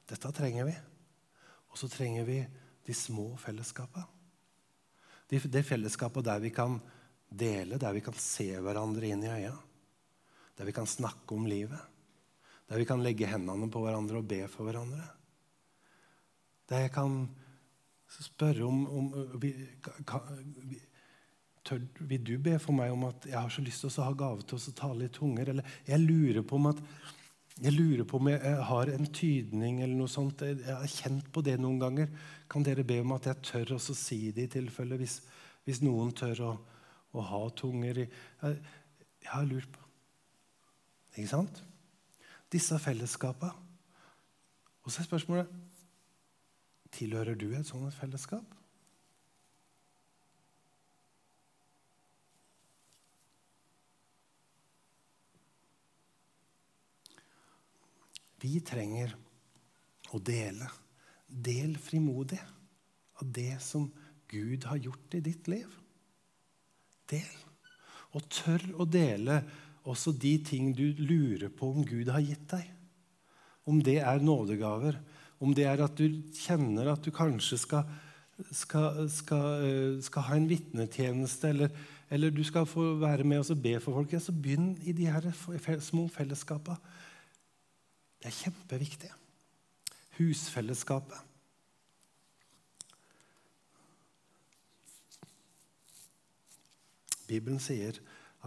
Dette 0.09 0.31
trenger 0.31 0.67
vi. 0.67 0.75
Og 1.71 1.79
så 1.79 1.89
trenger 1.91 2.27
vi 2.27 2.39
de 2.85 2.93
små 2.93 3.31
fellesskapene. 3.41 4.05
Det 5.25 5.41
de 5.49 5.63
fellesskapet 5.65 6.25
der 6.25 6.39
vi 6.39 6.51
kan 6.53 6.77
dele, 7.29 7.79
der 7.81 7.93
vi 7.93 8.03
kan 8.05 8.13
se 8.13 8.51
hverandre 8.61 9.09
inn 9.09 9.23
i 9.25 9.31
øya. 9.33 9.55
Der 10.55 10.67
vi 10.69 10.75
kan 10.75 10.87
snakke 10.87 11.35
om 11.35 11.47
livet. 11.49 11.81
Der 12.69 12.77
vi 12.77 12.85
kan 12.85 13.01
legge 13.03 13.27
hendene 13.29 13.69
på 13.71 13.81
hverandre 13.81 14.21
og 14.21 14.29
be 14.29 14.43
for 14.47 14.69
hverandre. 14.69 15.01
Der 16.69 16.85
jeg 16.85 16.93
kan 16.93 17.17
spørre 18.09 18.65
om, 18.65 18.85
om 18.87 19.41
kan, 20.07 20.21
tør, 21.65 21.81
Vil 21.99 22.23
du 22.23 22.37
be 22.39 22.57
for 22.61 22.77
meg 22.77 22.93
om 22.93 23.07
at 23.09 23.25
jeg 23.25 23.37
har 23.37 23.49
så 23.49 23.65
lyst 23.65 23.83
til 23.83 23.91
å 23.91 24.07
ha 24.07 24.15
gave 24.17 24.45
til 24.45 24.57
å 24.57 24.77
tale 24.77 25.09
i 25.09 25.13
tunger? 25.13 25.51
Eller 25.51 25.77
jeg 25.87 26.05
lurer 26.05 26.45
på 26.45 26.57
om 26.61 26.71
at 26.71 26.81
jeg 27.55 27.71
lurer 27.71 28.03
på 28.03 28.19
om 28.19 28.27
jeg 28.27 28.55
har 28.67 28.89
en 28.91 29.07
tydning 29.15 29.77
eller 29.79 29.95
noe 29.95 30.11
sånt. 30.11 30.41
Jeg 30.43 30.75
har 30.75 30.89
kjent 30.91 31.29
på 31.31 31.43
det 31.45 31.55
noen 31.61 31.79
ganger. 31.79 32.09
Kan 32.51 32.65
dere 32.67 32.83
be 32.87 32.97
om 32.99 33.13
at 33.15 33.29
jeg 33.29 33.47
tør 33.47 33.75
å 33.77 33.79
si 33.79 34.19
det 34.35 34.49
i 34.49 34.51
tilfelle, 34.57 34.97
hvis, 34.99 35.21
hvis 35.63 35.79
noen 35.85 36.11
tør 36.15 36.41
å, 36.43 36.49
å 37.15 37.23
ha 37.29 37.43
tunger 37.55 38.03
i 38.03 38.07
jeg, 38.09 38.57
jeg 39.25 39.31
har 39.31 39.47
lurt 39.49 39.71
på 39.71 39.85
Ikke 41.15 41.31
sant? 41.31 41.63
Disse 42.51 42.77
fellesskapene. 42.77 43.55
Og 44.85 44.91
så 44.91 45.01
er 45.01 45.07
spørsmålet 45.07 45.55
Tilhører 46.95 47.35
du 47.35 47.49
et 47.55 47.67
sånt 47.67 47.91
fellesskap? 47.95 48.45
Vi 58.45 58.59
trenger 58.61 59.15
å 60.13 60.21
dele. 60.21 60.69
Del 61.25 61.75
frimodig 61.81 62.41
av 63.17 63.31
det 63.33 63.57
som 63.63 63.87
Gud 64.29 64.67
har 64.69 64.81
gjort 64.81 65.17
i 65.17 65.23
ditt 65.25 65.49
liv. 65.49 65.69
Del. 67.09 67.43
Og 68.15 68.25
tør 68.31 68.63
å 68.81 68.85
dele 68.87 69.41
også 69.85 70.13
de 70.17 70.37
ting 70.45 70.71
du 70.77 70.87
lurer 70.97 71.51
på 71.53 71.69
om 71.73 71.85
Gud 71.85 72.09
har 72.13 72.23
gitt 72.25 72.47
deg. 72.53 72.69
Om 73.65 73.81
det 73.85 73.99
er 74.05 74.21
nådegaver, 74.21 74.97
om 75.41 75.53
det 75.57 75.65
er 75.69 75.81
at 75.83 75.97
du 75.97 76.21
kjenner 76.37 76.91
at 76.91 77.05
du 77.05 77.11
kanskje 77.13 77.57
skal, 77.61 77.89
skal, 78.53 79.05
skal, 79.11 79.65
eh, 79.65 79.97
skal 80.05 80.27
ha 80.29 80.37
en 80.37 80.47
vitnetjeneste, 80.49 81.49
eller, 81.49 81.73
eller, 82.13 82.33
du 82.33 82.43
skal 82.45 82.69
få 82.69 82.93
være 83.01 83.25
med 83.25 83.41
og 83.41 83.61
be 83.61 83.75
for 83.81 83.97
folk, 83.97 84.13
ja, 84.13 84.21
så 84.21 84.33
begynn 84.33 84.75
i 84.85 84.93
de 84.93 85.09
her 85.09 85.29
små 85.81 86.07
fellesskapene. 86.13 86.77
Det 88.25 88.31
er 88.31 88.39
kjempeviktig. 88.41 89.09
Husfellesskapet. 90.17 91.19
Bibelen 97.29 97.61
sier 97.61 97.99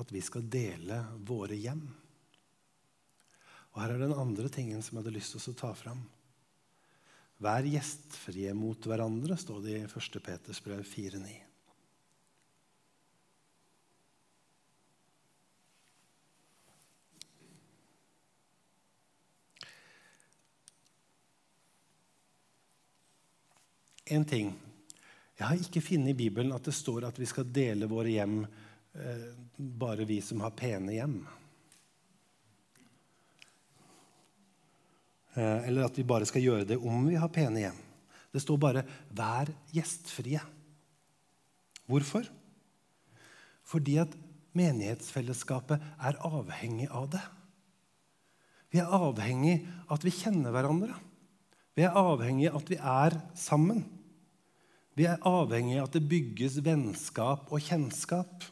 at 0.02 0.10
vi 0.10 0.18
skal 0.26 0.50
dele 0.50 0.98
våre 1.22 1.54
hjem. 1.54 1.84
Og 3.76 3.78
Her 3.84 3.94
er 3.94 4.02
den 4.02 4.18
andre 4.18 4.50
tingen 4.50 4.82
som 4.82 4.98
jeg 4.98 5.04
hadde 5.04 5.14
lyst 5.14 5.38
til 5.38 5.54
å 5.54 5.58
ta 5.62 5.70
fram. 5.78 6.02
Vær 7.38 7.70
gjestfrie 7.70 8.50
mot 8.58 8.82
hverandre, 8.82 9.38
står 9.38 9.62
det 9.62 9.78
i 9.78 9.86
1. 9.86 10.18
Peters 10.26 10.58
brev 10.64 10.82
4,9. 10.82 11.47
En 24.14 24.24
ting. 24.24 24.54
Jeg 25.38 25.46
har 25.46 25.60
ikke 25.60 25.84
funnet 25.84 26.14
i 26.14 26.18
Bibelen 26.18 26.54
at 26.54 26.64
det 26.64 26.74
står 26.74 27.06
at 27.08 27.18
vi 27.18 27.26
skal 27.28 27.46
dele 27.54 27.86
våre 27.90 28.10
hjem 28.10 28.40
Eh, 28.98 29.34
bare 29.56 30.04
vi 30.04 30.20
som 30.20 30.40
har 30.40 30.50
pene 30.50 30.92
hjem. 30.92 31.26
Eh, 35.34 35.68
eller 35.68 35.86
at 35.86 35.98
vi 35.98 36.06
bare 36.06 36.26
skal 36.26 36.42
gjøre 36.42 36.66
det 36.66 36.80
om 36.80 37.06
vi 37.06 37.18
har 37.20 37.30
pene 37.30 37.62
hjem. 37.62 37.78
Det 38.32 38.42
står 38.42 38.58
bare 38.58 38.84
'vær 39.10 39.52
gjestfrie'. 39.72 40.46
Hvorfor? 41.86 42.26
Fordi 43.64 43.96
at 43.98 44.16
menighetsfellesskapet 44.52 45.80
er 46.00 46.18
avhengig 46.20 46.88
av 46.90 47.10
det. 47.10 47.22
Vi 48.70 48.78
er 48.78 48.86
avhengig 48.86 49.66
av 49.88 49.94
at 49.94 50.04
vi 50.04 50.10
kjenner 50.10 50.50
hverandre. 50.50 50.94
Vi 51.74 51.82
er 51.82 51.94
avhengig 51.96 52.50
av 52.50 52.56
at 52.56 52.70
vi 52.70 52.76
er 52.76 53.22
sammen. 53.34 53.97
Vi 54.98 55.06
er 55.06 55.22
avhengig 55.22 55.78
av 55.78 55.86
at 55.86 55.94
det 55.94 56.08
bygges 56.10 56.58
vennskap 56.66 57.52
og 57.54 57.62
kjennskap 57.62 58.48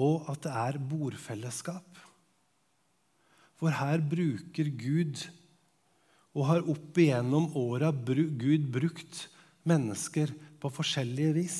og 0.00 0.28
at 0.32 0.46
det 0.46 0.52
er 0.56 0.80
bordfellesskap. 0.88 2.00
For 3.60 3.74
her 3.76 4.00
bruker 4.00 4.70
Gud, 4.74 5.20
og 6.32 6.48
har 6.48 6.70
opp 6.72 6.96
igjennom 6.98 7.50
åra 7.60 7.92
Gud 7.92 8.70
brukt 8.72 9.26
mennesker 9.68 10.32
på 10.58 10.70
forskjellige 10.72 11.36
vis. 11.36 11.58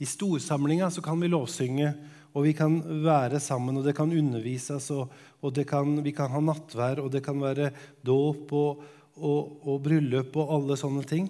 I 0.00 0.06
storsamlinga 0.08 0.88
så 0.90 1.02
kan 1.04 1.18
vi 1.20 1.28
lovsynge, 1.28 1.90
og 2.30 2.46
vi 2.46 2.54
kan 2.54 2.78
være 3.02 3.40
sammen, 3.42 3.76
og 3.76 3.84
det 3.84 3.96
kan 3.98 4.12
undervises, 4.14 4.86
og, 4.94 5.10
og 5.42 5.58
kan, 5.66 5.98
vi 6.04 6.14
kan 6.14 6.30
ha 6.30 6.40
nattvær, 6.40 7.02
og 7.02 7.10
det 7.10 7.24
kan 7.26 7.42
være 7.42 7.72
dåp 8.06 8.54
og, 8.54 8.84
og, 9.20 9.60
og 9.68 9.80
bryllup 9.84 10.36
og 10.40 10.52
alle 10.56 10.76
sånne 10.80 11.04
ting. 11.08 11.28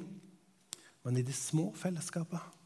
Men 1.05 1.17
i 1.17 1.25
de 1.27 1.35
små 1.35 1.71
fellesskapene 1.77 2.59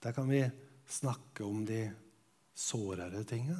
Der 0.00 0.14
kan 0.16 0.30
vi 0.32 0.40
snakke 0.88 1.44
om 1.44 1.60
de 1.68 1.82
sårere 2.56 3.20
tinga. 3.28 3.58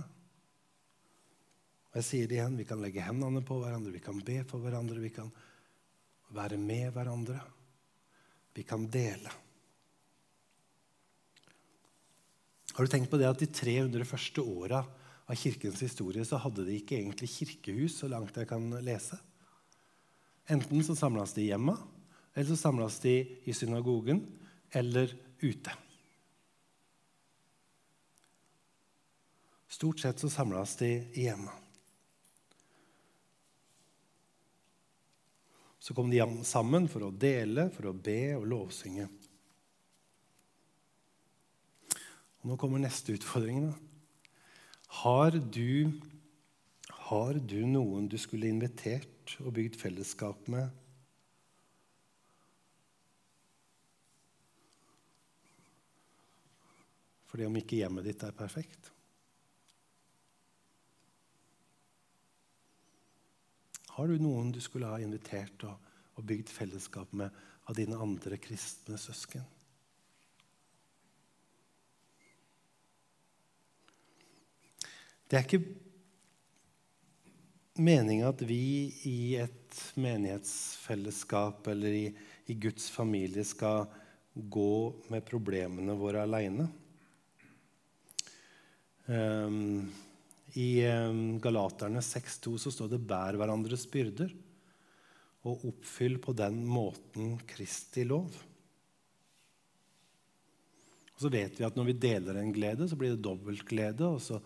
Jeg 1.92 2.07
sier 2.07 2.30
det 2.30 2.38
igjen, 2.38 2.57
vi 2.57 2.64
kan 2.64 2.80
legge 2.80 3.05
hendene 3.05 3.42
på 3.44 3.59
hverandre, 3.61 3.92
vi 3.92 4.01
kan 4.01 4.22
be 4.24 4.38
for 4.48 4.62
hverandre, 4.64 4.96
vi 5.03 5.11
kan 5.12 5.28
være 6.32 6.57
med 6.57 6.94
hverandre. 6.94 7.40
Vi 8.55 8.64
kan 8.66 8.86
dele. 8.90 9.30
Har 12.72 12.86
du 12.86 12.90
tenkt 12.90 13.11
på 13.11 13.18
det 13.20 13.28
at 13.28 13.38
De 13.38 13.46
300 13.46 14.07
første 14.07 14.42
åra 14.42 14.80
av 15.30 15.38
kirkens 15.38 15.78
historie 15.84 16.24
så 16.26 16.40
hadde 16.42 16.64
de 16.66 16.74
ikke 16.80 16.96
egentlig 16.98 17.28
kirkehus, 17.30 18.00
så 18.00 18.08
langt 18.10 18.34
jeg 18.34 18.48
kan 18.50 18.64
lese. 18.82 19.18
Enten 20.50 20.82
så 20.82 20.96
samles 20.98 21.36
de 21.36 21.46
hjemme, 21.46 21.76
eller 22.34 22.48
så 22.50 22.58
samles 22.58 22.98
de 23.04 23.14
i 23.46 23.54
synagogen 23.54 24.24
eller 24.74 25.12
ute. 25.38 25.74
Stort 29.70 30.02
sett 30.02 30.18
så 30.18 30.30
samles 30.32 30.74
de 30.80 30.90
hjemme. 31.14 31.52
Så 35.80 35.94
kom 35.94 36.10
de 36.10 36.18
sammen 36.44 36.88
for 36.90 37.06
å 37.06 37.12
dele, 37.14 37.68
for 37.72 37.88
å 37.88 37.94
be 37.94 38.34
og 38.34 38.48
lovsynge. 38.50 39.06
Og 42.40 42.50
nå 42.50 42.58
kommer 42.60 42.82
neste 42.82 43.14
utfordring. 43.14 43.70
Har 44.91 45.30
du, 45.30 45.93
har 46.88 47.34
du 47.34 47.61
noen 47.66 48.09
du 48.11 48.16
skulle 48.18 48.51
invitert 48.51 49.36
og 49.38 49.55
bygd 49.55 49.76
fellesskap 49.78 50.49
med? 50.51 50.66
Fordi 57.30 57.47
om 57.47 57.61
ikke 57.61 57.78
hjemmet 57.78 58.09
ditt 58.11 58.24
er 58.26 58.34
perfekt? 58.34 58.91
Har 63.95 64.11
du 64.11 64.18
noen 64.18 64.51
du 64.51 64.59
skulle 64.64 64.91
ha 64.91 64.99
invitert 64.99 65.62
og, 65.70 65.78
og 66.18 66.26
bygd 66.26 66.51
fellesskap 66.51 67.14
med 67.14 67.30
av 67.70 67.78
dine 67.78 67.95
andre 67.95 68.43
kristne 68.43 68.99
søsken? 68.99 69.47
Det 75.30 75.38
er 75.38 75.44
ikke 75.46 75.62
meninga 77.78 78.32
at 78.32 78.40
vi 78.42 78.90
i 79.06 79.36
et 79.38 79.76
menighetsfellesskap 79.94 81.68
eller 81.70 81.94
i, 81.94 82.06
i, 82.50 82.56
Guds 82.58 82.88
familie 82.90 83.44
skal 83.46 83.84
gå 84.34 84.74
med 85.12 85.22
problemene 85.28 85.94
våre 85.94 86.24
aleine. 86.26 86.66
Um, 89.06 89.86
I 90.58 90.68
um, 90.90 91.38
Galaterne 91.38 92.02
6,2 92.02 92.56
så 92.58 92.74
står 92.74 92.90
det 92.96 93.04
'bær 93.06 93.38
hverandres 93.38 93.86
byrder' 93.86 94.34
og 95.46 95.62
oppfyll 95.70 96.18
på 96.18 96.34
den 96.34 96.64
måten 96.66 97.36
Kristi 97.48 98.02
lov. 98.02 98.34
Og 101.14 101.22
så 101.22 101.30
vet 101.30 101.54
vi 101.54 101.64
at 101.68 101.78
når 101.78 101.92
vi 101.92 102.02
deler 102.02 102.40
en 102.40 102.52
glede, 102.52 102.88
så 102.90 102.98
blir 102.98 103.14
det 103.14 103.22
dobbelt 103.22 103.62
glede. 103.68 104.10
Og 104.10 104.18
så 104.20 104.40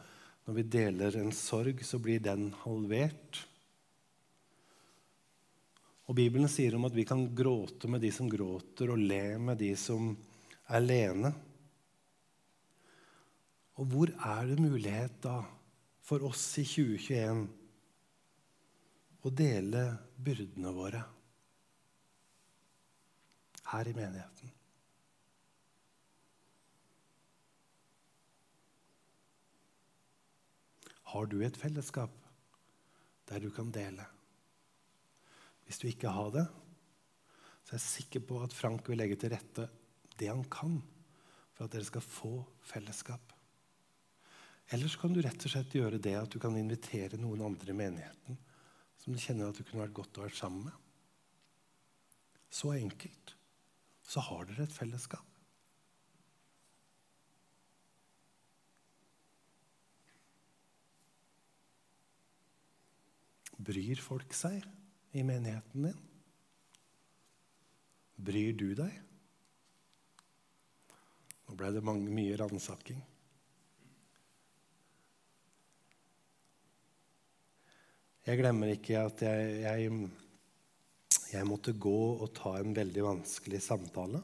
når 0.45 0.57
vi 0.59 0.65
deler 0.69 1.17
en 1.17 1.33
sorg, 1.33 1.81
så 1.87 1.99
blir 2.03 2.21
den 2.21 2.51
halvert. 2.65 3.41
Og 6.05 6.17
Bibelen 6.19 6.51
sier 6.53 6.77
om 6.77 6.85
at 6.85 6.97
vi 6.97 7.07
kan 7.09 7.25
gråte 7.37 7.89
med 7.89 8.05
de 8.05 8.11
som 8.13 8.29
gråter, 8.29 8.93
og 8.93 9.01
le 9.01 9.39
med 9.41 9.61
de 9.63 9.73
som 9.81 10.13
er 10.69 10.85
lene. 10.85 11.33
Og 13.81 13.89
hvor 13.91 14.13
er 14.13 14.51
det 14.51 14.61
mulighet 14.61 15.17
da 15.25 15.39
for 16.05 16.27
oss 16.29 16.45
i 16.61 16.67
2021 16.69 17.47
å 19.25 19.33
dele 19.33 19.87
byrdene 20.21 20.75
våre 20.77 21.01
her 23.73 23.89
i 23.89 23.97
menigheten? 23.97 24.53
Har 31.15 31.29
du 31.31 31.39
et 31.47 31.57
fellesskap 31.57 32.11
der 33.31 33.39
du 33.39 33.53
kan 33.55 33.71
dele? 33.71 34.03
Hvis 35.65 35.79
du 35.79 35.87
ikke 35.87 36.11
har 36.11 36.33
det, 36.35 36.45
så 37.63 37.77
er 37.77 37.79
jeg 37.79 37.87
sikker 37.87 38.25
på 38.27 38.41
at 38.43 38.57
Frank 38.57 38.91
vil 38.91 38.99
legge 38.99 39.17
til 39.21 39.31
rette 39.33 39.69
det 40.19 40.29
han 40.29 40.43
kan 40.51 40.81
for 41.55 41.65
at 41.65 41.73
dere 41.73 41.87
skal 41.87 42.03
få 42.03 42.33
fellesskap. 42.67 43.31
Ellers 44.75 44.97
kan 44.99 45.15
du 45.15 45.21
rett 45.23 45.47
og 45.47 45.53
slett 45.53 45.77
gjøre 45.77 46.01
det 46.03 46.17
at 46.19 46.35
du 46.35 46.41
kan 46.43 46.57
invitere 46.59 47.21
noen 47.21 47.45
andre 47.47 47.71
i 47.71 47.79
menigheten 47.79 48.41
som 48.99 49.15
du 49.15 49.21
kjenner 49.21 49.53
at 49.53 49.59
du 49.59 49.63
kunne 49.63 49.85
vært 49.85 49.97
godt 50.01 50.19
å 50.19 50.25
være 50.25 50.39
sammen 50.39 50.67
med. 50.67 50.81
Så 52.51 52.73
enkelt. 52.75 53.37
Så 54.03 54.23
har 54.25 54.49
dere 54.49 54.67
et 54.67 54.75
fellesskap. 54.75 55.34
Bryr 63.59 64.01
folk 64.03 64.35
seg 64.35 64.65
i 65.15 65.23
menigheten 65.23 65.89
din? 65.89 65.99
Bryr 68.15 68.55
du 68.59 68.71
deg? 68.79 69.01
Nå 71.45 71.57
ble 71.59 71.71
det 71.75 71.83
mange, 71.85 72.11
mye 72.11 72.37
ransaking. 72.41 73.03
Jeg 78.25 78.41
glemmer 78.41 78.71
ikke 78.73 79.03
at 79.05 79.21
jeg, 79.21 79.49
jeg, 79.61 79.89
jeg, 81.29 81.45
måtte 81.45 81.75
gå 81.77 81.99
og 82.25 82.31
ta 82.33 82.55
en 82.57 82.73
veldig 82.73 83.03
vanskelig 83.05 83.61
samtale. 83.61 84.23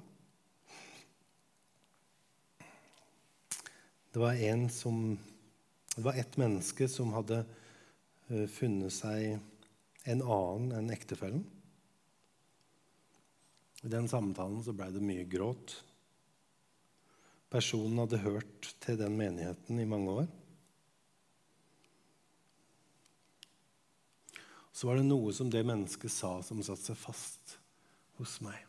Det 4.10 4.22
var 4.22 4.40
en 4.48 4.64
som 4.72 5.18
Det 5.90 6.04
var 6.06 6.16
et 6.16 6.36
menneske 6.40 6.86
som 6.88 7.12
hadde 7.12 7.42
funnet 8.30 8.94
seg 8.94 9.38
en 10.08 10.22
annen 10.22 10.72
enn 10.78 10.92
ektefellen. 10.94 11.44
I 13.82 13.88
den 13.88 14.08
samtalen 14.08 14.62
så 14.64 14.74
blei 14.76 14.90
det 14.92 15.02
mye 15.04 15.24
gråt. 15.30 15.78
Personen 17.50 17.98
hadde 18.02 18.20
hørt 18.22 18.74
til 18.84 18.98
den 19.00 19.16
menigheten 19.18 19.80
i 19.80 19.88
mange 19.88 20.16
år. 20.22 20.28
Så 24.70 24.88
var 24.88 25.00
det 25.00 25.08
noe 25.08 25.32
som 25.36 25.50
det 25.52 25.64
mennesket 25.66 26.12
sa, 26.12 26.36
som 26.46 26.62
satte 26.64 26.92
seg 26.92 27.00
fast 27.00 27.56
hos 28.20 28.38
meg. 28.44 28.60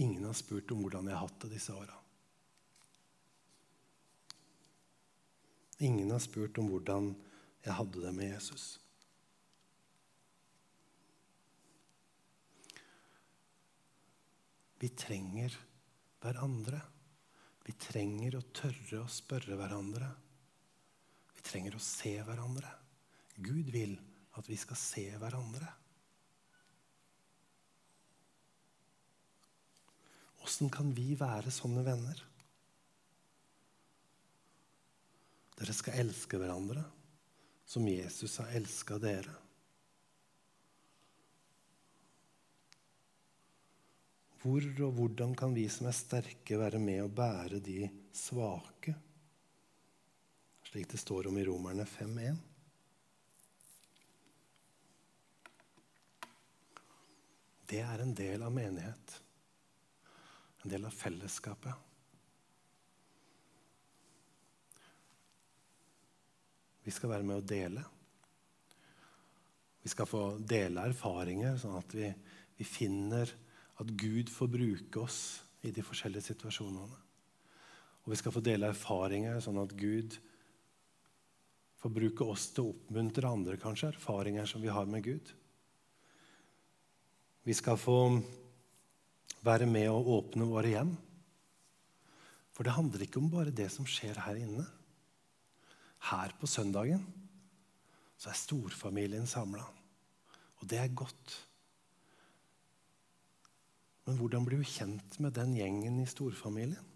Ingen 0.00 0.24
har 0.24 0.38
spurt 0.38 0.72
om 0.72 0.80
hvordan 0.82 1.10
jeg 1.10 1.18
har 1.18 1.26
hatt 1.26 1.44
det 1.44 1.52
disse 1.58 1.74
åra. 1.76 2.01
Ingen 5.82 6.12
har 6.14 6.22
spurt 6.22 6.58
om 6.62 6.70
hvordan 6.70 7.10
jeg 7.64 7.74
hadde 7.74 8.04
det 8.04 8.12
med 8.14 8.30
Jesus. 8.30 8.66
Vi 14.82 14.90
trenger 14.98 15.54
hverandre. 16.22 16.80
Vi 17.62 17.74
trenger 17.78 18.38
å 18.38 18.46
tørre 18.54 19.02
å 19.04 19.10
spørre 19.10 19.58
hverandre. 19.58 20.08
Vi 21.36 21.44
trenger 21.46 21.78
å 21.78 21.82
se 21.82 22.16
hverandre. 22.26 22.72
Gud 23.42 23.70
vil 23.74 23.94
at 24.38 24.48
vi 24.50 24.58
skal 24.58 24.78
se 24.78 25.06
hverandre. 25.22 25.70
Åssen 30.42 30.70
kan 30.74 30.90
vi 30.94 31.12
være 31.18 31.54
sånne 31.54 31.86
venner? 31.86 32.18
Dere 35.62 35.74
skal 35.78 36.00
elske 36.02 36.40
hverandre 36.42 36.80
som 37.70 37.84
Jesus 37.86 38.40
har 38.42 38.48
elska 38.58 38.96
dere. 38.98 39.34
Hvor 44.42 44.66
og 44.82 44.96
hvordan 44.96 45.36
kan 45.38 45.54
vi 45.54 45.68
som 45.70 45.86
er 45.86 45.94
sterke, 45.94 46.58
være 46.58 46.80
med 46.82 47.04
og 47.04 47.12
bære 47.14 47.60
de 47.62 47.84
svake? 48.10 48.96
Slik 50.66 50.90
det 50.90 50.98
står 50.98 51.30
om 51.30 51.38
i 51.38 51.46
Romerne 51.46 51.86
5.1. 51.86 52.42
Det 57.70 57.84
er 57.86 58.02
en 58.02 58.18
del 58.18 58.42
av 58.42 58.50
menighet, 58.50 59.16
en 60.64 60.74
del 60.74 60.90
av 60.90 61.00
fellesskapet. 61.04 61.91
Vi 66.82 66.94
skal 66.94 67.12
være 67.12 67.26
med 67.26 67.40
å 67.40 67.46
dele. 67.46 67.84
Vi 69.82 69.90
skal 69.90 70.06
få 70.06 70.24
dele 70.38 70.84
erfaringer, 70.90 71.56
sånn 71.58 71.78
at 71.78 71.94
vi, 71.94 72.10
vi 72.58 72.66
finner 72.66 73.30
at 73.82 73.94
Gud 73.98 74.30
får 74.30 74.50
bruke 74.52 75.02
oss 75.02 75.22
i 75.66 75.72
de 75.74 75.82
forskjellige 75.82 76.32
situasjonene. 76.32 77.00
Og 78.02 78.10
vi 78.10 78.18
skal 78.18 78.34
få 78.34 78.42
dele 78.42 78.70
erfaringer, 78.70 79.38
sånn 79.42 79.60
at 79.62 79.74
Gud 79.78 80.18
får 81.82 81.94
bruke 81.94 82.26
oss 82.30 82.48
til 82.54 82.66
å 82.66 82.74
oppmuntre 82.74 83.30
andre, 83.30 83.58
kanskje, 83.58 83.92
erfaringer 83.94 84.46
som 84.46 84.62
vi 84.62 84.70
har 84.70 84.86
med 84.90 85.06
Gud. 85.06 85.32
Vi 87.42 87.54
skal 87.58 87.78
få 87.78 87.96
være 89.42 89.66
med 89.66 89.88
å 89.90 90.02
åpne 90.18 90.46
våre 90.46 90.70
hjem. 90.76 90.92
For 92.54 92.66
det 92.66 92.76
handler 92.76 93.02
ikke 93.02 93.18
om 93.18 93.30
bare 93.32 93.54
det 93.54 93.66
som 93.74 93.88
skjer 93.88 94.20
her 94.26 94.38
inne. 94.38 94.66
Her 96.10 96.34
på 96.40 96.48
søndagen 96.50 97.04
så 98.18 98.30
er 98.30 98.38
storfamilien 98.38 99.26
samla. 99.26 99.64
Og 100.60 100.68
det 100.70 100.78
er 100.78 100.94
godt. 100.94 101.34
Men 104.06 104.18
hvordan 104.18 104.46
blir 104.46 104.62
du 104.62 104.66
kjent 104.66 105.18
med 105.22 105.34
den 105.34 105.54
gjengen 105.58 106.00
i 106.02 106.08
storfamilien? 106.10 106.90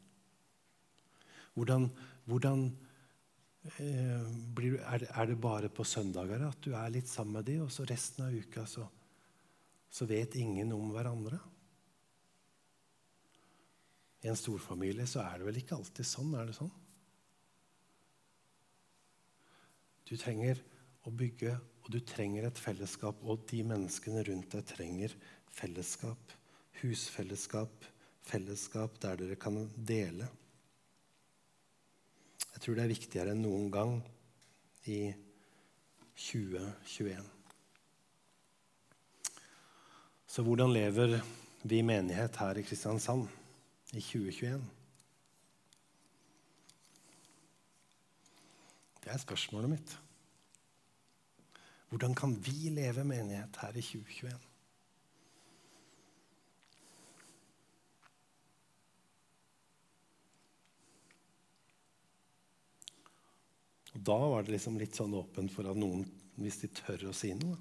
Hvordan, 1.56 1.88
hvordan 2.28 2.64
eh, 3.80 4.26
blir, 4.54 4.78
er, 4.82 5.02
det, 5.02 5.08
er, 5.08 5.28
det, 5.30 5.38
bare 5.40 5.70
på 5.72 5.86
søndager 5.88 6.42
at 6.46 6.58
du 6.62 6.74
er 6.76 6.92
litt 6.92 7.08
sammen 7.08 7.38
med 7.38 7.46
dem, 7.48 7.62
og 7.64 7.72
så 7.72 7.86
resten 7.88 8.26
av 8.26 8.34
uka 8.34 8.66
så, 8.68 8.84
så 9.88 10.06
vet 10.06 10.36
ingen 10.38 10.74
om 10.76 10.90
hverandre? 10.92 11.40
I 14.22 14.30
en 14.30 14.38
storfamilie 14.38 15.06
så 15.08 15.22
er 15.24 15.40
det 15.40 15.48
vel 15.48 15.62
ikke 15.62 15.78
alltid 15.78 16.06
sånn? 16.06 16.34
Er 16.36 16.50
det 16.50 16.58
sånn? 16.58 16.74
Du 20.06 20.14
trenger 20.18 20.60
å 21.06 21.12
bygge, 21.14 21.56
og 21.84 21.90
du 21.94 21.98
trenger 22.06 22.46
et 22.46 22.60
fellesskap. 22.60 23.22
Og 23.26 23.46
de 23.50 23.62
menneskene 23.66 24.22
rundt 24.26 24.54
deg 24.54 24.66
trenger 24.70 25.14
fellesskap. 25.54 26.34
Husfellesskap, 26.80 27.86
fellesskap 28.26 28.98
der 29.02 29.22
dere 29.22 29.38
kan 29.40 29.62
dele. 29.76 30.28
Jeg 32.52 32.62
tror 32.64 32.76
det 32.76 32.84
er 32.86 32.94
viktigere 32.94 33.34
enn 33.34 33.42
noen 33.44 33.70
gang 33.72 33.96
i 34.88 35.00
2021. 36.16 37.26
Så 40.26 40.44
hvordan 40.44 40.72
lever 40.72 41.18
vi 41.66 41.82
menighet 41.86 42.38
her 42.40 42.58
i 42.58 42.64
Kristiansand 42.66 43.28
i 43.92 44.00
2021? 44.00 44.75
Det 49.06 49.12
er 49.14 49.22
spørsmålet 49.22 49.70
mitt. 49.70 49.92
Hvordan 51.88 52.14
kan 52.18 52.32
vi 52.42 52.72
leve 52.74 53.04
menighet 53.06 53.56
her 53.62 53.76
i 53.78 53.82
2021? 53.82 54.32
Og 63.94 64.02
da 64.10 64.16
var 64.18 64.42
det 64.42 64.56
liksom 64.56 64.80
litt 64.82 64.98
sånn 64.98 65.14
åpent 65.14 65.54
for 65.54 65.70
at 65.70 65.78
noen, 65.78 66.02
hvis 66.42 66.58
de 66.64 66.72
tør 66.82 67.06
å 67.12 67.14
si 67.14 67.30
noe, 67.38 67.54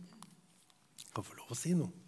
kan 1.14 1.24
få 1.24 1.38
lov 1.38 1.54
å 1.54 1.60
si 1.62 1.78
noe. 1.78 2.05